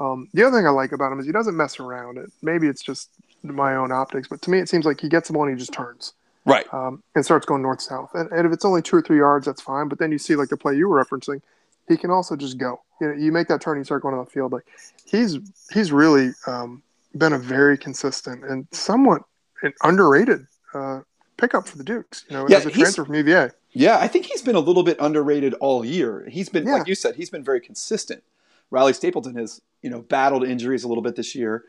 Um, 0.00 0.28
the 0.32 0.42
other 0.44 0.56
thing 0.56 0.66
I 0.66 0.70
like 0.70 0.92
about 0.92 1.12
him 1.12 1.20
is 1.20 1.26
he 1.26 1.32
doesn't 1.32 1.56
mess 1.56 1.78
around. 1.80 2.18
It 2.18 2.30
maybe 2.42 2.66
it's 2.68 2.82
just 2.82 3.10
my 3.42 3.76
own 3.76 3.92
optics, 3.92 4.26
but 4.28 4.40
to 4.42 4.50
me 4.50 4.58
it 4.58 4.68
seems 4.68 4.84
like 4.86 5.00
he 5.00 5.08
gets 5.08 5.28
the 5.28 5.34
ball 5.34 5.42
and 5.44 5.52
he 5.52 5.58
just 5.58 5.72
turns 5.72 6.14
Right. 6.46 6.66
um, 6.74 7.02
and 7.14 7.24
starts 7.24 7.44
going 7.46 7.62
north 7.62 7.80
south. 7.80 8.10
And, 8.14 8.30
and 8.32 8.46
if 8.46 8.52
it's 8.52 8.64
only 8.64 8.82
two 8.82 8.96
or 8.96 9.02
three 9.02 9.18
yards, 9.18 9.46
that's 9.46 9.60
fine. 9.62 9.88
But 9.88 9.98
then 9.98 10.10
you 10.12 10.18
see 10.18 10.34
like 10.36 10.48
the 10.48 10.56
play 10.56 10.74
you 10.76 10.88
were 10.88 11.02
referencing, 11.04 11.42
he 11.88 11.96
can 11.96 12.10
also 12.10 12.36
just 12.36 12.58
go. 12.58 12.80
You 13.00 13.08
know, 13.08 13.14
you 13.14 13.32
make 13.32 13.48
that 13.48 13.60
turn, 13.60 13.78
you 13.78 13.84
start 13.84 14.02
going 14.02 14.14
on 14.14 14.24
the 14.24 14.30
field. 14.30 14.52
Like 14.52 14.64
he's 15.04 15.38
he's 15.72 15.92
really 15.92 16.30
um, 16.46 16.82
been 17.16 17.32
a 17.32 17.38
very 17.38 17.76
consistent 17.76 18.44
and 18.44 18.66
somewhat 18.72 19.22
an 19.62 19.72
underrated 19.82 20.46
uh, 20.72 21.00
pickup 21.36 21.66
for 21.66 21.76
the 21.78 21.84
Dukes. 21.84 22.24
You 22.28 22.36
know, 22.36 22.48
Yeah, 22.48 22.58
as 22.58 22.66
a 22.66 22.70
transfer 22.70 23.04
from 23.04 23.14
UVA. 23.14 23.50
Yeah, 23.72 23.98
I 23.98 24.06
think 24.06 24.26
he's 24.26 24.42
been 24.42 24.54
a 24.54 24.60
little 24.60 24.84
bit 24.84 24.96
underrated 25.00 25.54
all 25.54 25.84
year. 25.84 26.26
He's 26.30 26.48
been, 26.48 26.64
Yeah. 26.66 26.74
like 26.74 26.86
you 26.86 26.94
said, 26.94 27.16
he's 27.16 27.30
been 27.30 27.42
very 27.42 27.60
consistent. 27.60 28.22
Riley 28.70 28.92
Stapleton 28.92 29.34
has, 29.34 29.60
you 29.82 29.90
know, 29.90 30.02
battled 30.02 30.44
injuries 30.44 30.84
a 30.84 30.88
little 30.88 31.02
bit 31.02 31.16
this 31.16 31.34
year 31.34 31.64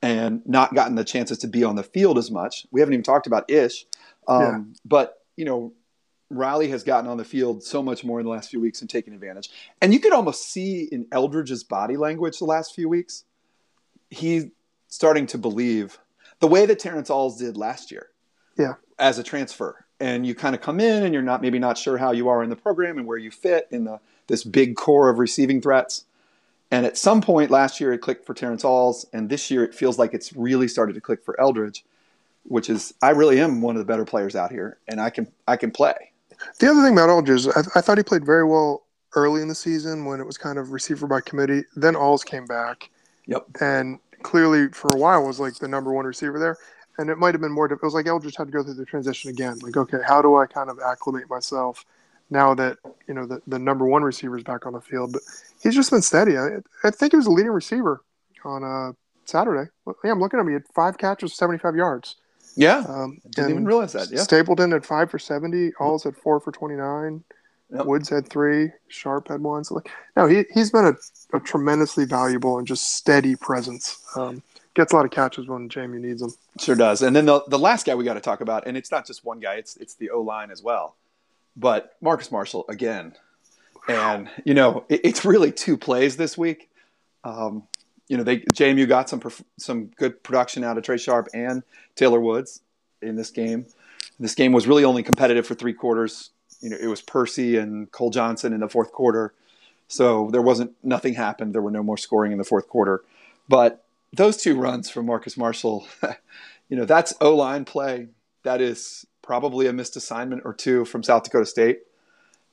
and 0.00 0.40
not 0.46 0.72
gotten 0.74 0.94
the 0.94 1.02
chances 1.04 1.36
to 1.38 1.48
be 1.48 1.64
on 1.64 1.74
the 1.74 1.82
field 1.82 2.16
as 2.16 2.30
much. 2.30 2.64
We 2.70 2.80
haven't 2.80 2.94
even 2.94 3.02
talked 3.02 3.26
about 3.26 3.50
Ish, 3.50 3.86
um, 4.28 4.40
Yeah. 4.40 4.58
but 4.84 5.22
you 5.36 5.44
know, 5.44 5.72
Riley 6.30 6.68
has 6.68 6.84
gotten 6.84 7.08
on 7.08 7.16
the 7.16 7.24
field 7.24 7.62
so 7.62 7.82
much 7.82 8.04
more 8.04 8.20
in 8.20 8.24
the 8.24 8.30
last 8.30 8.50
few 8.50 8.60
weeks 8.60 8.80
and 8.80 8.90
taken 8.90 9.14
advantage. 9.14 9.50
And 9.80 9.94
you 9.94 10.00
could 10.00 10.12
almost 10.12 10.50
see 10.50 10.82
in 10.82 11.06
Eldridge's 11.10 11.64
body 11.64 11.96
language 11.96 12.38
the 12.38 12.44
last 12.44 12.74
few 12.74 12.88
weeks, 12.88 13.24
he's 14.10 14.46
starting 14.88 15.26
to 15.28 15.38
believe 15.38 15.98
the 16.40 16.46
way 16.46 16.66
that 16.66 16.78
Terrence 16.78 17.10
Alls 17.10 17.38
did 17.38 17.56
last 17.56 17.90
year. 17.90 18.08
Yeah. 18.56 18.74
As 18.98 19.18
a 19.18 19.22
transfer. 19.22 19.84
And 20.00 20.26
you 20.26 20.34
kind 20.34 20.54
of 20.54 20.60
come 20.60 20.80
in 20.80 21.02
and 21.02 21.12
you're 21.12 21.22
not 21.22 21.42
maybe 21.42 21.58
not 21.58 21.78
sure 21.78 21.98
how 21.98 22.12
you 22.12 22.28
are 22.28 22.42
in 22.42 22.50
the 22.50 22.56
program 22.56 22.98
and 22.98 23.06
where 23.06 23.18
you 23.18 23.30
fit 23.30 23.66
in 23.70 23.84
the 23.84 24.00
this 24.26 24.44
big 24.44 24.76
core 24.76 25.08
of 25.08 25.18
receiving 25.18 25.60
threats. 25.60 26.04
And 26.70 26.84
at 26.84 26.98
some 26.98 27.22
point 27.22 27.50
last 27.50 27.80
year 27.80 27.92
it 27.92 27.98
clicked 27.98 28.26
for 28.26 28.34
Terrence 28.34 28.64
Alls, 28.64 29.06
and 29.12 29.28
this 29.28 29.50
year 29.50 29.64
it 29.64 29.74
feels 29.74 29.98
like 29.98 30.12
it's 30.12 30.34
really 30.34 30.68
started 30.68 30.92
to 30.94 31.00
click 31.00 31.24
for 31.24 31.40
Eldridge, 31.40 31.84
which 32.44 32.68
is 32.68 32.92
I 33.02 33.10
really 33.10 33.40
am 33.40 33.62
one 33.62 33.74
of 33.74 33.80
the 33.80 33.90
better 33.90 34.04
players 34.04 34.36
out 34.36 34.52
here, 34.52 34.76
and 34.86 35.00
I 35.00 35.10
can 35.10 35.28
I 35.46 35.56
can 35.56 35.70
play. 35.70 36.12
The 36.58 36.70
other 36.70 36.82
thing 36.82 36.92
about 36.92 37.08
Eldridge, 37.08 37.46
I, 37.48 37.60
I 37.74 37.80
thought 37.80 37.98
he 37.98 38.04
played 38.04 38.24
very 38.24 38.44
well 38.44 38.84
early 39.14 39.42
in 39.42 39.48
the 39.48 39.54
season 39.54 40.04
when 40.04 40.20
it 40.20 40.26
was 40.26 40.38
kind 40.38 40.58
of 40.58 40.70
receiver 40.70 41.06
by 41.06 41.20
committee. 41.20 41.64
Then 41.76 41.96
Alls 41.96 42.24
came 42.24 42.46
back. 42.46 42.90
Yep. 43.26 43.46
And 43.60 43.98
clearly 44.22 44.68
for 44.68 44.90
a 44.94 44.96
while 44.98 45.24
was 45.24 45.40
like 45.40 45.54
the 45.54 45.68
number 45.68 45.92
one 45.92 46.04
receiver 46.04 46.38
there. 46.38 46.56
And 46.98 47.10
it 47.10 47.18
might 47.18 47.34
have 47.34 47.40
been 47.40 47.52
more. 47.52 47.68
Difficult. 47.68 47.84
It 47.84 47.86
was 47.86 47.94
like 47.94 48.06
Eldridge 48.06 48.36
had 48.36 48.48
to 48.48 48.52
go 48.52 48.62
through 48.62 48.74
the 48.74 48.84
transition 48.84 49.30
again. 49.30 49.58
Like, 49.60 49.76
okay, 49.76 49.98
how 50.04 50.20
do 50.20 50.36
I 50.36 50.46
kind 50.46 50.68
of 50.68 50.80
acclimate 50.84 51.30
myself 51.30 51.84
now 52.30 52.54
that 52.54 52.78
you 53.06 53.14
know 53.14 53.24
the, 53.24 53.40
the 53.46 53.58
number 53.58 53.86
one 53.86 54.02
receiver 54.02 54.36
is 54.36 54.42
back 54.42 54.66
on 54.66 54.72
the 54.72 54.80
field? 54.80 55.12
But 55.12 55.22
he's 55.62 55.76
just 55.76 55.92
been 55.92 56.02
steady. 56.02 56.36
I, 56.36 56.56
I 56.82 56.90
think 56.90 57.12
he 57.12 57.16
was 57.16 57.26
a 57.26 57.30
leading 57.30 57.52
receiver 57.52 58.02
on 58.44 58.64
uh, 58.64 58.92
Saturday. 59.26 59.70
Yeah, 60.02 60.10
I'm 60.10 60.18
looking 60.18 60.40
at 60.40 60.42
him. 60.42 60.48
He 60.48 60.54
had 60.54 60.66
five 60.74 60.98
catches, 60.98 61.34
75 61.34 61.76
yards. 61.76 62.16
Yeah, 62.58 62.78
Um, 62.88 63.20
didn't 63.30 63.50
even 63.52 63.64
realize 63.64 63.92
that. 63.92 64.10
Yeah, 64.10 64.22
Stapleton 64.22 64.72
had 64.72 64.84
five 64.84 65.10
for 65.10 65.18
70. 65.18 65.72
Alls 65.78 66.02
had 66.02 66.16
four 66.16 66.40
for 66.40 66.50
29. 66.50 67.22
Yep. 67.70 67.86
Woods 67.86 68.08
had 68.08 68.28
three. 68.28 68.72
Sharp 68.88 69.28
had 69.28 69.42
one. 69.42 69.62
So 69.62 69.74
like, 69.76 69.90
no, 70.16 70.26
he 70.26 70.44
he's 70.52 70.70
been 70.70 70.86
a, 70.86 71.36
a 71.36 71.40
tremendously 71.40 72.04
valuable 72.04 72.58
and 72.58 72.66
just 72.66 72.94
steady 72.94 73.36
presence. 73.36 74.02
Um, 74.16 74.42
gets 74.74 74.92
a 74.92 74.96
lot 74.96 75.04
of 75.04 75.10
catches 75.12 75.46
when 75.46 75.68
JMU 75.68 76.00
needs 76.00 76.20
them. 76.20 76.32
sure 76.58 76.74
does. 76.74 77.02
And 77.02 77.14
then 77.14 77.26
the 77.26 77.42
the 77.46 77.58
last 77.58 77.86
guy 77.86 77.94
we 77.94 78.04
got 78.04 78.14
to 78.14 78.20
talk 78.20 78.40
about, 78.40 78.66
and 78.66 78.76
it's 78.76 78.90
not 78.90 79.06
just 79.06 79.24
one 79.24 79.38
guy; 79.38 79.54
it's 79.54 79.76
it's 79.76 79.94
the 79.94 80.10
O 80.10 80.22
line 80.22 80.50
as 80.50 80.62
well. 80.62 80.96
But 81.56 81.94
Marcus 82.00 82.32
Marshall 82.32 82.64
again, 82.68 83.14
and 83.86 84.30
you 84.44 84.54
know 84.54 84.84
it, 84.88 85.02
it's 85.04 85.24
really 85.24 85.52
two 85.52 85.76
plays 85.76 86.16
this 86.16 86.36
week. 86.38 86.70
Um, 87.22 87.64
you 88.08 88.16
know, 88.16 88.22
they 88.22 88.40
JMU 88.40 88.88
got 88.88 89.08
some 89.08 89.22
some 89.58 89.86
good 89.96 90.22
production 90.22 90.64
out 90.64 90.78
of 90.78 90.84
Trai 90.84 90.98
Sharp 90.98 91.28
and 91.34 91.62
Taylor 91.94 92.20
Woods 92.20 92.62
in 93.02 93.16
this 93.16 93.30
game. 93.30 93.66
This 94.18 94.34
game 94.34 94.52
was 94.52 94.66
really 94.66 94.84
only 94.84 95.02
competitive 95.02 95.46
for 95.46 95.54
three 95.54 95.74
quarters. 95.74 96.30
You 96.60 96.70
know, 96.70 96.76
it 96.80 96.88
was 96.88 97.00
Percy 97.00 97.56
and 97.56 97.90
Cole 97.92 98.10
Johnson 98.10 98.52
in 98.52 98.60
the 98.60 98.68
fourth 98.68 98.92
quarter, 98.92 99.34
so 99.86 100.30
there 100.32 100.42
wasn't 100.42 100.72
nothing 100.82 101.14
happened. 101.14 101.54
There 101.54 101.62
were 101.62 101.70
no 101.70 101.82
more 101.82 101.98
scoring 101.98 102.32
in 102.32 102.38
the 102.38 102.44
fourth 102.44 102.68
quarter, 102.68 103.04
but 103.48 103.84
those 104.12 104.38
two 104.38 104.58
runs 104.58 104.88
from 104.88 105.06
Marcus 105.06 105.36
Marshall, 105.36 105.86
you 106.68 106.76
know, 106.76 106.86
that's 106.86 107.14
O 107.20 107.36
line 107.36 107.64
play. 107.64 108.08
That 108.42 108.60
is 108.60 109.06
probably 109.22 109.66
a 109.66 109.72
missed 109.72 109.96
assignment 109.96 110.42
or 110.44 110.54
two 110.54 110.86
from 110.86 111.02
South 111.02 111.24
Dakota 111.24 111.44
State, 111.44 111.80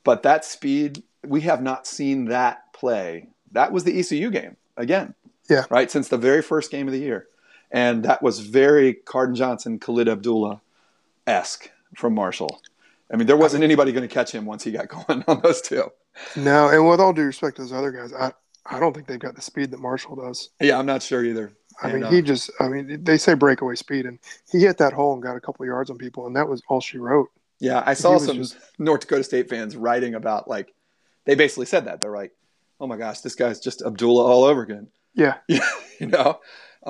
but 0.04 0.24
that 0.24 0.44
speed 0.44 1.02
we 1.26 1.42
have 1.42 1.62
not 1.62 1.88
seen 1.88 2.26
that 2.26 2.74
play. 2.74 3.30
That 3.54 3.72
was 3.72 3.86
the 3.86 3.98
ECU 3.98 4.30
game 4.30 4.58
again. 4.78 5.16
Yeah. 5.50 5.66
Right 5.70 5.90
since 5.92 6.08
the 6.08 6.18
very 6.18 6.42
first 6.42 6.72
game 6.72 6.88
of 6.88 6.94
the 6.94 7.00
year, 7.00 7.28
and 7.72 8.04
that 8.06 8.22
was 8.24 8.40
very 8.40 8.94
Cardon 8.94 9.36
Johnson, 9.36 9.80
Khalid 9.80 10.08
Abdullah 10.10 10.62
esque 11.28 11.70
from 11.96 12.14
Marshall. 12.16 12.62
I 13.12 13.18
mean, 13.18 13.28
there 13.28 13.38
wasn't 13.38 13.64
anybody 13.64 13.92
going 13.92 14.08
to 14.08 14.14
catch 14.14 14.32
him 14.32 14.46
once 14.46 14.64
he 14.64 14.72
got 14.72 14.88
going 15.08 15.24
on 15.28 15.42
those 15.42 15.62
two. 15.62 15.92
No, 16.36 16.70
and 16.70 16.88
with 16.90 17.00
all 17.00 17.14
due 17.14 17.24
respect 17.24 17.58
to 17.58 17.64
those 17.64 17.74
other 17.74 17.92
guys, 17.92 18.14
I 18.14 18.32
I 18.66 18.80
don't 18.80 18.94
think 18.94 19.06
they've 19.08 19.20
got 19.20 19.36
the 19.36 19.42
speed 19.42 19.70
that 19.72 19.80
Marshall 19.80 20.16
does. 20.16 20.50
Yeah, 20.60 20.80
I'm 20.80 20.88
not 20.88 21.04
sure 21.04 21.24
either. 21.24 21.52
I 21.84 21.90
And, 21.90 21.96
mean, 21.96 22.04
uh, 22.06 22.10
he 22.12 22.22
just, 22.24 22.50
I 22.60 22.68
mean, 22.70 23.04
they 23.04 23.18
say 23.18 23.36
breakaway 23.36 23.76
speed, 23.76 24.06
and 24.08 24.18
he 24.52 24.62
hit 24.62 24.78
that 24.80 24.94
hole 24.94 25.14
and 25.14 25.22
got 25.22 25.36
a 25.36 25.40
couple 25.42 25.64
of 25.64 25.68
yards 25.68 25.90
on 25.92 25.98
people, 25.98 26.26
and 26.26 26.36
that 26.36 26.48
was 26.48 26.64
all 26.70 26.82
she 26.82 26.98
wrote. 26.98 27.30
Yeah, 27.60 27.84
I 27.86 27.94
saw 27.94 28.18
some 28.18 28.38
just- 28.38 28.58
North 28.80 29.02
Dakota 29.02 29.24
State 29.24 29.50
fans 29.50 29.76
writing 29.76 30.16
about 30.16 30.48
like 30.48 30.74
they 31.26 31.36
basically 31.36 31.66
said 31.68 31.86
that 31.86 32.02
they're 32.02 32.16
like, 32.16 32.32
"Oh 32.80 32.88
my 32.88 32.98
gosh, 32.98 33.20
this 33.22 33.36
guy's 33.36 33.60
just 33.60 33.82
Abdullah 33.84 34.24
all 34.26 34.44
over 34.46 34.62
again." 34.64 34.88
Yeah, 35.16 35.36
you 35.48 36.08
know, 36.08 36.40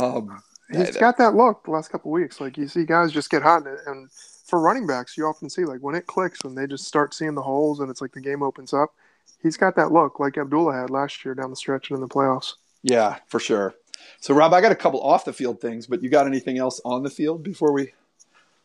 um, 0.01 0.41
he's 0.71 0.91
that- 0.91 0.99
got 0.99 1.17
that 1.19 1.35
look 1.35 1.63
the 1.65 1.71
last 1.71 1.89
couple 1.89 2.11
of 2.11 2.19
weeks. 2.21 2.41
Like 2.41 2.57
you 2.57 2.67
see 2.67 2.83
guys 2.85 3.11
just 3.11 3.29
get 3.29 3.43
hot, 3.43 3.65
and, 3.67 3.77
and 3.85 4.11
for 4.11 4.59
running 4.59 4.85
backs, 4.87 5.17
you 5.17 5.25
often 5.25 5.49
see 5.49 5.63
like 5.65 5.79
when 5.81 5.95
it 5.95 6.07
clicks, 6.07 6.43
when 6.43 6.55
they 6.55 6.67
just 6.67 6.85
start 6.85 7.13
seeing 7.13 7.35
the 7.35 7.41
holes, 7.43 7.79
and 7.79 7.89
it's 7.89 8.01
like 8.01 8.11
the 8.13 8.21
game 8.21 8.41
opens 8.43 8.73
up. 8.73 8.93
He's 9.41 9.57
got 9.57 9.75
that 9.75 9.91
look 9.91 10.19
like 10.19 10.37
Abdullah 10.37 10.73
had 10.73 10.89
last 10.89 11.23
year 11.23 11.35
down 11.35 11.49
the 11.51 11.55
stretch 11.55 11.89
and 11.91 11.97
in 11.97 12.01
the 12.01 12.07
playoffs. 12.07 12.53
yeah, 12.83 13.17
for 13.27 13.39
sure. 13.39 13.75
So, 14.19 14.33
Rob, 14.33 14.53
I 14.53 14.61
got 14.61 14.71
a 14.71 14.75
couple 14.75 15.01
off 15.01 15.23
the 15.25 15.33
field 15.33 15.61
things, 15.61 15.87
but 15.87 16.01
you 16.03 16.09
got 16.09 16.27
anything 16.27 16.57
else 16.57 16.81
on 16.83 17.01
the 17.03 17.09
field 17.09 17.43
before 17.43 17.71
we 17.71 17.93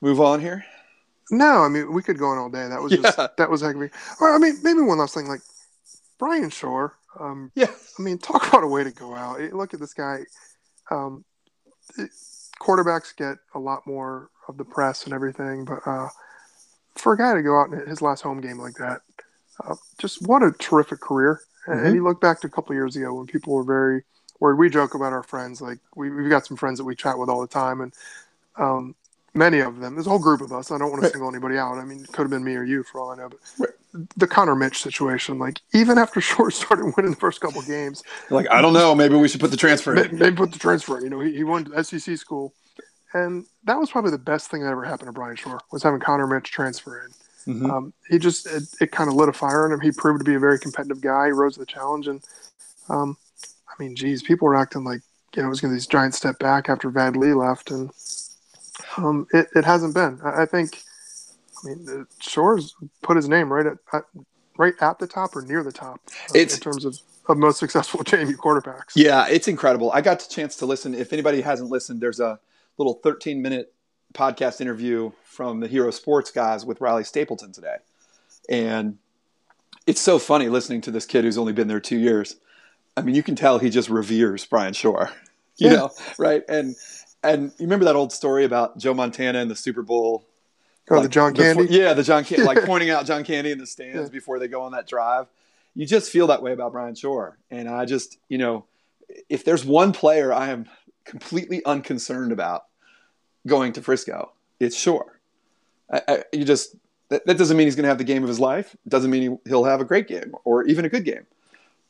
move 0.01 0.21
on 0.21 0.41
here? 0.41 0.65
No, 1.31 1.63
I 1.63 1.69
mean 1.69 1.93
we 1.93 2.03
could 2.03 2.19
go 2.19 2.27
on 2.27 2.39
all 2.39 2.49
day. 2.51 2.67
That 2.69 2.83
was 2.83 2.93
just 3.03 3.17
that 3.17 3.51
was 3.51 3.61
heck 3.61 3.77
of 3.77 3.83
a- 3.83 3.91
Or 4.21 4.35
I 4.35 4.39
mean, 4.39 4.57
maybe 4.63 4.81
one 4.81 4.99
last 4.99 5.15
thing, 5.15 5.29
like 5.29 5.41
Bryan 6.19 6.51
Schor. 6.51 6.95
Um, 7.19 7.51
Yeah, 7.55 7.71
I 7.99 8.03
mean, 8.03 8.19
talk 8.19 8.47
about 8.49 8.63
a 8.65 8.69
way 8.69 8.85
to 8.85 8.91
go 8.91 9.15
out. 9.15 9.41
Look 9.53 9.75
at 9.75 9.81
this 9.81 9.95
guy. 9.95 10.21
Um, 10.91 11.25
it- 11.99 12.11
quarterbacks 12.61 13.17
get 13.17 13.39
a 13.55 13.59
lot 13.59 13.87
more 13.87 14.29
of 14.47 14.59
the 14.59 14.65
press 14.65 15.05
and 15.05 15.15
everything, 15.15 15.65
but 15.65 15.81
uh, 15.87 16.09
for 16.95 17.15
a 17.15 17.17
guy 17.17 17.33
to 17.33 17.43
go 17.43 17.59
out 17.59 17.73
in 17.73 17.87
his 17.89 18.03
last 18.03 18.21
home 18.21 18.41
game 18.41 18.59
like 18.59 18.75
that, 18.75 19.01
uh, 19.65 19.75
just 19.99 20.21
what 20.27 20.43
a 20.43 20.53
terrific 20.53 21.01
career. 21.01 21.41
And- 21.67 21.81
And 21.87 21.95
you 21.95 22.05
look 22.05 22.21
back 22.21 22.41
to 22.41 22.47
a 22.47 22.51
couple 22.51 22.73
of 22.73 22.77
years 22.77 22.97
ago 22.97 23.15
when 23.15 23.27
people 23.27 23.55
were 23.55 23.65
very, 23.65 24.05
where 24.39 24.55
we 24.57 24.69
joke 24.71 24.95
about 24.95 25.13
our 25.13 25.23
friends. 25.23 25.61
Like 25.61 25.79
we, 25.97 26.11
we've 26.11 26.31
got 26.31 26.47
some 26.47 26.57
friends 26.57 26.79
that 26.79 26.85
we 26.85 26.95
chat 26.95 27.19
with 27.19 27.29
all 27.29 27.41
the 27.41 27.47
time, 27.47 27.81
and 27.81 27.93
um, 28.57 28.95
many 29.35 29.61
of 29.61 29.79
them, 29.81 29.95
there's 29.95 30.07
a 30.07 30.11
whole 30.11 30.19
group 30.19 30.41
of 30.41 30.53
us. 30.53 30.71
I 30.71 30.79
don't 30.79 30.91
want 30.91 31.01
to 31.03 31.07
Right. 31.07 31.13
single 31.13 31.31
anybody 31.31 31.57
out. 31.59 31.79
I 31.79 31.85
mean, 31.85 32.01
it 32.05 32.13
could 32.13 32.23
have 32.23 32.31
been 32.31 32.45
me 32.45 32.55
or 32.57 32.65
you 32.65 32.83
for 32.83 33.01
all 33.01 33.11
I 33.11 33.17
know. 33.17 33.29
But 33.29 33.39
Right. 33.59 34.09
the 34.17 34.27
Connor 34.27 34.55
Mitch 34.57 34.83
situation, 34.83 35.39
like 35.39 35.61
even 35.73 35.99
after 35.99 36.21
Schor 36.21 36.51
started 36.51 36.93
winning 36.97 37.13
the 37.13 37.17
first 37.21 37.41
couple 37.41 37.61
games, 37.63 38.03
like 38.31 38.47
I 38.51 38.61
don't 38.61 38.73
know, 38.73 38.95
maybe 38.95 39.17
we 39.17 39.29
should 39.29 39.41
put 39.41 39.51
the 39.51 39.57
transfer. 39.57 39.95
In. 39.95 40.19
maybe 40.19 40.37
put 40.37 40.53
the 40.53 40.59
transfer 40.59 40.99
in. 40.99 41.05
You 41.05 41.11
know, 41.11 41.21
he, 41.21 41.35
he 41.37 41.45
went 41.45 41.67
to 41.73 41.85
SEC 41.85 42.17
school, 42.19 42.55
and 43.15 43.47
that 43.65 43.79
was 43.79 43.91
probably 43.91 44.11
the 44.13 44.19
best 44.19 44.51
thing 44.51 44.63
that 44.63 44.71
ever 44.71 44.85
happened 44.85 45.09
to 45.09 45.13
Bryan 45.13 45.37
Schor 45.37 45.61
was 45.73 45.83
having 45.83 46.01
Connor 46.01 46.27
Mitch 46.27 46.51
transfer 46.51 47.03
in. 47.05 47.11
Mhm. 47.55 47.71
Um, 47.71 47.93
he 48.09 48.19
just 48.19 48.47
it, 48.47 48.65
it 48.81 48.93
kind 48.93 49.09
of 49.09 49.17
lit 49.17 49.29
a 49.29 49.33
fire 49.33 49.67
in 49.67 49.73
him. 49.73 49.81
He 49.81 49.91
proved 49.93 50.21
to 50.21 50.25
be 50.25 50.35
a 50.35 50.39
very 50.41 50.59
competitive 50.59 51.01
guy. 51.01 51.27
He 51.27 51.33
rose 51.33 51.55
to 51.55 51.61
the 51.61 51.67
challenge, 51.67 52.07
and 52.07 52.23
um, 52.89 53.17
I 53.69 53.83
mean, 53.83 53.97
geez, 53.97 54.23
people 54.23 54.47
were 54.47 54.57
acting 54.57 54.85
like 54.85 55.01
you 55.35 55.43
know 55.43 55.47
it 55.47 55.51
was 55.51 55.61
going 55.61 55.71
to 55.71 55.75
be 55.75 55.79
this 55.79 55.87
giant 55.87 56.15
step 56.15 56.39
back 56.39 56.69
after 56.69 56.91
Vad 56.91 57.17
Lee 57.17 57.33
left, 57.33 57.71
and 57.71 57.91
um, 58.97 59.27
it, 59.33 59.49
it 59.55 59.65
hasn't 59.65 59.95
been. 59.95 60.21
I, 60.25 60.43
I 60.43 60.47
think. 60.47 60.83
I 61.63 61.69
mean, 61.69 61.85
the 61.85 62.07
Schor's 62.21 62.75
put 63.03 63.17
his 63.17 63.29
name 63.29 63.53
right 63.53 63.67
at, 63.67 63.77
at 63.93 64.05
right 64.57 64.75
at 64.81 64.99
the 64.99 65.07
top 65.07 65.37
or 65.37 65.43
near 65.43 65.63
the 65.63 65.73
top 65.73 66.01
uh, 66.31 66.35
It's- 66.35 66.55
in 66.55 66.61
terms 66.61 66.85
of, 66.85 66.99
of 67.29 67.37
most 67.39 67.59
successful 67.59 68.01
JMU 68.05 68.35
quarterbacks. 68.37 68.93
Yeah, 68.97 69.27
it's 69.29 69.47
incredible. 69.49 69.91
I 69.93 70.01
got 70.01 70.21
the 70.21 70.33
chance 70.33 70.57
to 70.57 70.67
listen. 70.67 70.95
If 70.95 71.13
anybody 71.13 71.41
hasn't 71.43 71.71
listened, 71.71 72.01
there's 72.01 72.21
a 72.21 72.39
little 72.79 72.95
13 72.95 73.43
minute 73.43 73.73
podcast 74.15 74.61
interview 74.61 75.13
from 75.23 75.61
the 75.61 75.69
Hero 75.69 75.91
Sports 75.91 76.31
guys 76.31 76.65
with 76.65 76.81
Riley 76.81 77.05
Stapleton 77.05 77.53
today. 77.53 77.77
And 78.49 78.99
it's 79.87 80.01
so 80.01 80.19
funny 80.19 80.49
listening 80.49 80.81
to 80.83 80.91
this 80.91 81.07
kid 81.07 81.25
who's 81.25 81.39
only 81.39 81.53
been 81.53 81.69
there 81.69 81.79
two 81.81 81.99
years. 81.99 82.37
I 82.97 83.03
mean, 83.03 83.15
you 83.15 83.23
can 83.23 83.37
tell 83.37 83.59
he 83.59 83.71
just 83.71 83.89
reveres 83.91 84.45
Bryan 84.47 84.73
Schor, 84.73 85.11
you 85.59 85.69
Yeah. 85.71 85.77
know, 85.77 85.91
right? 86.19 86.43
And 86.49 86.75
and 87.23 87.45
you 87.59 87.67
remember 87.67 87.85
that 87.87 87.97
old 87.97 88.13
story 88.13 88.45
about 88.45 88.79
Joe 88.79 88.95
Montana 88.95 89.39
and 89.41 89.51
the 89.51 89.57
Super 89.57 89.83
Bowl 89.83 90.27
Oh, 90.93 90.97
the 90.97 91.03
like, 91.03 91.11
John 91.11 91.33
before- 91.33 91.55
Candy. 91.55 91.75
yeah, 91.79 91.95
the 91.95 92.03
John 92.03 92.25
Candy, 92.25 92.45
like 92.45 92.65
pointing 92.65 92.91
out 92.91 93.07
John 93.07 93.23
Candy 93.23 93.53
in 93.53 93.59
the 93.59 93.67
stands 93.67 93.95
Yeah. 93.95 94.09
before 94.09 94.39
they 94.41 94.49
go 94.49 94.63
on 94.63 94.73
that 94.73 94.89
drive. 94.89 95.27
You 95.77 95.87
just 95.87 96.11
feel 96.11 96.27
that 96.29 96.43
way 96.43 96.53
about 96.53 96.73
Bryan 96.73 96.97
Schor. 96.97 97.39
And 97.49 97.69
I 97.69 97.85
just, 97.85 98.19
you 98.29 98.39
know, 98.39 98.65
if 99.29 99.45
there's 99.45 99.65
one 99.65 99.93
player 99.93 100.33
I 100.33 100.49
am 100.49 100.67
completely 101.05 101.65
unconcerned 101.65 102.33
about 102.33 102.65
going 103.47 103.73
to 103.75 103.83
Frisco, 103.83 104.33
it's 104.59 104.77
Schor. 104.77 105.21
I, 105.93 106.03
I, 106.09 106.25
you 106.33 106.45
just, 106.45 106.75
that, 107.09 107.25
that 107.27 107.39
doesn't 107.39 107.57
mean 107.57 107.69
he's 107.69 107.77
going 107.77 107.85
to 107.85 107.89
have 107.89 107.99
the 107.99 108.05
game 108.05 108.25
of 108.25 108.29
his 108.29 108.41
life. 108.41 108.75
It 108.85 108.89
doesn't 108.91 109.11
mean 109.13 109.23
he, 109.45 109.49
he'll 109.51 109.65
have 109.65 109.81
a 109.81 109.85
great 109.85 110.09
game 110.09 110.35
or 110.45 110.65
even 110.65 110.85
a 110.85 110.89
good 110.89 111.05
game. 111.05 111.27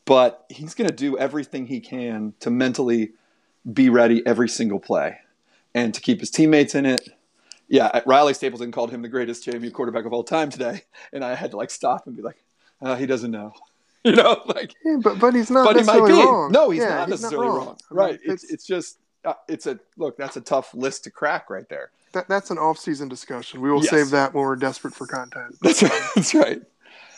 But 0.05 0.45
he's 0.49 0.75
going 0.75 0.89
to 0.89 0.95
do 0.95 1.17
everything 1.17 1.65
he 1.65 1.79
can 1.79 2.33
to 2.41 2.51
mentally 2.51 3.13
be 3.71 3.89
ready 3.89 4.25
every 4.25 4.49
single 4.49 4.79
play 4.79 5.17
and 5.75 5.93
to 5.93 6.01
keep 6.01 6.19
his 6.19 6.29
teammates 6.29 6.75
in 6.75 6.85
it 6.85 7.09
yeah, 7.67 8.01
Riley 8.05 8.33
Stapleton 8.33 8.73
called 8.73 8.91
him 8.91 9.01
the 9.01 9.07
greatest 9.07 9.45
JMU 9.45 9.71
quarterback 9.71 10.03
of 10.03 10.11
all 10.11 10.25
time 10.25 10.49
today, 10.49 10.81
and 11.13 11.23
I 11.23 11.35
had 11.35 11.51
to 11.51 11.57
like 11.57 11.69
stop 11.71 12.05
and 12.05 12.17
be 12.17 12.21
like, 12.21 12.35
uh, 12.81 12.97
he 12.97 13.05
doesn't 13.05 13.31
know, 13.31 13.53
you 14.03 14.11
know, 14.11 14.41
like, 14.45 14.75
Yeah, 14.83 14.97
but 15.01 15.19
but 15.19 15.33
he's 15.33 15.49
not 15.49 15.63
but 15.63 15.77
he 15.77 15.83
might 15.83 15.93
necessarily 15.99 16.11
be. 16.21 16.27
wrong. 16.27 16.51
No, 16.51 16.69
he's 16.69 16.81
Yeah, 16.83 16.89
not 16.95 17.07
necessarily 17.09 17.47
wrong. 17.47 17.77
I 17.89 17.93
mean, 17.93 17.97
Right? 17.97 18.13
It's 18.25 18.43
it's- 18.43 18.51
it's 18.51 18.65
just 18.65 18.97
uh, 19.23 19.35
it's 19.47 19.67
a 19.67 19.79
look. 19.95 20.17
That's 20.17 20.35
a 20.35 20.41
tough 20.41 20.73
list 20.73 21.05
to 21.05 21.11
crack 21.11 21.49
right 21.49 21.69
there. 21.69 21.91
That, 22.11 22.27
that's 22.27 22.51
an 22.51 22.57
off-season 22.57 23.07
discussion. 23.07 23.61
We 23.61 23.71
will 23.71 23.81
Yes. 23.83 23.89
save 23.91 24.09
that 24.09 24.33
when 24.33 24.43
we're 24.43 24.57
desperate 24.57 24.93
for 24.93 25.07
content. 25.07 25.55
That's 25.61 25.81
right. 25.81 26.01
That's 26.15 26.35
right. 26.35 26.61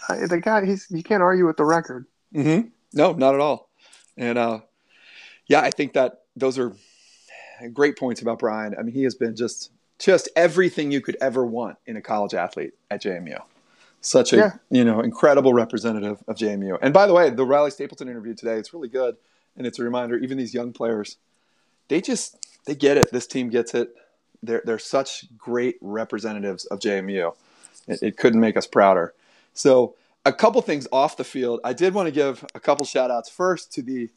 I, 0.07 0.27
the 0.27 0.39
guy, 0.39 0.65
he's 0.67 0.85
you 0.91 1.01
can't 1.01 1.23
argue 1.23 1.47
with 1.47 1.57
the 1.57 1.65
record. 1.65 2.05
Mm-hmm. 2.35 2.67
No, 2.93 3.13
not 3.13 3.33
at 3.33 3.39
all. 3.39 3.69
And 4.17 4.37
uh, 4.37 4.59
yeah, 5.47 5.61
I 5.61 5.71
think 5.71 5.93
that 5.93 6.22
those 6.35 6.57
are 6.59 6.73
great 7.73 7.97
points 7.97 8.21
about 8.21 8.39
Bryan. 8.39 8.75
I 8.77 8.81
mean, 8.83 8.93
he 8.93 9.03
has 9.03 9.15
been 9.15 9.35
just 9.35 9.71
just 9.99 10.27
everything 10.35 10.91
you 10.91 10.99
could 11.01 11.15
ever 11.21 11.45
want 11.45 11.77
in 11.85 11.95
a 11.95 12.01
college 12.01 12.33
athlete 12.33 12.73
at 12.91 13.01
JMU. 13.01 13.39
Such 14.01 14.33
a 14.33 14.37
Yeah. 14.37 14.51
you 14.69 14.83
know 14.83 14.99
incredible 14.99 15.53
representative 15.53 16.23
of 16.27 16.35
JMU. 16.35 16.77
And 16.81 16.93
by 16.93 17.07
the 17.07 17.13
way, 17.13 17.29
the 17.29 17.45
Riley 17.45 17.71
Stapleton 17.71 18.09
interview 18.09 18.33
today 18.33 18.57
it's 18.57 18.73
really 18.73 18.89
good, 18.89 19.15
and 19.55 19.65
it's 19.65 19.79
a 19.79 19.83
reminder. 19.83 20.17
Even 20.17 20.37
these 20.37 20.53
young 20.53 20.73
players, 20.73 21.17
they 21.87 22.01
just 22.01 22.37
they 22.65 22.75
get 22.75 22.97
it. 22.97 23.11
This 23.11 23.27
team 23.27 23.49
gets 23.49 23.73
it. 23.73 23.95
They're 24.41 24.61
they're 24.65 24.79
such 24.79 25.25
great 25.37 25.77
representatives 25.81 26.65
of 26.65 26.79
JMU. 26.79 27.33
It, 27.87 28.03
it 28.03 28.17
couldn't 28.17 28.39
make 28.41 28.57
us 28.57 28.67
prouder. 28.67 29.13
So 29.53 29.95
a 30.25 30.33
couple 30.33 30.61
things 30.61 30.87
off 30.91 31.15
the 31.17 31.23
field. 31.23 31.59
I 31.63 31.73
did 31.73 31.93
want 31.93 32.07
to 32.07 32.11
give 32.11 32.45
a 32.55 32.59
couple 32.59 32.85
shout 32.85 33.11
outs 33.11 33.29
first 33.29 33.71
to 33.73 33.81
the 33.81 34.09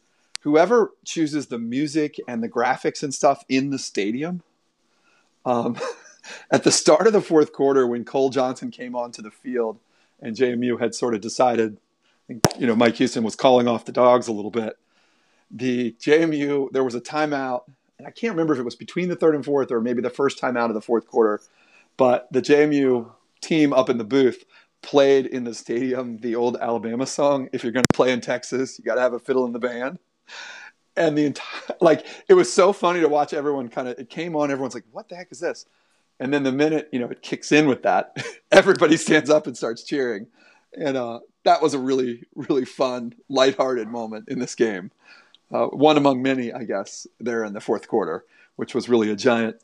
whoever 0.47 0.93
chooses 1.03 1.47
the 1.47 1.59
music 1.59 2.21
and 2.25 2.41
the 2.41 2.47
graphics 2.47 3.03
and 3.03 3.13
stuff 3.13 3.43
in 3.49 3.69
the 3.69 3.77
stadium. 3.77 4.41
Um, 5.45 5.77
at 6.51 6.63
the 6.63 6.71
start 6.71 7.05
of 7.05 7.11
the 7.11 7.19
fourth 7.19 7.51
quarter, 7.51 7.85
when 7.85 8.05
Cole 8.05 8.29
Johnson 8.29 8.71
came 8.71 8.95
onto 8.95 9.21
the 9.21 9.29
field 9.29 9.77
and 10.21 10.37
JMU 10.37 10.79
had 10.79 10.95
sort 10.95 11.13
of 11.13 11.19
decided, 11.19 11.79
you 12.29 12.65
know, 12.65 12.77
Mike 12.77 12.95
Houston 12.95 13.25
was 13.25 13.35
calling 13.35 13.67
off 13.67 13.83
the 13.83 13.91
dogs 13.91 14.29
a 14.29 14.31
little 14.31 14.49
bit. 14.49 14.77
The 15.51 15.97
JMU, 15.99 16.71
there 16.71 16.85
was 16.85 16.95
a 16.95 17.01
timeout, 17.01 17.63
and 17.97 18.07
I 18.07 18.11
can't 18.11 18.31
remember 18.31 18.53
if 18.53 18.59
it 18.59 18.63
was 18.63 18.77
between 18.77 19.09
the 19.09 19.17
third 19.17 19.35
and 19.35 19.43
fourth 19.43 19.69
or 19.69 19.81
maybe 19.81 20.01
the 20.01 20.09
first 20.09 20.39
time 20.39 20.55
out 20.55 20.69
of 20.69 20.75
the 20.75 20.81
fourth 20.81 21.07
quarter, 21.07 21.41
but 21.97 22.31
the 22.31 22.41
JMU 22.41 23.11
team 23.41 23.73
up 23.73 23.89
in 23.89 23.97
the 23.97 24.05
booth 24.05 24.45
played 24.81 25.25
in 25.25 25.43
the 25.43 25.53
stadium 25.53 26.19
the 26.19 26.35
old 26.35 26.55
Alabama 26.55 27.05
song. 27.05 27.49
If 27.51 27.63
you're 27.63 27.73
going 27.73 27.83
to 27.83 27.97
play 27.97 28.13
in 28.13 28.21
Texas, 28.21 28.79
you 28.79 28.85
got 28.85 28.95
to 28.95 29.01
have 29.01 29.11
a 29.11 29.19
fiddle 29.19 29.45
in 29.45 29.51
the 29.51 29.59
band. 29.59 29.99
And 30.95 31.17
the 31.17 31.25
entire, 31.25 31.75
like, 31.79 32.05
it 32.27 32.33
was 32.33 32.51
so 32.51 32.73
funny 32.73 33.01
to 33.01 33.07
watch 33.07 33.33
everyone 33.33 33.69
kind 33.69 33.87
of, 33.87 33.99
it 33.99 34.09
came 34.09 34.35
on, 34.35 34.49
everyone's 34.49 34.73
like, 34.73 34.85
what 34.91 35.09
the 35.09 35.15
heck 35.15 35.31
is 35.31 35.39
this? 35.39 35.65
And 36.19 36.33
then 36.33 36.43
the 36.43 36.51
minute, 36.51 36.89
you 36.91 36.99
know, 36.99 37.07
it 37.07 37.21
kicks 37.21 37.51
in 37.51 37.67
with 37.67 37.83
that, 37.83 38.17
everybody 38.51 38.97
stands 38.97 39.29
up 39.29 39.45
and 39.45 39.55
starts 39.55 39.83
cheering. 39.83 40.27
And 40.73 40.97
uh, 40.97 41.19
that 41.43 41.61
was 41.61 41.73
a 41.73 41.79
really, 41.79 42.23
really 42.35 42.65
fun, 42.65 43.13
lighthearted 43.29 43.87
moment 43.87 44.29
in 44.29 44.39
this 44.39 44.55
game. 44.55 44.91
Uh, 45.51 45.67
one 45.67 45.97
among 45.97 46.21
many, 46.21 46.51
I 46.51 46.63
guess, 46.63 47.07
there 47.19 47.45
in 47.45 47.53
the 47.53 47.61
fourth 47.61 47.87
quarter, 47.87 48.25
which 48.55 48.75
was 48.75 48.89
really 48.89 49.11
a 49.11 49.15
giant, 49.15 49.57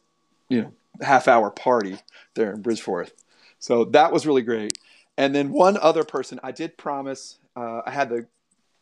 you 0.49 0.61
know, 0.61 0.71
half 1.01 1.27
hour 1.27 1.49
party 1.49 1.97
there 2.35 2.53
in 2.53 2.61
Bridgeforth. 2.61 3.11
So 3.59 3.85
that 3.85 4.11
was 4.11 4.25
really 4.25 4.43
great. 4.43 4.77
And 5.17 5.35
then 5.35 5.51
one 5.51 5.77
other 5.77 6.03
person, 6.03 6.39
I 6.43 6.51
did 6.51 6.77
promise, 6.77 7.37
uh, 7.55 7.81
I 7.85 7.91
had 7.91 8.09
the 8.09 8.27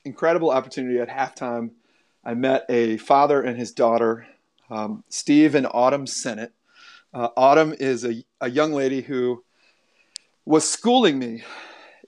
incredible 0.06 0.52
opportunity 0.52 1.00
at 1.00 1.10
halftime. 1.10 1.72
I 2.24 2.34
met 2.34 2.66
a 2.70 2.98
father 2.98 3.42
and 3.42 3.58
his 3.58 3.72
daughter, 3.72 4.28
um, 4.70 5.04
Steve 5.10 5.56
and 5.56 5.68
Autumn 5.72 6.08
Sennett. 6.08 6.54
Uh, 7.14 7.30
Autumn 7.36 7.74
is 7.80 8.06
a, 8.06 8.24
a 8.40 8.50
young 8.50 8.74
lady 8.74 9.02
who 9.02 9.44
was 10.46 10.70
schooling 10.70 11.20
me 11.20 11.44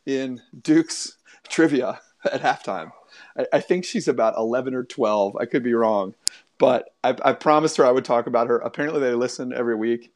in 0.05 0.41
Duke's 0.61 1.17
trivia 1.47 1.99
at 2.31 2.41
halftime. 2.41 2.91
I, 3.37 3.45
I 3.53 3.59
think 3.59 3.85
she's 3.85 4.07
about 4.07 4.37
11 4.37 4.73
or 4.73 4.83
12. 4.83 5.37
I 5.39 5.45
could 5.45 5.63
be 5.63 5.73
wrong. 5.73 6.15
But 6.57 6.89
I, 7.03 7.15
I 7.23 7.33
promised 7.33 7.77
her 7.77 7.85
I 7.85 7.91
would 7.91 8.05
talk 8.05 8.27
about 8.27 8.47
her. 8.47 8.59
Apparently, 8.59 9.01
they 9.01 9.13
listen 9.13 9.53
every 9.53 9.75
week. 9.75 10.13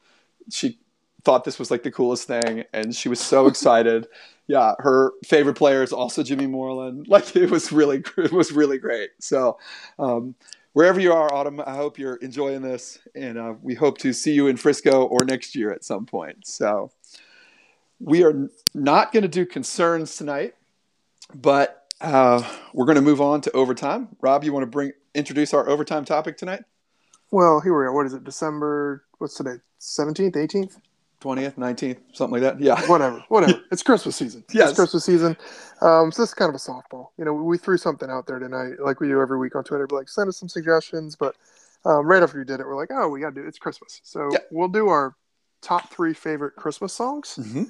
She 0.50 0.78
thought 1.24 1.44
this 1.44 1.58
was 1.58 1.70
like 1.70 1.82
the 1.82 1.90
coolest 1.90 2.26
thing, 2.26 2.64
and 2.72 2.94
she 2.94 3.08
was 3.08 3.20
so 3.20 3.46
excited. 3.46 4.06
Yeah, 4.46 4.74
her 4.78 5.12
favorite 5.24 5.54
player 5.54 5.82
is 5.82 5.92
also 5.92 6.22
Jimmy 6.22 6.46
Moreland. 6.46 7.06
Like 7.08 7.34
it 7.36 7.50
was 7.50 7.72
really, 7.72 8.02
it 8.16 8.32
was 8.32 8.52
really 8.52 8.78
great. 8.78 9.10
So, 9.20 9.58
um, 9.98 10.34
wherever 10.72 11.00
you 11.00 11.12
are, 11.12 11.32
Autumn, 11.32 11.60
I 11.60 11.74
hope 11.74 11.98
you're 11.98 12.16
enjoying 12.16 12.62
this, 12.62 12.98
and 13.14 13.38
uh, 13.38 13.54
we 13.60 13.74
hope 13.74 13.98
to 13.98 14.12
see 14.12 14.32
you 14.32 14.46
in 14.46 14.56
Frisco 14.56 15.04
or 15.04 15.24
next 15.24 15.54
year 15.54 15.72
at 15.72 15.84
some 15.84 16.06
point. 16.06 16.46
So, 16.46 16.90
we 18.00 18.24
are 18.24 18.48
not 18.74 19.12
going 19.12 19.22
to 19.22 19.28
do 19.28 19.44
concerns 19.44 20.16
tonight, 20.16 20.54
but 21.34 21.86
uh, 22.00 22.42
we're 22.72 22.86
going 22.86 22.96
to 22.96 23.02
move 23.02 23.20
on 23.20 23.40
to 23.42 23.50
overtime. 23.52 24.08
Rob, 24.20 24.44
you 24.44 24.52
want 24.52 24.62
to 24.62 24.70
bring 24.70 24.92
introduce 25.14 25.52
our 25.52 25.68
overtime 25.68 26.04
topic 26.04 26.36
tonight? 26.36 26.62
Well, 27.30 27.60
here 27.60 27.76
we 27.76 27.84
are. 27.84 27.92
What 27.92 28.06
is 28.06 28.14
it? 28.14 28.24
December? 28.24 29.04
What's 29.18 29.34
today? 29.34 29.56
Seventeenth, 29.78 30.36
eighteenth? 30.36 30.78
20th, 31.20 31.54
19th, 31.56 31.98
something 32.12 32.40
like 32.40 32.42
that. 32.42 32.60
Yeah. 32.62 32.80
Whatever, 32.88 33.24
whatever. 33.28 33.60
It's 33.72 33.82
Christmas 33.82 34.16
season. 34.16 34.44
Yes. 34.52 34.70
It's 34.70 34.78
Christmas 34.78 35.04
season. 35.04 35.36
Um, 35.80 36.12
so 36.12 36.22
this 36.22 36.30
is 36.30 36.34
kind 36.34 36.48
of 36.48 36.54
a 36.54 36.58
softball. 36.58 37.08
You 37.18 37.24
know, 37.24 37.32
we 37.32 37.58
threw 37.58 37.76
something 37.76 38.08
out 38.10 38.26
there 38.26 38.38
tonight, 38.38 38.74
like 38.80 39.00
we 39.00 39.08
do 39.08 39.20
every 39.20 39.38
week 39.38 39.56
on 39.56 39.64
Twitter. 39.64 39.86
But 39.86 39.96
like, 39.96 40.08
send 40.08 40.28
us 40.28 40.36
some 40.38 40.48
suggestions. 40.48 41.16
But 41.16 41.34
um, 41.84 42.06
right 42.06 42.22
after 42.22 42.38
you 42.38 42.44
did 42.44 42.60
it, 42.60 42.66
we're 42.66 42.76
like, 42.76 42.90
oh, 42.92 43.08
we 43.08 43.20
got 43.20 43.30
to 43.30 43.34
do 43.40 43.44
it. 43.44 43.48
It's 43.48 43.58
Christmas, 43.58 44.00
so 44.04 44.30
Yeah. 44.32 44.38
we'll 44.50 44.68
do 44.68 44.88
our 44.88 45.16
top 45.60 45.90
three 45.90 46.14
favorite 46.14 46.54
Christmas 46.56 46.92
songs. 46.92 47.34
hmm 47.36 47.64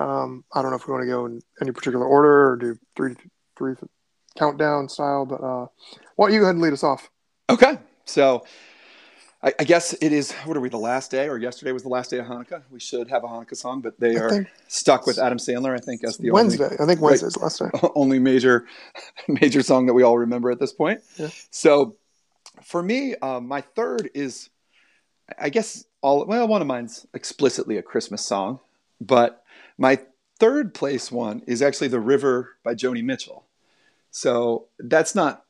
Um, 0.00 0.44
I 0.54 0.62
don't 0.62 0.70
know 0.70 0.76
if 0.76 0.86
we 0.88 0.92
want 0.92 1.02
to 1.02 1.08
go 1.08 1.26
in 1.26 1.40
any 1.60 1.72
particular 1.72 2.06
order 2.06 2.50
or 2.50 2.56
do 2.56 2.78
three 2.96 3.14
three 3.56 3.74
countdown 4.36 4.88
style, 4.88 5.26
but 5.26 5.40
uh, 5.42 5.66
why 6.16 6.26
don't 6.26 6.34
you 6.34 6.40
go 6.40 6.46
ahead 6.46 6.56
and 6.56 6.62
lead 6.62 6.72
us 6.72 6.82
off? 6.82 7.10
Okay. 7.50 7.78
So 8.06 8.44
I, 9.44 9.52
I 9.60 9.64
guess 9.64 9.92
it 9.92 10.10
is, 10.10 10.32
what 10.46 10.56
are 10.56 10.60
we, 10.60 10.70
the 10.70 10.78
last 10.78 11.10
day 11.10 11.28
or 11.28 11.36
yesterday 11.36 11.70
was 11.72 11.82
the 11.82 11.90
last 11.90 12.10
day 12.10 12.18
of 12.18 12.26
Hanukkah? 12.26 12.62
We 12.70 12.80
should 12.80 13.10
have 13.10 13.24
a 13.24 13.26
Hanukkah 13.26 13.56
song, 13.56 13.82
but 13.82 14.00
they 14.00 14.16
I 14.16 14.20
are 14.20 14.48
stuck 14.68 15.06
with 15.06 15.18
Adam 15.18 15.36
Sandler, 15.36 15.76
I 15.76 15.80
think, 15.80 16.02
as 16.02 16.16
the 16.16 16.30
Wednesday. 16.30 16.74
I 16.80 16.86
think 16.86 17.02
Wednesday's 17.02 17.34
the 17.34 17.40
last 17.40 17.58
day. 17.58 17.66
only, 17.74 17.92
only 17.94 18.18
major, 18.18 18.66
major 19.28 19.62
song 19.62 19.84
that 19.86 19.92
we 19.92 20.02
all 20.02 20.16
remember 20.16 20.50
at 20.50 20.58
this 20.58 20.72
point. 20.72 21.02
Yeah. 21.18 21.28
So 21.50 21.96
for 22.62 22.82
me, 22.82 23.16
um, 23.16 23.46
my 23.46 23.60
third 23.60 24.08
is, 24.14 24.48
I 25.38 25.50
guess, 25.50 25.84
all, 26.00 26.24
well, 26.24 26.48
one 26.48 26.62
of 26.62 26.66
mine's 26.66 27.06
explicitly 27.12 27.76
a 27.76 27.82
Christmas 27.82 28.24
song, 28.24 28.60
but 28.98 29.44
my 29.76 30.00
third 30.38 30.72
place 30.72 31.12
one 31.12 31.42
is 31.46 31.60
actually 31.60 31.88
The 31.88 32.00
River 32.00 32.56
by 32.64 32.74
Joni 32.74 33.04
Mitchell. 33.04 33.44
So 34.10 34.68
that's 34.78 35.14
not 35.14 35.44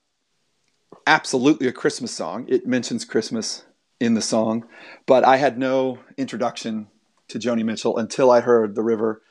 absolutely 1.06 1.68
a 1.68 1.72
Christmas 1.72 2.10
song. 2.10 2.46
It 2.48 2.66
mentions 2.66 3.04
Christmas 3.04 3.62
in 4.00 4.14
the 4.14 4.22
song, 4.22 4.66
but 5.06 5.24
I 5.24 5.36
had 5.36 5.58
no 5.58 5.98
introduction 6.16 6.88
to 7.28 7.38
Joni 7.38 7.64
Mitchell 7.64 7.96
until 7.98 8.30
I 8.30 8.40
heard 8.40 8.74
The 8.74 8.82
River 8.82 9.22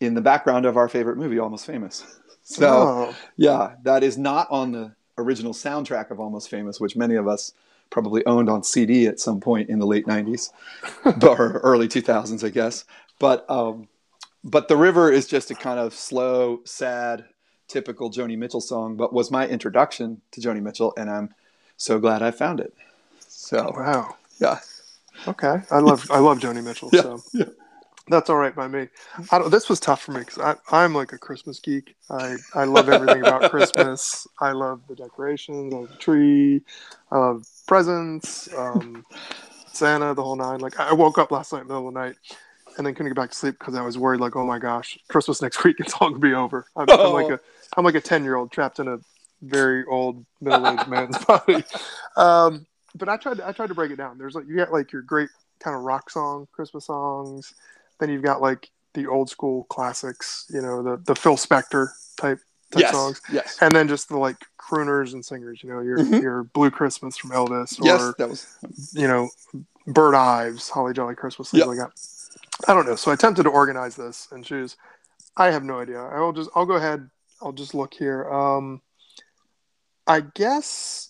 in 0.00 0.14
the 0.14 0.20
background 0.20 0.66
of 0.66 0.76
our 0.76 0.88
favorite 0.88 1.16
movie, 1.16 1.38
Almost 1.38 1.66
Famous. 1.66 2.04
So, 2.42 2.66
oh, 2.66 3.16
yeah, 3.36 3.76
that 3.82 4.02
is 4.02 4.18
not 4.18 4.48
on 4.50 4.72
the 4.72 4.92
original 5.18 5.52
soundtrack 5.52 6.10
of 6.10 6.18
Almost 6.18 6.48
Famous, 6.48 6.80
which 6.80 6.96
many 6.96 7.14
of 7.14 7.28
us 7.28 7.52
probably 7.90 8.24
owned 8.26 8.48
on 8.48 8.64
CD 8.64 9.06
at 9.06 9.20
some 9.20 9.40
point 9.40 9.68
in 9.68 9.78
the 9.78 9.86
late 9.86 10.06
90s 10.06 10.50
or 11.22 11.60
early 11.62 11.86
2000s, 11.86 12.42
I 12.42 12.48
guess. 12.48 12.86
But 13.20 13.48
um, 13.48 13.88
but 14.42 14.68
The 14.68 14.76
River 14.76 15.12
is 15.12 15.26
just 15.26 15.50
a 15.50 15.54
kind 15.54 15.78
of 15.78 15.94
slow, 15.94 16.60
sad, 16.64 17.26
typical 17.68 18.10
Joni 18.10 18.36
Mitchell 18.38 18.60
song, 18.60 18.96
but 18.96 19.12
was 19.12 19.30
my 19.30 19.46
introduction 19.46 20.22
to 20.32 20.40
Joni 20.40 20.62
Mitchell, 20.62 20.94
and 20.96 21.10
I'm 21.10 21.34
so 21.76 21.98
glad 21.98 22.22
I 22.22 22.30
found 22.30 22.58
it. 22.58 22.74
So 23.40 23.74
wow. 23.74 24.16
yeah, 24.38 24.60
Okay, 25.26 25.56
I 25.70 25.78
love 25.78 26.08
I 26.10 26.18
love 26.18 26.38
Joni 26.38 26.62
Mitchell. 26.62 26.90
Yeah, 26.94 27.02
so 27.02 27.22
yeah. 27.32 27.46
that's 28.08 28.28
all 28.28 28.36
right 28.36 28.54
by 28.54 28.68
me. 28.68 28.88
I 29.32 29.38
don't, 29.38 29.50
this 29.50 29.68
was 29.68 29.80
tough 29.80 30.02
for 30.02 30.12
me 30.12 30.20
because 30.20 30.56
I'm 30.70 30.94
like 30.94 31.14
a 31.14 31.18
Christmas 31.18 31.58
geek. 31.58 31.96
I 32.10 32.36
I 32.54 32.64
love 32.64 32.90
everything 32.90 33.22
about 33.22 33.50
Christmas. 33.50 34.26
I 34.40 34.52
love 34.52 34.82
the 34.88 34.94
decorations, 34.94 35.72
I 35.72 35.78
love 35.78 35.90
the 35.90 35.96
tree, 35.96 36.60
I 37.10 37.16
love 37.18 37.46
presents, 37.66 38.52
um, 38.54 39.06
Santa, 39.72 40.14
the 40.14 40.22
whole 40.22 40.36
nine. 40.36 40.60
Like 40.60 40.78
I 40.78 40.92
woke 40.92 41.16
up 41.16 41.30
last 41.30 41.52
night 41.52 41.62
in 41.62 41.68
the 41.68 41.74
middle 41.74 41.88
of 41.88 41.94
the 41.94 42.00
night. 42.00 42.16
And 42.78 42.86
then 42.86 42.94
couldn't 42.94 43.10
get 43.10 43.16
back 43.16 43.30
to 43.30 43.36
sleep 43.36 43.58
because 43.58 43.74
I 43.74 43.82
was 43.82 43.98
worried, 43.98 44.20
like, 44.20 44.36
oh 44.36 44.46
my 44.46 44.60
gosh, 44.60 44.96
Christmas 45.08 45.42
next 45.42 45.64
week, 45.64 45.80
it's 45.80 45.92
all 45.94 46.10
gonna 46.10 46.20
be 46.20 46.34
over. 46.34 46.66
I'm, 46.76 46.88
I'm 46.88 47.12
like 47.12 47.28
a, 47.28 47.40
I'm 47.76 47.84
like 47.84 47.96
a 47.96 48.00
ten 48.00 48.22
year 48.22 48.36
old 48.36 48.52
trapped 48.52 48.78
in 48.78 48.86
a 48.86 48.98
very 49.42 49.84
old 49.86 50.24
middle 50.40 50.68
aged 50.68 50.86
man's 50.86 51.22
body. 51.24 51.64
Um, 52.16 52.66
but 52.94 53.08
I 53.08 53.16
tried 53.16 53.38
to 53.38 53.48
I 53.48 53.52
tried 53.52 53.68
to 53.68 53.74
break 53.74 53.90
it 53.90 53.96
down. 53.96 54.18
There's 54.18 54.34
like 54.34 54.46
you 54.48 54.56
got 54.56 54.72
like 54.72 54.92
your 54.92 55.02
great 55.02 55.28
kind 55.60 55.76
of 55.76 55.82
rock 55.82 56.10
song, 56.10 56.48
Christmas 56.52 56.86
songs. 56.86 57.54
Then 57.98 58.10
you've 58.10 58.22
got 58.22 58.40
like 58.40 58.70
the 58.94 59.06
old 59.06 59.30
school 59.30 59.64
classics, 59.64 60.46
you 60.52 60.60
know, 60.60 60.82
the 60.82 60.96
the 61.04 61.14
Phil 61.14 61.36
Spector 61.36 61.88
type 62.16 62.40
type 62.72 62.82
yes, 62.82 62.90
songs, 62.92 63.20
yes, 63.30 63.58
and 63.60 63.74
then 63.74 63.88
just 63.88 64.08
the 64.08 64.16
like 64.18 64.36
crooners 64.58 65.12
and 65.12 65.24
singers. 65.24 65.62
You 65.62 65.70
know, 65.70 65.80
your 65.80 65.98
Mhm. 65.98 66.20
your 66.20 66.44
Blue 66.44 66.70
Christmas 66.70 67.16
from 67.16 67.30
Elvis, 67.30 67.80
or 67.80 67.84
yes. 67.84 68.14
That 68.18 68.28
was 68.28 68.46
you 68.92 69.08
know, 69.08 69.28
Burl 69.86 70.14
Ives, 70.16 70.68
Holly 70.68 70.92
Jolly 70.92 71.14
Christmas, 71.14 71.50
things 71.50 71.60
Yep. 71.60 71.68
like 71.68 71.78
that. 71.78 71.90
I 72.68 72.74
don't 72.74 72.86
know. 72.86 72.96
So 72.96 73.10
I 73.10 73.14
attempted 73.14 73.44
to 73.44 73.48
organize 73.48 73.96
this 73.96 74.28
and 74.30 74.44
choose. 74.44 74.76
I 75.36 75.50
have 75.50 75.64
no 75.64 75.80
idea. 75.80 76.00
I 76.00 76.20
will 76.20 76.32
just. 76.32 76.50
I'll 76.54 76.66
go 76.66 76.74
ahead. 76.74 77.08
I'll 77.42 77.52
just 77.52 77.74
look 77.74 77.94
here. 77.94 78.30
Um, 78.30 78.82
I 80.06 80.20
guess 80.20 81.09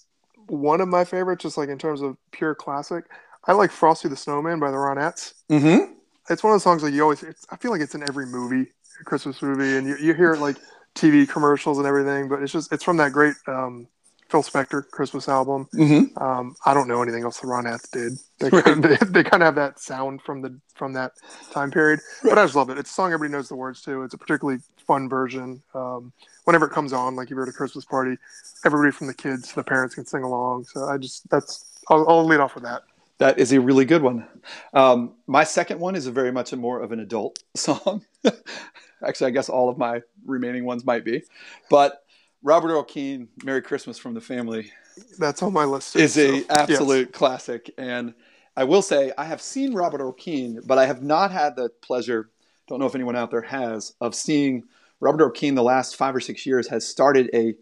one 0.50 0.80
of 0.80 0.88
my 0.88 1.04
favorites, 1.04 1.42
just 1.42 1.56
like 1.56 1.68
in 1.68 1.78
terms 1.78 2.02
of 2.02 2.16
pure 2.32 2.54
classic, 2.54 3.04
I 3.46 3.52
like 3.52 3.70
Frosty 3.70 4.08
the 4.08 4.16
Snowman 4.16 4.58
by 4.58 4.70
the 4.70 4.76
Ronettes. 4.76 5.34
Mm-hmm. 5.48 5.92
It's 6.28 6.42
one 6.42 6.52
of 6.52 6.56
the 6.56 6.62
songs 6.62 6.82
that 6.82 6.92
you 6.92 7.02
always. 7.02 7.22
It's, 7.22 7.46
I 7.50 7.56
feel 7.56 7.70
like 7.70 7.80
it's 7.80 7.94
in 7.94 8.02
every 8.02 8.26
movie, 8.26 8.70
Christmas 9.04 9.40
movie, 9.42 9.76
and 9.76 9.86
you, 9.86 9.96
you 9.96 10.14
hear 10.14 10.32
it 10.32 10.40
like 10.40 10.56
TV 10.94 11.28
commercials 11.28 11.78
and 11.78 11.86
everything. 11.86 12.28
But 12.28 12.42
it's 12.42 12.52
just 12.52 12.72
it's 12.72 12.84
from 12.84 12.96
that 12.98 13.12
great 13.12 13.34
um, 13.46 13.86
Phil 14.30 14.42
Spector 14.42 14.88
Christmas 14.88 15.28
album. 15.28 15.68
Mm-hmm. 15.74 16.22
Um, 16.22 16.54
I 16.64 16.72
don't 16.72 16.86
know 16.86 17.02
anything 17.02 17.24
else 17.24 17.40
the 17.40 17.48
Ronettes 17.48 17.90
did. 17.90 18.12
They 18.38 18.50
kind, 18.62 18.84
of, 18.84 18.90
they, 18.90 19.06
they 19.06 19.28
kind 19.28 19.42
of 19.42 19.46
have 19.46 19.54
that 19.56 19.80
sound 19.80 20.22
from 20.22 20.40
the 20.40 20.58
from 20.74 20.92
that 20.92 21.12
time 21.50 21.70
period. 21.70 22.00
But 22.22 22.38
I 22.38 22.44
just 22.44 22.54
love 22.54 22.70
it. 22.70 22.78
It's 22.78 22.90
a 22.90 22.94
song 22.94 23.12
everybody 23.12 23.36
knows 23.36 23.48
the 23.48 23.56
words 23.56 23.82
to. 23.82 24.02
It's 24.02 24.14
a 24.14 24.18
particularly 24.18 24.60
fun 24.86 25.08
version. 25.08 25.62
Um, 25.74 26.12
whenever 26.44 26.66
it 26.66 26.70
comes 26.70 26.92
on, 26.92 27.16
like 27.16 27.26
if 27.26 27.30
you're 27.30 27.42
at 27.42 27.48
a 27.48 27.52
Christmas 27.52 27.84
party, 27.84 28.16
everybody 28.64 28.92
from 28.92 29.08
the 29.08 29.14
kids 29.14 29.48
to 29.48 29.56
the 29.56 29.64
parents 29.64 29.96
can 29.96 30.06
sing 30.06 30.22
along. 30.22 30.64
So 30.64 30.84
I 30.84 30.96
just 30.96 31.28
that's 31.28 31.64
I'll, 31.88 32.08
I'll 32.08 32.24
lead 32.24 32.40
off 32.40 32.54
with 32.54 32.64
that. 32.64 32.82
That 33.18 33.38
is 33.38 33.52
a 33.52 33.60
really 33.60 33.84
good 33.84 34.02
one. 34.02 34.26
Um, 34.72 35.14
my 35.26 35.44
second 35.44 35.80
one 35.80 35.94
is 35.96 36.06
a 36.06 36.12
very 36.12 36.32
much 36.32 36.52
a 36.52 36.56
more 36.56 36.80
of 36.80 36.92
an 36.92 37.00
adult 37.00 37.42
song. 37.56 38.06
Actually, 39.04 39.28
I 39.28 39.30
guess 39.30 39.48
all 39.48 39.68
of 39.68 39.76
my 39.76 40.02
remaining 40.24 40.64
ones 40.64 40.84
might 40.84 41.04
be, 41.04 41.22
but 41.68 42.04
Robert 42.42 42.68
Earl 42.68 42.84
Keen, 42.84 43.28
"Merry 43.44 43.62
Christmas 43.62 43.98
from 43.98 44.14
the 44.14 44.20
Family," 44.20 44.72
That's 45.18 45.42
on 45.42 45.52
my 45.52 45.64
list. 45.64 45.92
Too, 45.92 46.00
is 46.00 46.18
a 46.18 46.44
absolute 46.50 47.08
yes. 47.08 47.18
classic. 47.18 47.72
And 47.78 48.14
I 48.56 48.64
will 48.64 48.82
say, 48.82 49.12
I 49.16 49.24
have 49.24 49.40
seen 49.40 49.74
Robert 49.74 50.00
Earl 50.00 50.12
Keen, 50.12 50.60
but 50.64 50.78
I 50.78 50.86
have 50.86 51.02
not 51.02 51.30
had 51.30 51.56
the 51.56 51.70
pleasure. 51.80 52.30
Don't 52.66 52.78
know 52.78 52.86
if 52.86 52.94
anyone 52.94 53.16
out 53.16 53.30
there 53.30 53.42
has 53.42 53.94
of 54.00 54.14
seeing 54.14 54.64
Robert 55.00 55.22
Earl 55.22 55.30
Keen. 55.30 55.54
The 55.54 55.62
last 55.62 55.96
five 55.96 56.14
or 56.14 56.20
six 56.20 56.46
years 56.46 56.68
has 56.68 56.86
started 56.86 57.30
a 57.34 57.54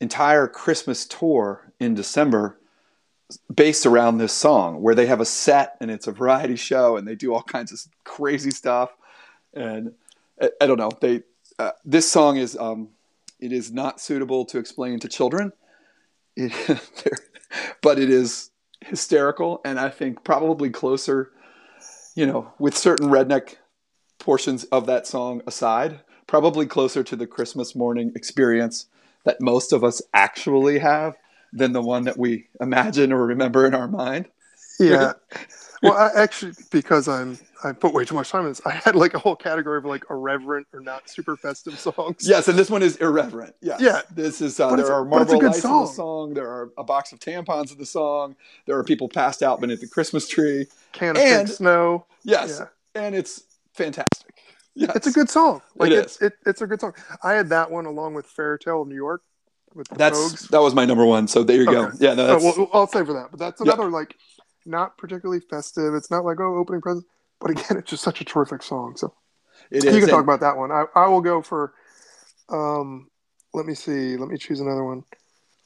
entire 0.00 0.46
Christmas 0.46 1.06
tour 1.06 1.72
in 1.80 1.94
December 1.94 2.58
based 3.52 3.86
around 3.86 4.18
this 4.18 4.32
song 4.32 4.82
where 4.82 4.94
they 4.94 5.06
have 5.06 5.20
a 5.20 5.24
set 5.24 5.76
and 5.80 5.90
it's 5.90 6.06
a 6.06 6.12
variety 6.12 6.54
show 6.54 6.96
and 6.96 7.08
they 7.08 7.16
do 7.16 7.34
all 7.34 7.42
kinds 7.42 7.72
of 7.72 7.80
crazy 8.04 8.52
stuff 8.52 8.96
and 9.52 9.92
i, 10.40 10.48
I 10.60 10.66
don't 10.68 10.78
know 10.78 10.92
they 11.00 11.24
uh, 11.58 11.72
this 11.84 12.08
song 12.08 12.36
is 12.36 12.56
um, 12.56 12.90
it 13.40 13.52
is 13.52 13.72
not 13.72 14.00
suitable 14.00 14.44
to 14.44 14.58
explain 14.58 14.98
to 15.00 15.08
children 15.08 15.52
it, 16.36 16.80
but 17.82 17.98
it 17.98 18.10
is 18.10 18.50
hysterical 18.80 19.60
and 19.64 19.80
i 19.80 19.88
think 19.88 20.22
probably 20.24 20.70
closer 20.70 21.30
you 22.14 22.26
know 22.26 22.52
with 22.58 22.76
certain 22.76 23.08
redneck 23.08 23.56
portions 24.18 24.64
of 24.64 24.86
that 24.86 25.06
song 25.06 25.40
aside 25.46 26.00
probably 26.26 26.66
closer 26.66 27.02
to 27.02 27.16
the 27.16 27.26
christmas 27.26 27.74
morning 27.74 28.12
experience 28.14 28.86
that 29.24 29.40
most 29.40 29.72
of 29.72 29.82
us 29.82 30.00
actually 30.14 30.78
have 30.78 31.16
than 31.52 31.72
the 31.72 31.82
one 31.82 32.04
that 32.04 32.18
we 32.18 32.46
imagine 32.60 33.12
or 33.12 33.26
remember 33.26 33.66
in 33.66 33.74
our 33.74 33.88
mind. 33.88 34.26
Yeah. 34.78 35.12
well, 35.82 35.94
I, 35.94 36.10
actually, 36.22 36.52
because 36.70 37.08
I'm 37.08 37.38
I 37.64 37.72
put 37.72 37.94
way 37.94 38.04
too 38.04 38.14
much 38.14 38.30
time 38.30 38.42
in 38.42 38.48
this, 38.48 38.60
I 38.66 38.72
had 38.72 38.94
like 38.94 39.14
a 39.14 39.18
whole 39.18 39.34
category 39.36 39.78
of 39.78 39.84
like 39.84 40.04
irreverent 40.10 40.66
or 40.72 40.80
not 40.80 41.08
super 41.08 41.36
festive 41.36 41.78
songs. 41.78 42.28
Yes, 42.28 42.48
and 42.48 42.58
this 42.58 42.70
one 42.70 42.82
is 42.82 42.96
irreverent. 42.96 43.54
Yes. 43.62 43.80
Yeah. 43.80 44.02
This 44.14 44.40
is 44.40 44.60
uh, 44.60 44.74
there 44.76 44.92
are 44.92 45.04
but 45.04 45.22
it's 45.22 45.30
a 45.32 45.34
Marlboro 45.34 45.38
good 45.40 45.52
lights 45.54 45.64
in 45.64 45.70
the 45.80 45.86
song. 45.86 46.34
There 46.34 46.48
are 46.48 46.70
a 46.78 46.84
box 46.84 47.12
of 47.12 47.18
tampons 47.20 47.72
in 47.72 47.78
the 47.78 47.86
song. 47.86 48.36
There 48.66 48.76
are 48.78 48.84
people 48.84 49.08
passed 49.08 49.42
out 49.42 49.60
beneath 49.60 49.80
the 49.80 49.88
Christmas 49.88 50.28
tree. 50.28 50.66
Can 50.92 51.16
of 51.16 51.22
And- 51.22 51.48
Snow. 51.48 52.06
Yes, 52.24 52.60
Yeah. 52.60 53.02
and 53.02 53.14
it's 53.14 53.42
fantastic. 53.74 54.34
Yes. 54.74 54.94
It's 54.94 55.06
a 55.06 55.12
good 55.12 55.30
song. 55.30 55.62
Like 55.76 55.90
It 55.90 55.98
it's 55.98 56.20
it, 56.20 56.34
it's 56.44 56.60
a 56.60 56.66
good 56.66 56.80
song. 56.80 56.92
I 57.22 57.32
had 57.32 57.48
that 57.48 57.70
one 57.70 57.86
along 57.86 58.12
with 58.14 58.26
Fairy 58.26 58.58
Tale 58.58 58.82
of 58.82 58.88
New 58.88 58.94
York 58.94 59.22
with 59.74 59.88
the 59.88 59.94
That's 59.94 60.18
Pogues. 60.18 60.48
that 60.50 60.60
was 60.60 60.74
my 60.74 60.84
number 60.84 61.06
one. 61.06 61.26
So 61.28 61.42
there 61.42 61.56
you 61.56 61.64
go. 61.64 61.90
Yeah, 61.98 62.12
no, 62.14 62.24
Oh, 62.24 62.26
that's, 62.38 62.58
well, 62.58 62.70
I'll 62.74 62.86
say 62.86 63.02
for 63.04 63.14
that. 63.14 63.28
But 63.30 63.38
that's 63.40 63.60
another 63.62 63.88
like 63.90 64.14
not 64.66 64.98
particularly 64.98 65.40
festive. 65.40 65.94
It's 65.94 66.10
not 66.10 66.24
like 66.24 66.40
oh 66.40 66.56
opening 66.56 66.80
present. 66.80 67.06
But 67.40 67.50
again, 67.50 67.64
it's 67.78 67.90
just 67.90 68.02
such 68.02 68.20
a 68.20 68.24
terrific 68.24 68.62
song. 68.62 68.96
So 68.96 69.14
it 69.70 69.84
you 69.84 69.90
is. 69.90 70.00
can 70.00 70.08
talk 70.08 70.22
about 70.24 70.40
that 70.40 70.56
one. 70.56 70.72
I, 70.72 70.84
I 70.94 71.06
will 71.08 71.20
go 71.20 71.42
for 71.42 71.74
um 72.48 73.08
let 73.54 73.66
me 73.66 73.74
see. 73.74 74.16
Let 74.16 74.28
me 74.28 74.36
choose 74.36 74.60
another 74.60 74.84
one. 74.84 75.02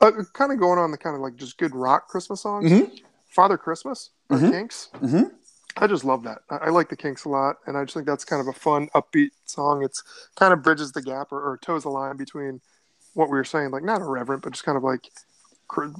Uh, 0.00 0.12
kind 0.32 0.52
of 0.52 0.58
going 0.58 0.78
on 0.78 0.90
the 0.90 0.98
kind 0.98 1.14
of 1.16 1.22
like 1.22 1.36
just 1.36 1.58
good 1.58 1.74
rock 1.74 2.08
Christmas 2.08 2.40
songs. 2.42 2.70
Mhm. 2.70 3.00
Father 3.28 3.58
Christmas 3.58 4.10
by 4.28 4.36
Mhm. 4.36 4.50
Kinks. 4.50 4.88
Mhm. 4.94 5.32
I 5.76 5.86
just 5.86 6.04
love 6.04 6.22
that. 6.24 6.42
I, 6.50 6.56
I 6.56 6.68
like 6.70 6.88
the 6.88 6.96
Kinks 6.96 7.24
a 7.24 7.28
lot, 7.28 7.56
and 7.66 7.76
I 7.76 7.84
just 7.84 7.94
think 7.94 8.06
that's 8.06 8.24
kind 8.24 8.40
of 8.40 8.48
a 8.48 8.52
fun, 8.52 8.88
upbeat 8.94 9.30
song. 9.44 9.82
It's 9.82 10.02
kind 10.36 10.52
of 10.52 10.62
bridges 10.62 10.92
the 10.92 11.02
gap 11.02 11.32
or, 11.32 11.40
or 11.40 11.58
toes 11.58 11.84
the 11.84 11.90
line 11.90 12.16
between 12.16 12.60
what 13.14 13.28
we 13.28 13.36
were 13.36 13.44
saying, 13.44 13.70
like 13.70 13.82
not 13.84 14.00
irreverent, 14.00 14.42
but 14.42 14.52
just 14.52 14.64
kind 14.64 14.76
of 14.76 14.84
like 14.84 15.10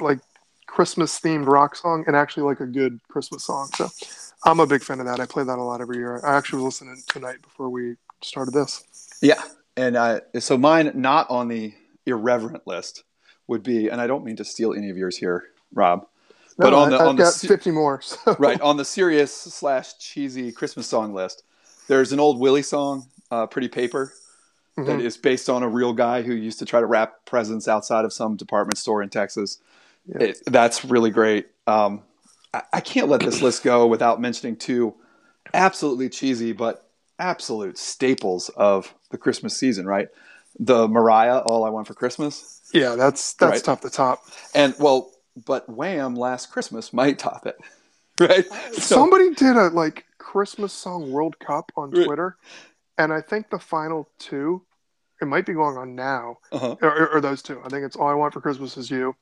like 0.01 0.19
Christmas 0.75 1.19
themed 1.21 1.47
rock 1.47 1.75
song, 1.75 2.05
and 2.07 2.15
actually 2.15 2.45
like 2.45 2.61
a 2.61 2.67
good 2.67 3.01
Christmas 3.09 3.45
song. 3.45 3.69
So 3.75 3.89
I'm 4.45 4.61
a 4.61 4.67
big 4.67 4.83
fan 4.83 5.01
of 5.01 5.07
that. 5.07 5.19
I 5.19 5.27
play 5.27 5.43
that 5.43 5.59
a 5.59 5.63
lot 5.63 5.81
every 5.81 5.97
year. 5.97 6.21
I 6.25 6.37
actually 6.37 6.63
was 6.63 6.81
listening 6.81 7.03
tonight 7.09 7.43
before 7.43 7.69
we 7.69 7.97
started 8.23 8.55
this. 8.55 8.85
Yeah, 9.21 9.43
and 9.77 9.97
uh, 9.97 10.21
so 10.39 10.57
mine 10.57 10.93
not 10.95 11.29
on 11.29 11.49
the 11.49 11.75
irreverent 12.07 12.67
list 12.67 13.03
would 13.49 13.65
be, 13.65 13.89
and 13.89 14.01
I 14.01 14.07
don't 14.07 14.25
mean 14.25 14.37
to 14.37 14.45
steal 14.45 14.73
any 14.73 14.91
of 14.91 14.97
yours 14.97 15.17
here, 15.17 15.43
Rob, 15.75 16.07
but 16.57 16.71
No, 16.71 16.79
on 16.79 16.91
the 16.91 16.97
I, 16.99 17.01
I've 17.03 17.09
on 17.09 17.17
the 17.17 17.23
got 17.25 17.33
se- 17.35 17.49
50 17.49 17.71
more. 17.73 18.01
So. 18.01 18.37
right 18.39 18.61
on 18.61 18.77
the 18.77 18.85
serious 18.85 19.35
slash 19.35 19.99
cheesy 19.99 20.53
Christmas 20.53 20.87
song 20.87 21.13
list, 21.13 21.43
there's 21.89 22.13
an 22.13 22.21
old 22.21 22.39
Willie 22.39 22.63
song, 22.63 23.09
uh, 23.33 23.47
"Pretty 23.49 23.69
Paper," 23.69 24.13
Mhm. 24.79 24.87
that 24.87 25.01
is 25.01 25.17
based 25.17 25.51
on 25.51 25.65
a 25.65 25.69
real 25.69 25.93
guy 25.93 26.23
who 26.23 26.33
used 26.33 26.61
to 26.61 26.65
try 26.65 26.79
to 26.79 26.87
wrap 26.87 27.27
presents 27.27 27.67
outside 27.67 28.05
of 28.05 28.13
some 28.13 28.37
department 28.37 28.79
store 28.79 29.03
in 29.03 29.09
Texas. 29.09 29.59
Yeah. 30.13 30.29
It, 30.29 30.39
that's 30.47 30.85
really 30.85 31.11
great. 31.11 31.47
Um, 31.67 32.03
I, 32.53 32.63
I 32.75 32.81
can't 32.81 33.09
let 33.09 33.21
this 33.21 33.43
list 33.43 33.63
go 33.63 33.87
without 33.87 34.21
mentioning 34.21 34.57
two 34.57 34.95
absolutely 35.55 36.09
cheesy 36.09 36.53
but 36.53 36.87
absolute 37.19 37.77
staples 37.79 38.49
of 38.51 38.95
the 39.11 39.19
Christmas 39.19 39.57
season. 39.57 39.87
Right, 39.87 40.09
the 40.59 40.89
Mariah 40.89 41.39
"All 41.39 41.65
I 41.65 41.71
Want 41.71 41.87
for 41.87 41.95
Christmas," 41.95 42.61
Yeah, 42.73 42.97
that's 42.97 43.35
that's 43.35 43.53
Right. 43.53 43.65
tough 43.65 43.81
to 43.83 43.91
top. 43.91 44.23
and 44.55 44.75
well, 44.79 45.11
but 45.47 45.69
Wham! 45.69 46.15
"Last 46.17 46.51
Christmas" 46.51 46.93
might 46.93 47.19
top 47.19 47.47
it. 47.47 47.57
Right, 48.21 48.45
So- 48.75 48.97
Somebody 48.97 49.33
did 49.35 49.57
a 49.57 49.69
like 49.69 50.05
Christmas 50.19 50.75
song 50.75 51.11
World 51.11 51.39
Cup 51.39 51.73
on 51.77 51.91
Right. 51.91 52.05
Twitter, 52.05 52.37
and 52.99 53.15
I 53.15 53.23
think 53.23 53.49
the 53.49 53.59
final 53.59 54.11
two, 54.19 54.63
it 55.23 55.25
might 55.25 55.47
be 55.47 55.55
going 55.55 55.79
on 55.79 55.95
now, 55.95 56.37
uh-huh. 56.53 56.77
or, 56.83 57.09
or 57.15 57.21
those 57.23 57.41
two. 57.41 57.61
I 57.65 57.71
think 57.71 57.87
it's 57.87 57.97
All 57.97 58.09
I 58.09 58.15
Want 58.15 58.35
for 58.35 58.43
Christmas 58.43 58.77
Is 58.77 58.91
You, 58.91 59.17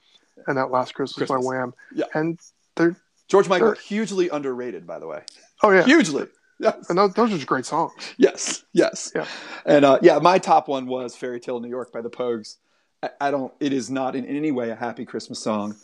and 0.47 0.57
that 0.57 0.71
Last 0.71 0.95
Christmas, 0.95 1.17
Christmas. 1.29 1.45
by 1.45 1.47
Wham. 1.47 1.75
Yeah. 1.95 2.05
and 2.15 2.39
they're 2.77 2.97
George 3.29 3.49
Michael, 3.49 3.75
Sure. 3.75 3.83
hugely 3.83 4.29
underrated, 4.31 4.87
by 4.87 4.99
the 4.99 5.07
way. 5.07 5.23
oh 5.63 5.71
yeah, 5.71 5.85
Hugely. 5.85 6.27
Yes. 6.61 6.89
and 6.89 6.99
those, 6.99 7.15
those 7.15 7.31
are 7.31 7.35
just 7.37 7.47
great 7.47 7.67
songs. 7.67 7.93
Yes. 8.17 8.65
Yes. 8.73 9.13
Yeah. 9.15 9.27
And 9.67 9.85
uh, 9.85 9.99
yeah, 10.03 10.19
my 10.19 10.39
top 10.39 10.67
one 10.67 10.87
was 10.87 11.15
Fairy 11.15 11.39
Tale 11.39 11.61
New 11.61 11.69
York 11.69 11.93
by 11.93 12.01
the 12.01 12.11
Pogues. 12.11 12.57
I, 13.03 13.11
I 13.21 13.31
don't, 13.31 13.53
it 13.61 13.73
is 13.73 13.91
not 13.91 14.17
in 14.17 14.25
any 14.27 14.51
way 14.51 14.71
a 14.71 14.75
happy 14.75 15.05
Christmas 15.05 15.39
song, 15.39 15.77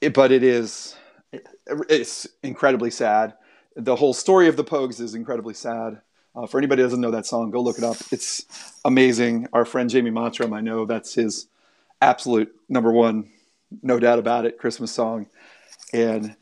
it, 0.00 0.12
but 0.12 0.30
it 0.32 0.42
is, 0.42 0.96
it, 1.32 1.46
it's 1.88 2.26
incredibly 2.42 2.90
sad. 2.90 3.34
The 3.76 3.96
whole 3.96 4.12
story 4.12 4.48
of 4.48 4.56
the 4.56 4.64
Pogues 4.64 5.00
is 5.00 5.14
incredibly 5.14 5.54
sad. 5.54 6.02
Uh, 6.34 6.46
for 6.46 6.58
anybody 6.58 6.82
who 6.82 6.86
doesn't 6.86 7.00
know 7.00 7.10
that 7.12 7.24
song, 7.26 7.50
go 7.50 7.60
look 7.60 7.78
it 7.78 7.84
up. 7.84 7.96
It's 8.10 8.44
amazing. 8.84 9.48
Our 9.52 9.64
friend 9.64 9.88
Jamie 9.88 10.10
Montrum, 10.10 10.52
I 10.52 10.60
know 10.60 10.84
that's 10.84 11.14
his 11.14 11.46
absolute 12.02 12.54
number 12.68 12.90
one, 12.92 13.30
no 13.82 13.98
doubt 13.98 14.18
about 14.18 14.46
it, 14.46 14.58
Christmas 14.58 14.92
song. 14.92 15.26
And 15.92 16.36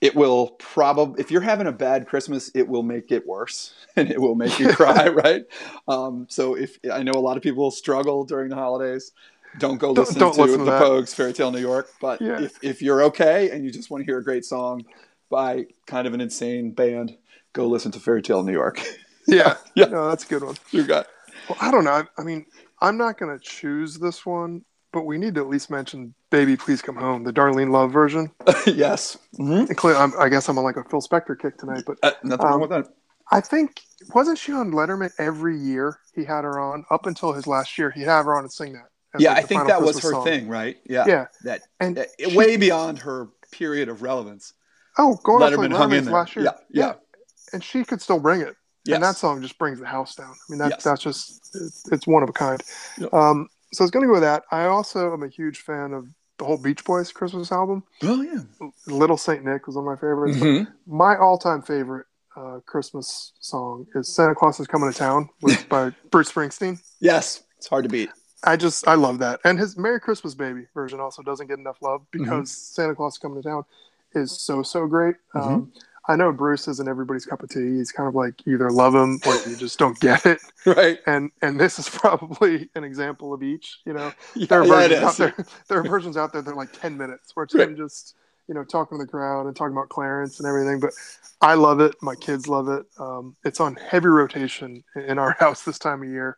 it 0.00 0.14
will 0.14 0.48
probably, 0.58 1.20
if 1.20 1.30
you're 1.30 1.40
having 1.40 1.66
a 1.66 1.72
bad 1.72 2.06
Christmas, 2.06 2.50
it 2.54 2.68
will 2.68 2.82
make 2.82 3.10
it 3.12 3.26
worse 3.26 3.74
and 3.96 4.10
it 4.10 4.20
will 4.20 4.34
make 4.34 4.58
you 4.58 4.68
cry, 4.68 5.08
right? 5.24 5.44
Um, 5.88 6.26
so 6.28 6.54
if 6.54 6.78
I 6.92 7.02
know 7.02 7.12
a 7.12 7.20
lot 7.20 7.36
of 7.36 7.42
people 7.42 7.70
struggle 7.70 8.24
during 8.24 8.50
the 8.50 8.56
holidays, 8.56 9.12
don't 9.58 9.78
go 9.78 9.94
Don't- 9.94 10.06
listen 10.06 10.20
don't 10.20 10.34
to 10.34 10.42
listen 10.42 10.64
the 10.64 10.70
that. 10.72 10.82
Pogues 10.82 11.14
Fairy 11.14 11.32
Tale 11.32 11.50
New 11.50 11.60
York. 11.60 11.88
But 12.00 12.20
Yeah. 12.20 12.40
if, 12.42 12.58
if 12.62 12.82
you're 12.82 13.02
okay 13.04 13.50
and 13.50 13.64
you 13.64 13.70
just 13.70 13.90
want 13.90 14.02
to 14.02 14.04
hear 14.04 14.18
a 14.18 14.24
great 14.24 14.44
song 14.44 14.84
by 15.30 15.66
kind 15.86 16.06
of 16.06 16.14
an 16.14 16.20
insane 16.20 16.72
band, 16.72 17.16
go 17.52 17.66
listen 17.66 17.90
to 17.92 18.00
Fairy 18.00 18.22
Tale 18.22 18.42
New 18.42 18.52
York. 18.52 18.80
Yeah, 19.28 19.56
Yeah. 19.74 19.86
no, 19.86 20.08
that's 20.08 20.22
a 20.24 20.28
good 20.28 20.44
one. 20.44 20.54
you 20.70 20.84
got 20.84 21.08
Well, 21.48 21.58
I 21.60 21.72
don't 21.72 21.82
know. 21.82 21.90
I, 21.90 22.04
I 22.16 22.22
mean, 22.22 22.46
I'm 22.80 22.96
not 22.96 23.18
going 23.18 23.36
to 23.36 23.44
choose 23.44 23.98
this 23.98 24.24
one, 24.24 24.64
but 24.96 25.04
we 25.04 25.18
need 25.18 25.34
to 25.34 25.42
at 25.42 25.48
least 25.48 25.70
mention 25.70 26.14
"Baby 26.30 26.56
Please 26.56 26.80
Come 26.80 26.96
Home," 26.96 27.22
the 27.22 27.32
Darlene 27.32 27.70
Love 27.70 27.92
version. 27.92 28.30
yes. 28.66 29.18
Mhm. 29.38 29.94
I'm, 29.94 30.18
I 30.18 30.30
guess 30.30 30.48
I'm 30.48 30.56
on 30.56 30.64
like 30.64 30.78
a 30.78 30.84
Phil 30.84 31.02
Spector 31.02 31.38
kick 31.38 31.58
tonight, 31.58 31.82
but 31.86 31.98
Uh, 32.02 32.12
nothing 32.24 32.46
wrong 32.46 32.54
Um, 32.54 32.60
with 32.62 32.70
that. 32.70 32.86
I 33.30 33.42
think 33.42 33.82
wasn't 34.14 34.38
she 34.38 34.52
on 34.52 34.72
Letterman 34.72 35.10
every 35.18 35.58
year? 35.58 35.98
He 36.14 36.24
had 36.24 36.44
her 36.44 36.58
on 36.58 36.86
up 36.90 37.04
until 37.04 37.34
his 37.34 37.46
last 37.46 37.76
year. 37.76 37.90
He'd 37.90 38.04
have 38.04 38.24
her 38.24 38.34
on 38.34 38.44
and 38.44 38.52
sing 38.52 38.72
that. 38.72 38.88
Yeah, 39.18 39.34
like, 39.34 39.44
I 39.44 39.46
think 39.46 39.66
that 39.66 39.82
was 39.82 40.02
her 40.02 40.12
song. 40.12 40.24
thing, 40.24 40.48
right? 40.48 40.78
Yeah. 40.88 41.04
Yeah, 41.06 41.26
That 41.44 41.60
and 41.78 41.98
uh, 41.98 42.04
she- 42.18 42.34
way 42.36 42.56
beyond 42.56 42.98
her 43.00 43.28
period 43.52 43.90
of 43.90 44.00
relevance. 44.00 44.54
oh, 44.96 45.16
going 45.24 45.40
Letterman 45.42 45.70
like 45.70 45.78
hung 45.78 45.92
in 45.92 46.04
Letterman's 46.04 46.10
last 46.10 46.36
year. 46.36 46.44
Yeah, 46.46 46.52
yeah. 46.70 46.92
and 47.52 47.62
she 47.62 47.84
could 47.84 48.00
still 48.00 48.18
bring 48.18 48.40
it. 48.40 48.56
Yes. 48.86 48.94
And 48.94 49.04
that 49.04 49.16
song 49.16 49.42
just 49.42 49.58
brings 49.58 49.78
the 49.80 49.86
house 49.86 50.14
down. 50.14 50.30
I 50.32 50.44
mean, 50.48 50.58
that, 50.60 50.70
Yes. 50.70 50.84
that's 50.84 51.02
just 51.02 51.50
it's, 51.54 51.82
it's 51.90 52.06
one 52.06 52.22
of 52.22 52.28
a 52.28 52.32
kind. 52.32 52.62
Yep. 52.98 53.12
Um, 53.12 53.48
so 53.72 53.82
I 53.82 53.84
was 53.84 53.90
going 53.90 54.02
to 54.02 54.08
go 54.08 54.12
with 54.14 54.22
that. 54.22 54.44
I 54.50 54.66
also 54.66 55.12
am 55.12 55.22
a 55.22 55.28
huge 55.28 55.58
fan 55.60 55.92
of 55.92 56.08
the 56.38 56.44
whole 56.44 56.58
Beach 56.58 56.84
Boys 56.84 57.12
Christmas 57.12 57.50
album. 57.50 57.82
Oh 58.02 58.20
yeah. 58.22 58.40
Little 58.86 59.16
Saint 59.16 59.44
Nick 59.44 59.66
was 59.66 59.76
one 59.76 59.86
of 59.86 59.90
my 59.92 59.96
favorites. 59.96 60.36
Mhm. 60.38 60.66
My 60.86 61.16
all-time 61.16 61.62
favorite 61.62 62.06
uh, 62.36 62.60
Christmas 62.66 63.32
song 63.40 63.86
is 63.94 64.08
"Santa 64.14 64.34
Claus 64.34 64.60
is 64.60 64.66
Coming 64.66 64.92
to 64.92 64.98
Town" 64.98 65.28
with, 65.40 65.66
by 65.70 65.90
Bruce 66.10 66.30
Springsteen. 66.30 66.78
Yes, 67.00 67.42
it's 67.56 67.66
hard 67.66 67.84
to 67.84 67.88
beat. 67.88 68.10
I 68.44 68.56
just 68.56 68.86
I 68.86 68.94
love 68.94 69.18
that, 69.20 69.40
and 69.44 69.58
his 69.58 69.78
"Merry 69.78 69.98
Christmas, 69.98 70.34
Baby" 70.34 70.66
version 70.74 71.00
also 71.00 71.22
doesn't 71.22 71.46
get 71.46 71.58
enough 71.58 71.78
love 71.80 72.02
because 72.10 72.50
Santa 72.50 72.94
Claus 72.94 73.14
is 73.14 73.18
Coming 73.18 73.42
to 73.42 73.48
Town 73.48 73.64
is 74.12 74.30
so 74.30 74.62
so 74.62 74.86
great. 74.86 75.16
Um, 75.34 75.72
I 76.08 76.16
know 76.16 76.32
Bruce 76.32 76.68
isn't 76.68 76.88
everybody's 76.88 77.26
cup 77.26 77.42
of 77.42 77.50
tea. 77.50 77.76
He's 77.78 77.92
kind 77.92 78.08
of 78.08 78.14
like 78.14 78.46
you 78.46 78.54
either 78.54 78.70
love 78.70 78.94
him 78.94 79.20
or 79.26 79.34
you 79.48 79.56
just 79.56 79.78
don't 79.78 79.98
get 80.00 80.26
it. 80.26 80.40
Right. 80.66 80.98
And 81.06 81.30
and 81.42 81.60
this 81.60 81.78
is 81.78 81.88
probably 81.88 82.70
an 82.74 82.84
example 82.84 83.32
of 83.32 83.42
each. 83.42 83.78
You 83.86 83.92
know, 83.94 84.12
Yeah, 84.34 84.46
there 84.48 84.60
are 84.62 84.66
yeah, 84.66 84.70
versions 84.88 85.02
out 85.04 85.18
there. 85.18 85.46
There 85.68 85.78
are 85.78 85.84
versions 85.84 86.16
out 86.16 86.32
there 86.32 86.42
that 86.42 86.50
are 86.50 86.56
like 86.56 86.72
ten 86.72 86.96
minutes 86.98 87.36
where 87.36 87.44
it's 87.44 87.54
Right. 87.54 87.68
him 87.68 87.76
just 87.76 88.16
you 88.48 88.54
know 88.54 88.64
talking 88.64 88.98
to 88.98 89.04
the 89.04 89.10
crowd 89.10 89.46
and 89.46 89.54
talking 89.56 89.72
about 89.76 89.90
Clarence 89.90 90.40
and 90.40 90.48
everything. 90.48 90.80
But 90.80 90.90
I 91.40 91.54
love 91.54 91.80
it. 91.80 91.94
My 92.02 92.16
kids 92.16 92.48
love 92.48 92.68
it. 92.68 92.84
Um, 92.98 93.36
it's 93.44 93.60
on 93.60 93.76
heavy 93.76 94.08
rotation 94.08 94.84
in 94.96 95.18
our 95.18 95.32
house 95.38 95.62
this 95.64 95.78
time 95.78 96.02
of 96.02 96.08
year, 96.08 96.36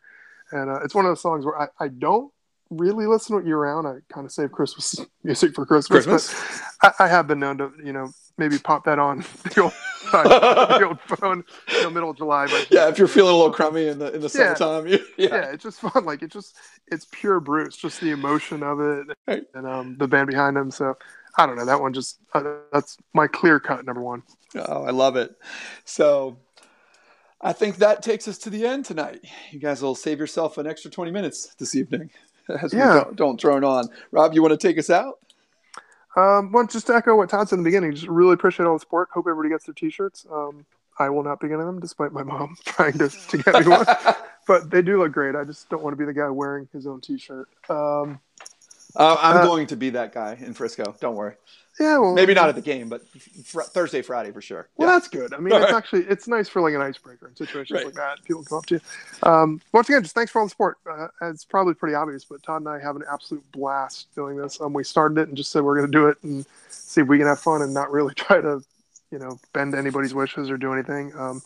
and 0.51 0.69
uh, 0.69 0.81
it's 0.83 0.95
one 0.95 1.05
of 1.05 1.09
those 1.11 1.21
songs 1.21 1.45
where 1.45 1.59
I, 1.59 1.67
I 1.79 1.87
don't 1.89 2.31
really 2.69 3.05
listen 3.05 3.35
to 3.35 3.41
it 3.41 3.47
year 3.47 3.57
round. 3.57 3.87
I 3.87 3.95
kind 4.13 4.25
of 4.25 4.31
save 4.31 4.51
Christmas 4.51 4.95
music 5.23 5.53
for 5.55 5.65
Christmas, 5.65 6.05
Christmas. 6.05 6.61
but 6.81 6.95
I, 6.99 7.05
I 7.05 7.07
have 7.07 7.27
been 7.27 7.39
known 7.39 7.57
to 7.59 7.71
you 7.83 7.93
know 7.93 8.11
maybe 8.37 8.57
pop 8.57 8.85
that 8.85 8.99
on 8.99 9.19
the 9.55 9.61
old, 9.63 9.73
the 10.11 10.85
old 10.87 10.99
phone 11.19 11.43
in 11.77 11.83
the 11.83 11.89
middle 11.91 12.09
of 12.11 12.17
July. 12.17 12.47
But 12.47 12.67
Yeah, 12.71 12.87
if 12.89 12.97
you're 12.97 13.07
feeling 13.07 13.33
a 13.33 13.37
little 13.37 13.51
crummy 13.51 13.87
in 13.87 13.99
the 13.99 14.13
in 14.13 14.21
the 14.21 14.31
Yeah. 14.33 14.53
summertime, 14.53 14.87
you, 14.87 14.99
yeah. 15.17 15.27
yeah, 15.29 15.51
it's 15.51 15.63
just 15.63 15.79
fun. 15.79 16.05
Like 16.05 16.21
it's 16.21 16.33
just 16.33 16.55
it's 16.87 17.05
pure 17.11 17.39
Bruce, 17.39 17.75
just 17.75 17.99
the 18.01 18.11
emotion 18.11 18.63
of 18.63 18.79
it 18.79 19.07
Right. 19.27 19.43
and 19.53 19.67
um, 19.67 19.95
the 19.97 20.07
band 20.07 20.27
behind 20.27 20.57
him. 20.57 20.71
So 20.71 20.97
I 21.37 21.45
don't 21.45 21.55
know. 21.57 21.65
That 21.65 21.81
one 21.81 21.93
just 21.93 22.19
uh, 22.33 22.43
that's 22.71 22.97
my 23.13 23.27
clear 23.27 23.59
cut 23.59 23.85
number 23.85 24.01
one. 24.01 24.23
Oh, 24.55 24.83
I 24.83 24.91
love 24.91 25.15
it. 25.15 25.35
So 25.85 26.37
I 27.41 27.53
think 27.53 27.77
that 27.77 28.01
takes 28.01 28.27
us 28.27 28.37
to 28.39 28.49
the 28.49 28.65
end 28.65 28.85
tonight. 28.85 29.21
You 29.51 29.59
guys 29.59 29.81
will 29.81 29.95
save 29.95 30.19
yourself 30.19 30.57
an 30.57 30.67
extra 30.67 30.91
20 30.91 31.11
minutes 31.11 31.55
this 31.55 31.75
evening 31.75 32.09
as 32.61 32.73
we 32.73 32.79
Yeah. 32.79 32.93
don't, 33.03 33.15
don't 33.15 33.39
drone 33.39 33.63
on. 33.63 33.89
Rob, 34.11 34.33
you 34.33 34.41
want 34.41 34.59
to 34.59 34.67
take 34.67 34.77
us 34.77 34.89
out? 34.89 35.19
Um, 36.15 36.51
well, 36.51 36.65
just 36.65 36.87
to 36.87 36.95
echo 36.95 37.15
what 37.15 37.29
Todd 37.29 37.47
said 37.47 37.57
in 37.57 37.63
the 37.63 37.67
beginning, 37.67 37.93
just 37.93 38.07
really 38.07 38.33
appreciate 38.33 38.65
all 38.65 38.73
the 38.73 38.79
support. 38.79 39.09
Hope 39.13 39.25
everybody 39.29 39.49
gets 39.49 39.65
their 39.65 39.73
T-shirts. 39.75 40.25
Um, 40.31 40.65
I 40.97 41.09
will 41.09 41.23
not 41.23 41.39
be 41.39 41.47
getting 41.47 41.65
them, 41.65 41.79
despite 41.79 42.11
my 42.11 42.23
mom 42.23 42.57
trying 42.65 42.97
to, 42.97 43.09
to 43.09 43.37
get 43.37 43.65
me 43.65 43.67
one. 43.71 43.85
but 44.47 44.69
they 44.69 44.81
do 44.81 44.97
look 45.01 45.11
great. 45.11 45.35
I 45.35 45.43
just 45.45 45.69
don't 45.69 45.81
want 45.83 45.93
to 45.93 45.97
be 45.97 46.05
the 46.05 46.13
guy 46.13 46.27
wearing 46.29 46.67
his 46.73 46.87
own 46.87 46.99
T-shirt. 46.99 47.47
Um, 47.69 48.19
Uh, 48.95 49.15
I'm 49.19 49.37
Uh, 49.37 49.43
going 49.45 49.67
to 49.67 49.77
be 49.77 49.91
that 49.91 50.11
guy 50.13 50.37
in 50.41 50.53
Frisco. 50.53 50.95
Don't 50.99 51.15
worry. 51.15 51.35
Yeah, 51.79 51.97
well, 51.97 52.13
Maybe 52.13 52.33
not 52.33 52.49
at 52.49 52.55
the 52.55 52.61
game, 52.61 52.89
but 52.89 53.01
fr- 53.45 53.61
Thursday, 53.61 54.01
Friday 54.01 54.31
for 54.31 54.41
sure. 54.41 54.67
Well, 54.77 54.87
Yeah. 54.89 54.95
that's 54.95 55.07
good. 55.07 55.33
I 55.33 55.37
mean, 55.37 55.53
it's 55.53 55.63
Right. 55.65 55.73
actually 55.77 56.03
it's 56.05 56.27
nice 56.27 56.49
for 56.49 56.61
like 56.61 56.73
an 56.73 56.81
icebreaker 56.81 57.27
in 57.27 57.35
situations 57.35 57.77
Right. 57.77 57.85
like 57.85 57.95
that. 57.95 58.23
People 58.25 58.43
come 58.43 58.57
up 58.59 58.65
to 58.67 58.75
you. 58.75 58.81
Um, 59.29 59.61
once 59.71 59.87
again, 59.89 60.03
just 60.03 60.15
thanks 60.15 60.31
for 60.31 60.39
all 60.39 60.45
the 60.45 60.49
support. 60.49 60.77
Uh, 60.89 61.07
it's 61.23 61.45
probably 61.45 61.73
pretty 61.73 61.95
obvious, 61.95 62.25
but 62.25 62.43
Todd 62.43 62.61
and 62.61 62.69
I 62.69 62.79
have 62.79 62.95
an 62.95 63.03
absolute 63.11 63.49
blast 63.51 64.07
doing 64.15 64.35
this. 64.37 64.59
Um, 64.59 64.73
we 64.73 64.83
started 64.83 65.17
it 65.19 65.27
and 65.29 65.37
just 65.37 65.51
said 65.51 65.63
we're 65.63 65.77
going 65.77 65.91
to 65.91 65.97
do 65.97 66.07
it 66.07 66.17
and 66.23 66.45
see 66.69 67.01
if 67.01 67.07
we 67.07 67.17
can 67.17 67.27
have 67.27 67.39
fun 67.39 67.61
and 67.61 67.73
not 67.73 67.91
really 67.91 68.13
try 68.15 68.41
to, 68.41 68.61
you 69.11 69.19
know, 69.19 69.39
bend 69.53 69.73
anybody's 69.75 70.13
wishes 70.13 70.49
or 70.49 70.57
do 70.57 70.73
anything. 70.73 71.13
Um, 71.17 71.41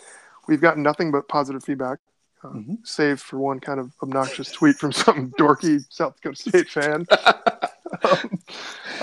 we've 0.47 0.61
gotten 0.61 0.81
nothing 0.83 1.11
but 1.11 1.27
positive 1.27 1.63
feedback. 1.63 1.99
Uh, 2.43 2.49
Mhm. 2.49 2.85
Save 2.85 3.21
for 3.21 3.37
one 3.39 3.61
kind 3.61 3.79
of 3.79 3.91
obnoxious 4.01 4.51
tweet 4.51 4.75
from 4.75 4.91
some 4.91 5.31
dorky 5.39 5.85
South 5.89 6.15
Dakota 6.21 6.35
State 6.49 6.69
fan. 6.69 7.05
Um, 8.03 8.39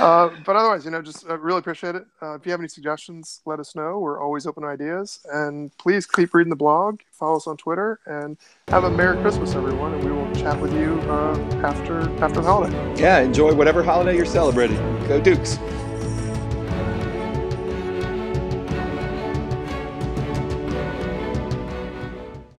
uh, 0.01 0.31
but 0.45 0.57
otherwise, 0.57 0.85
you 0.85 0.91
know, 0.91 1.03
just 1.03 1.29
uh, 1.29 1.39
really 1.39 1.59
appreciate 1.59 1.95
it. 1.95 2.07
Uh, 2.23 2.35
if 2.35 2.47
you 2.47 2.53
have 2.53 2.61
any 2.61 2.69
suggestions, 2.69 3.41
let 3.47 3.61
us 3.61 3.75
know. 3.75 3.99
We're 3.99 4.21
always 4.21 4.47
open 4.47 4.63
to 4.63 4.69
ideas. 4.69 5.21
And 5.33 5.77
please 5.79 6.07
keep 6.07 6.35
reading 6.35 6.51
the 6.51 6.57
blog, 6.57 7.01
follow 7.13 7.37
us 7.37 7.47
on 7.47 7.57
Twitter, 7.57 8.01
and 8.07 8.37
have 8.69 8.85
a 8.85 8.91
Merry 8.91 9.21
Christmas, 9.21 9.55
everyone. 9.55 9.95
And 9.95 10.05
we 10.05 10.13
will 10.13 10.33
chat 10.35 10.61
with 10.61 10.73
you 10.73 11.01
uh, 11.03 11.39
after 11.63 12.01
after 12.23 12.41
the 12.41 12.43
holiday. 12.43 13.01
Yeah, 13.01 13.21
enjoy 13.21 13.55
whatever 13.55 13.83
holiday 13.83 14.17
you're 14.17 14.27
celebrating. 14.27 14.77
Go 15.07 15.21
Dukes. 15.21 15.59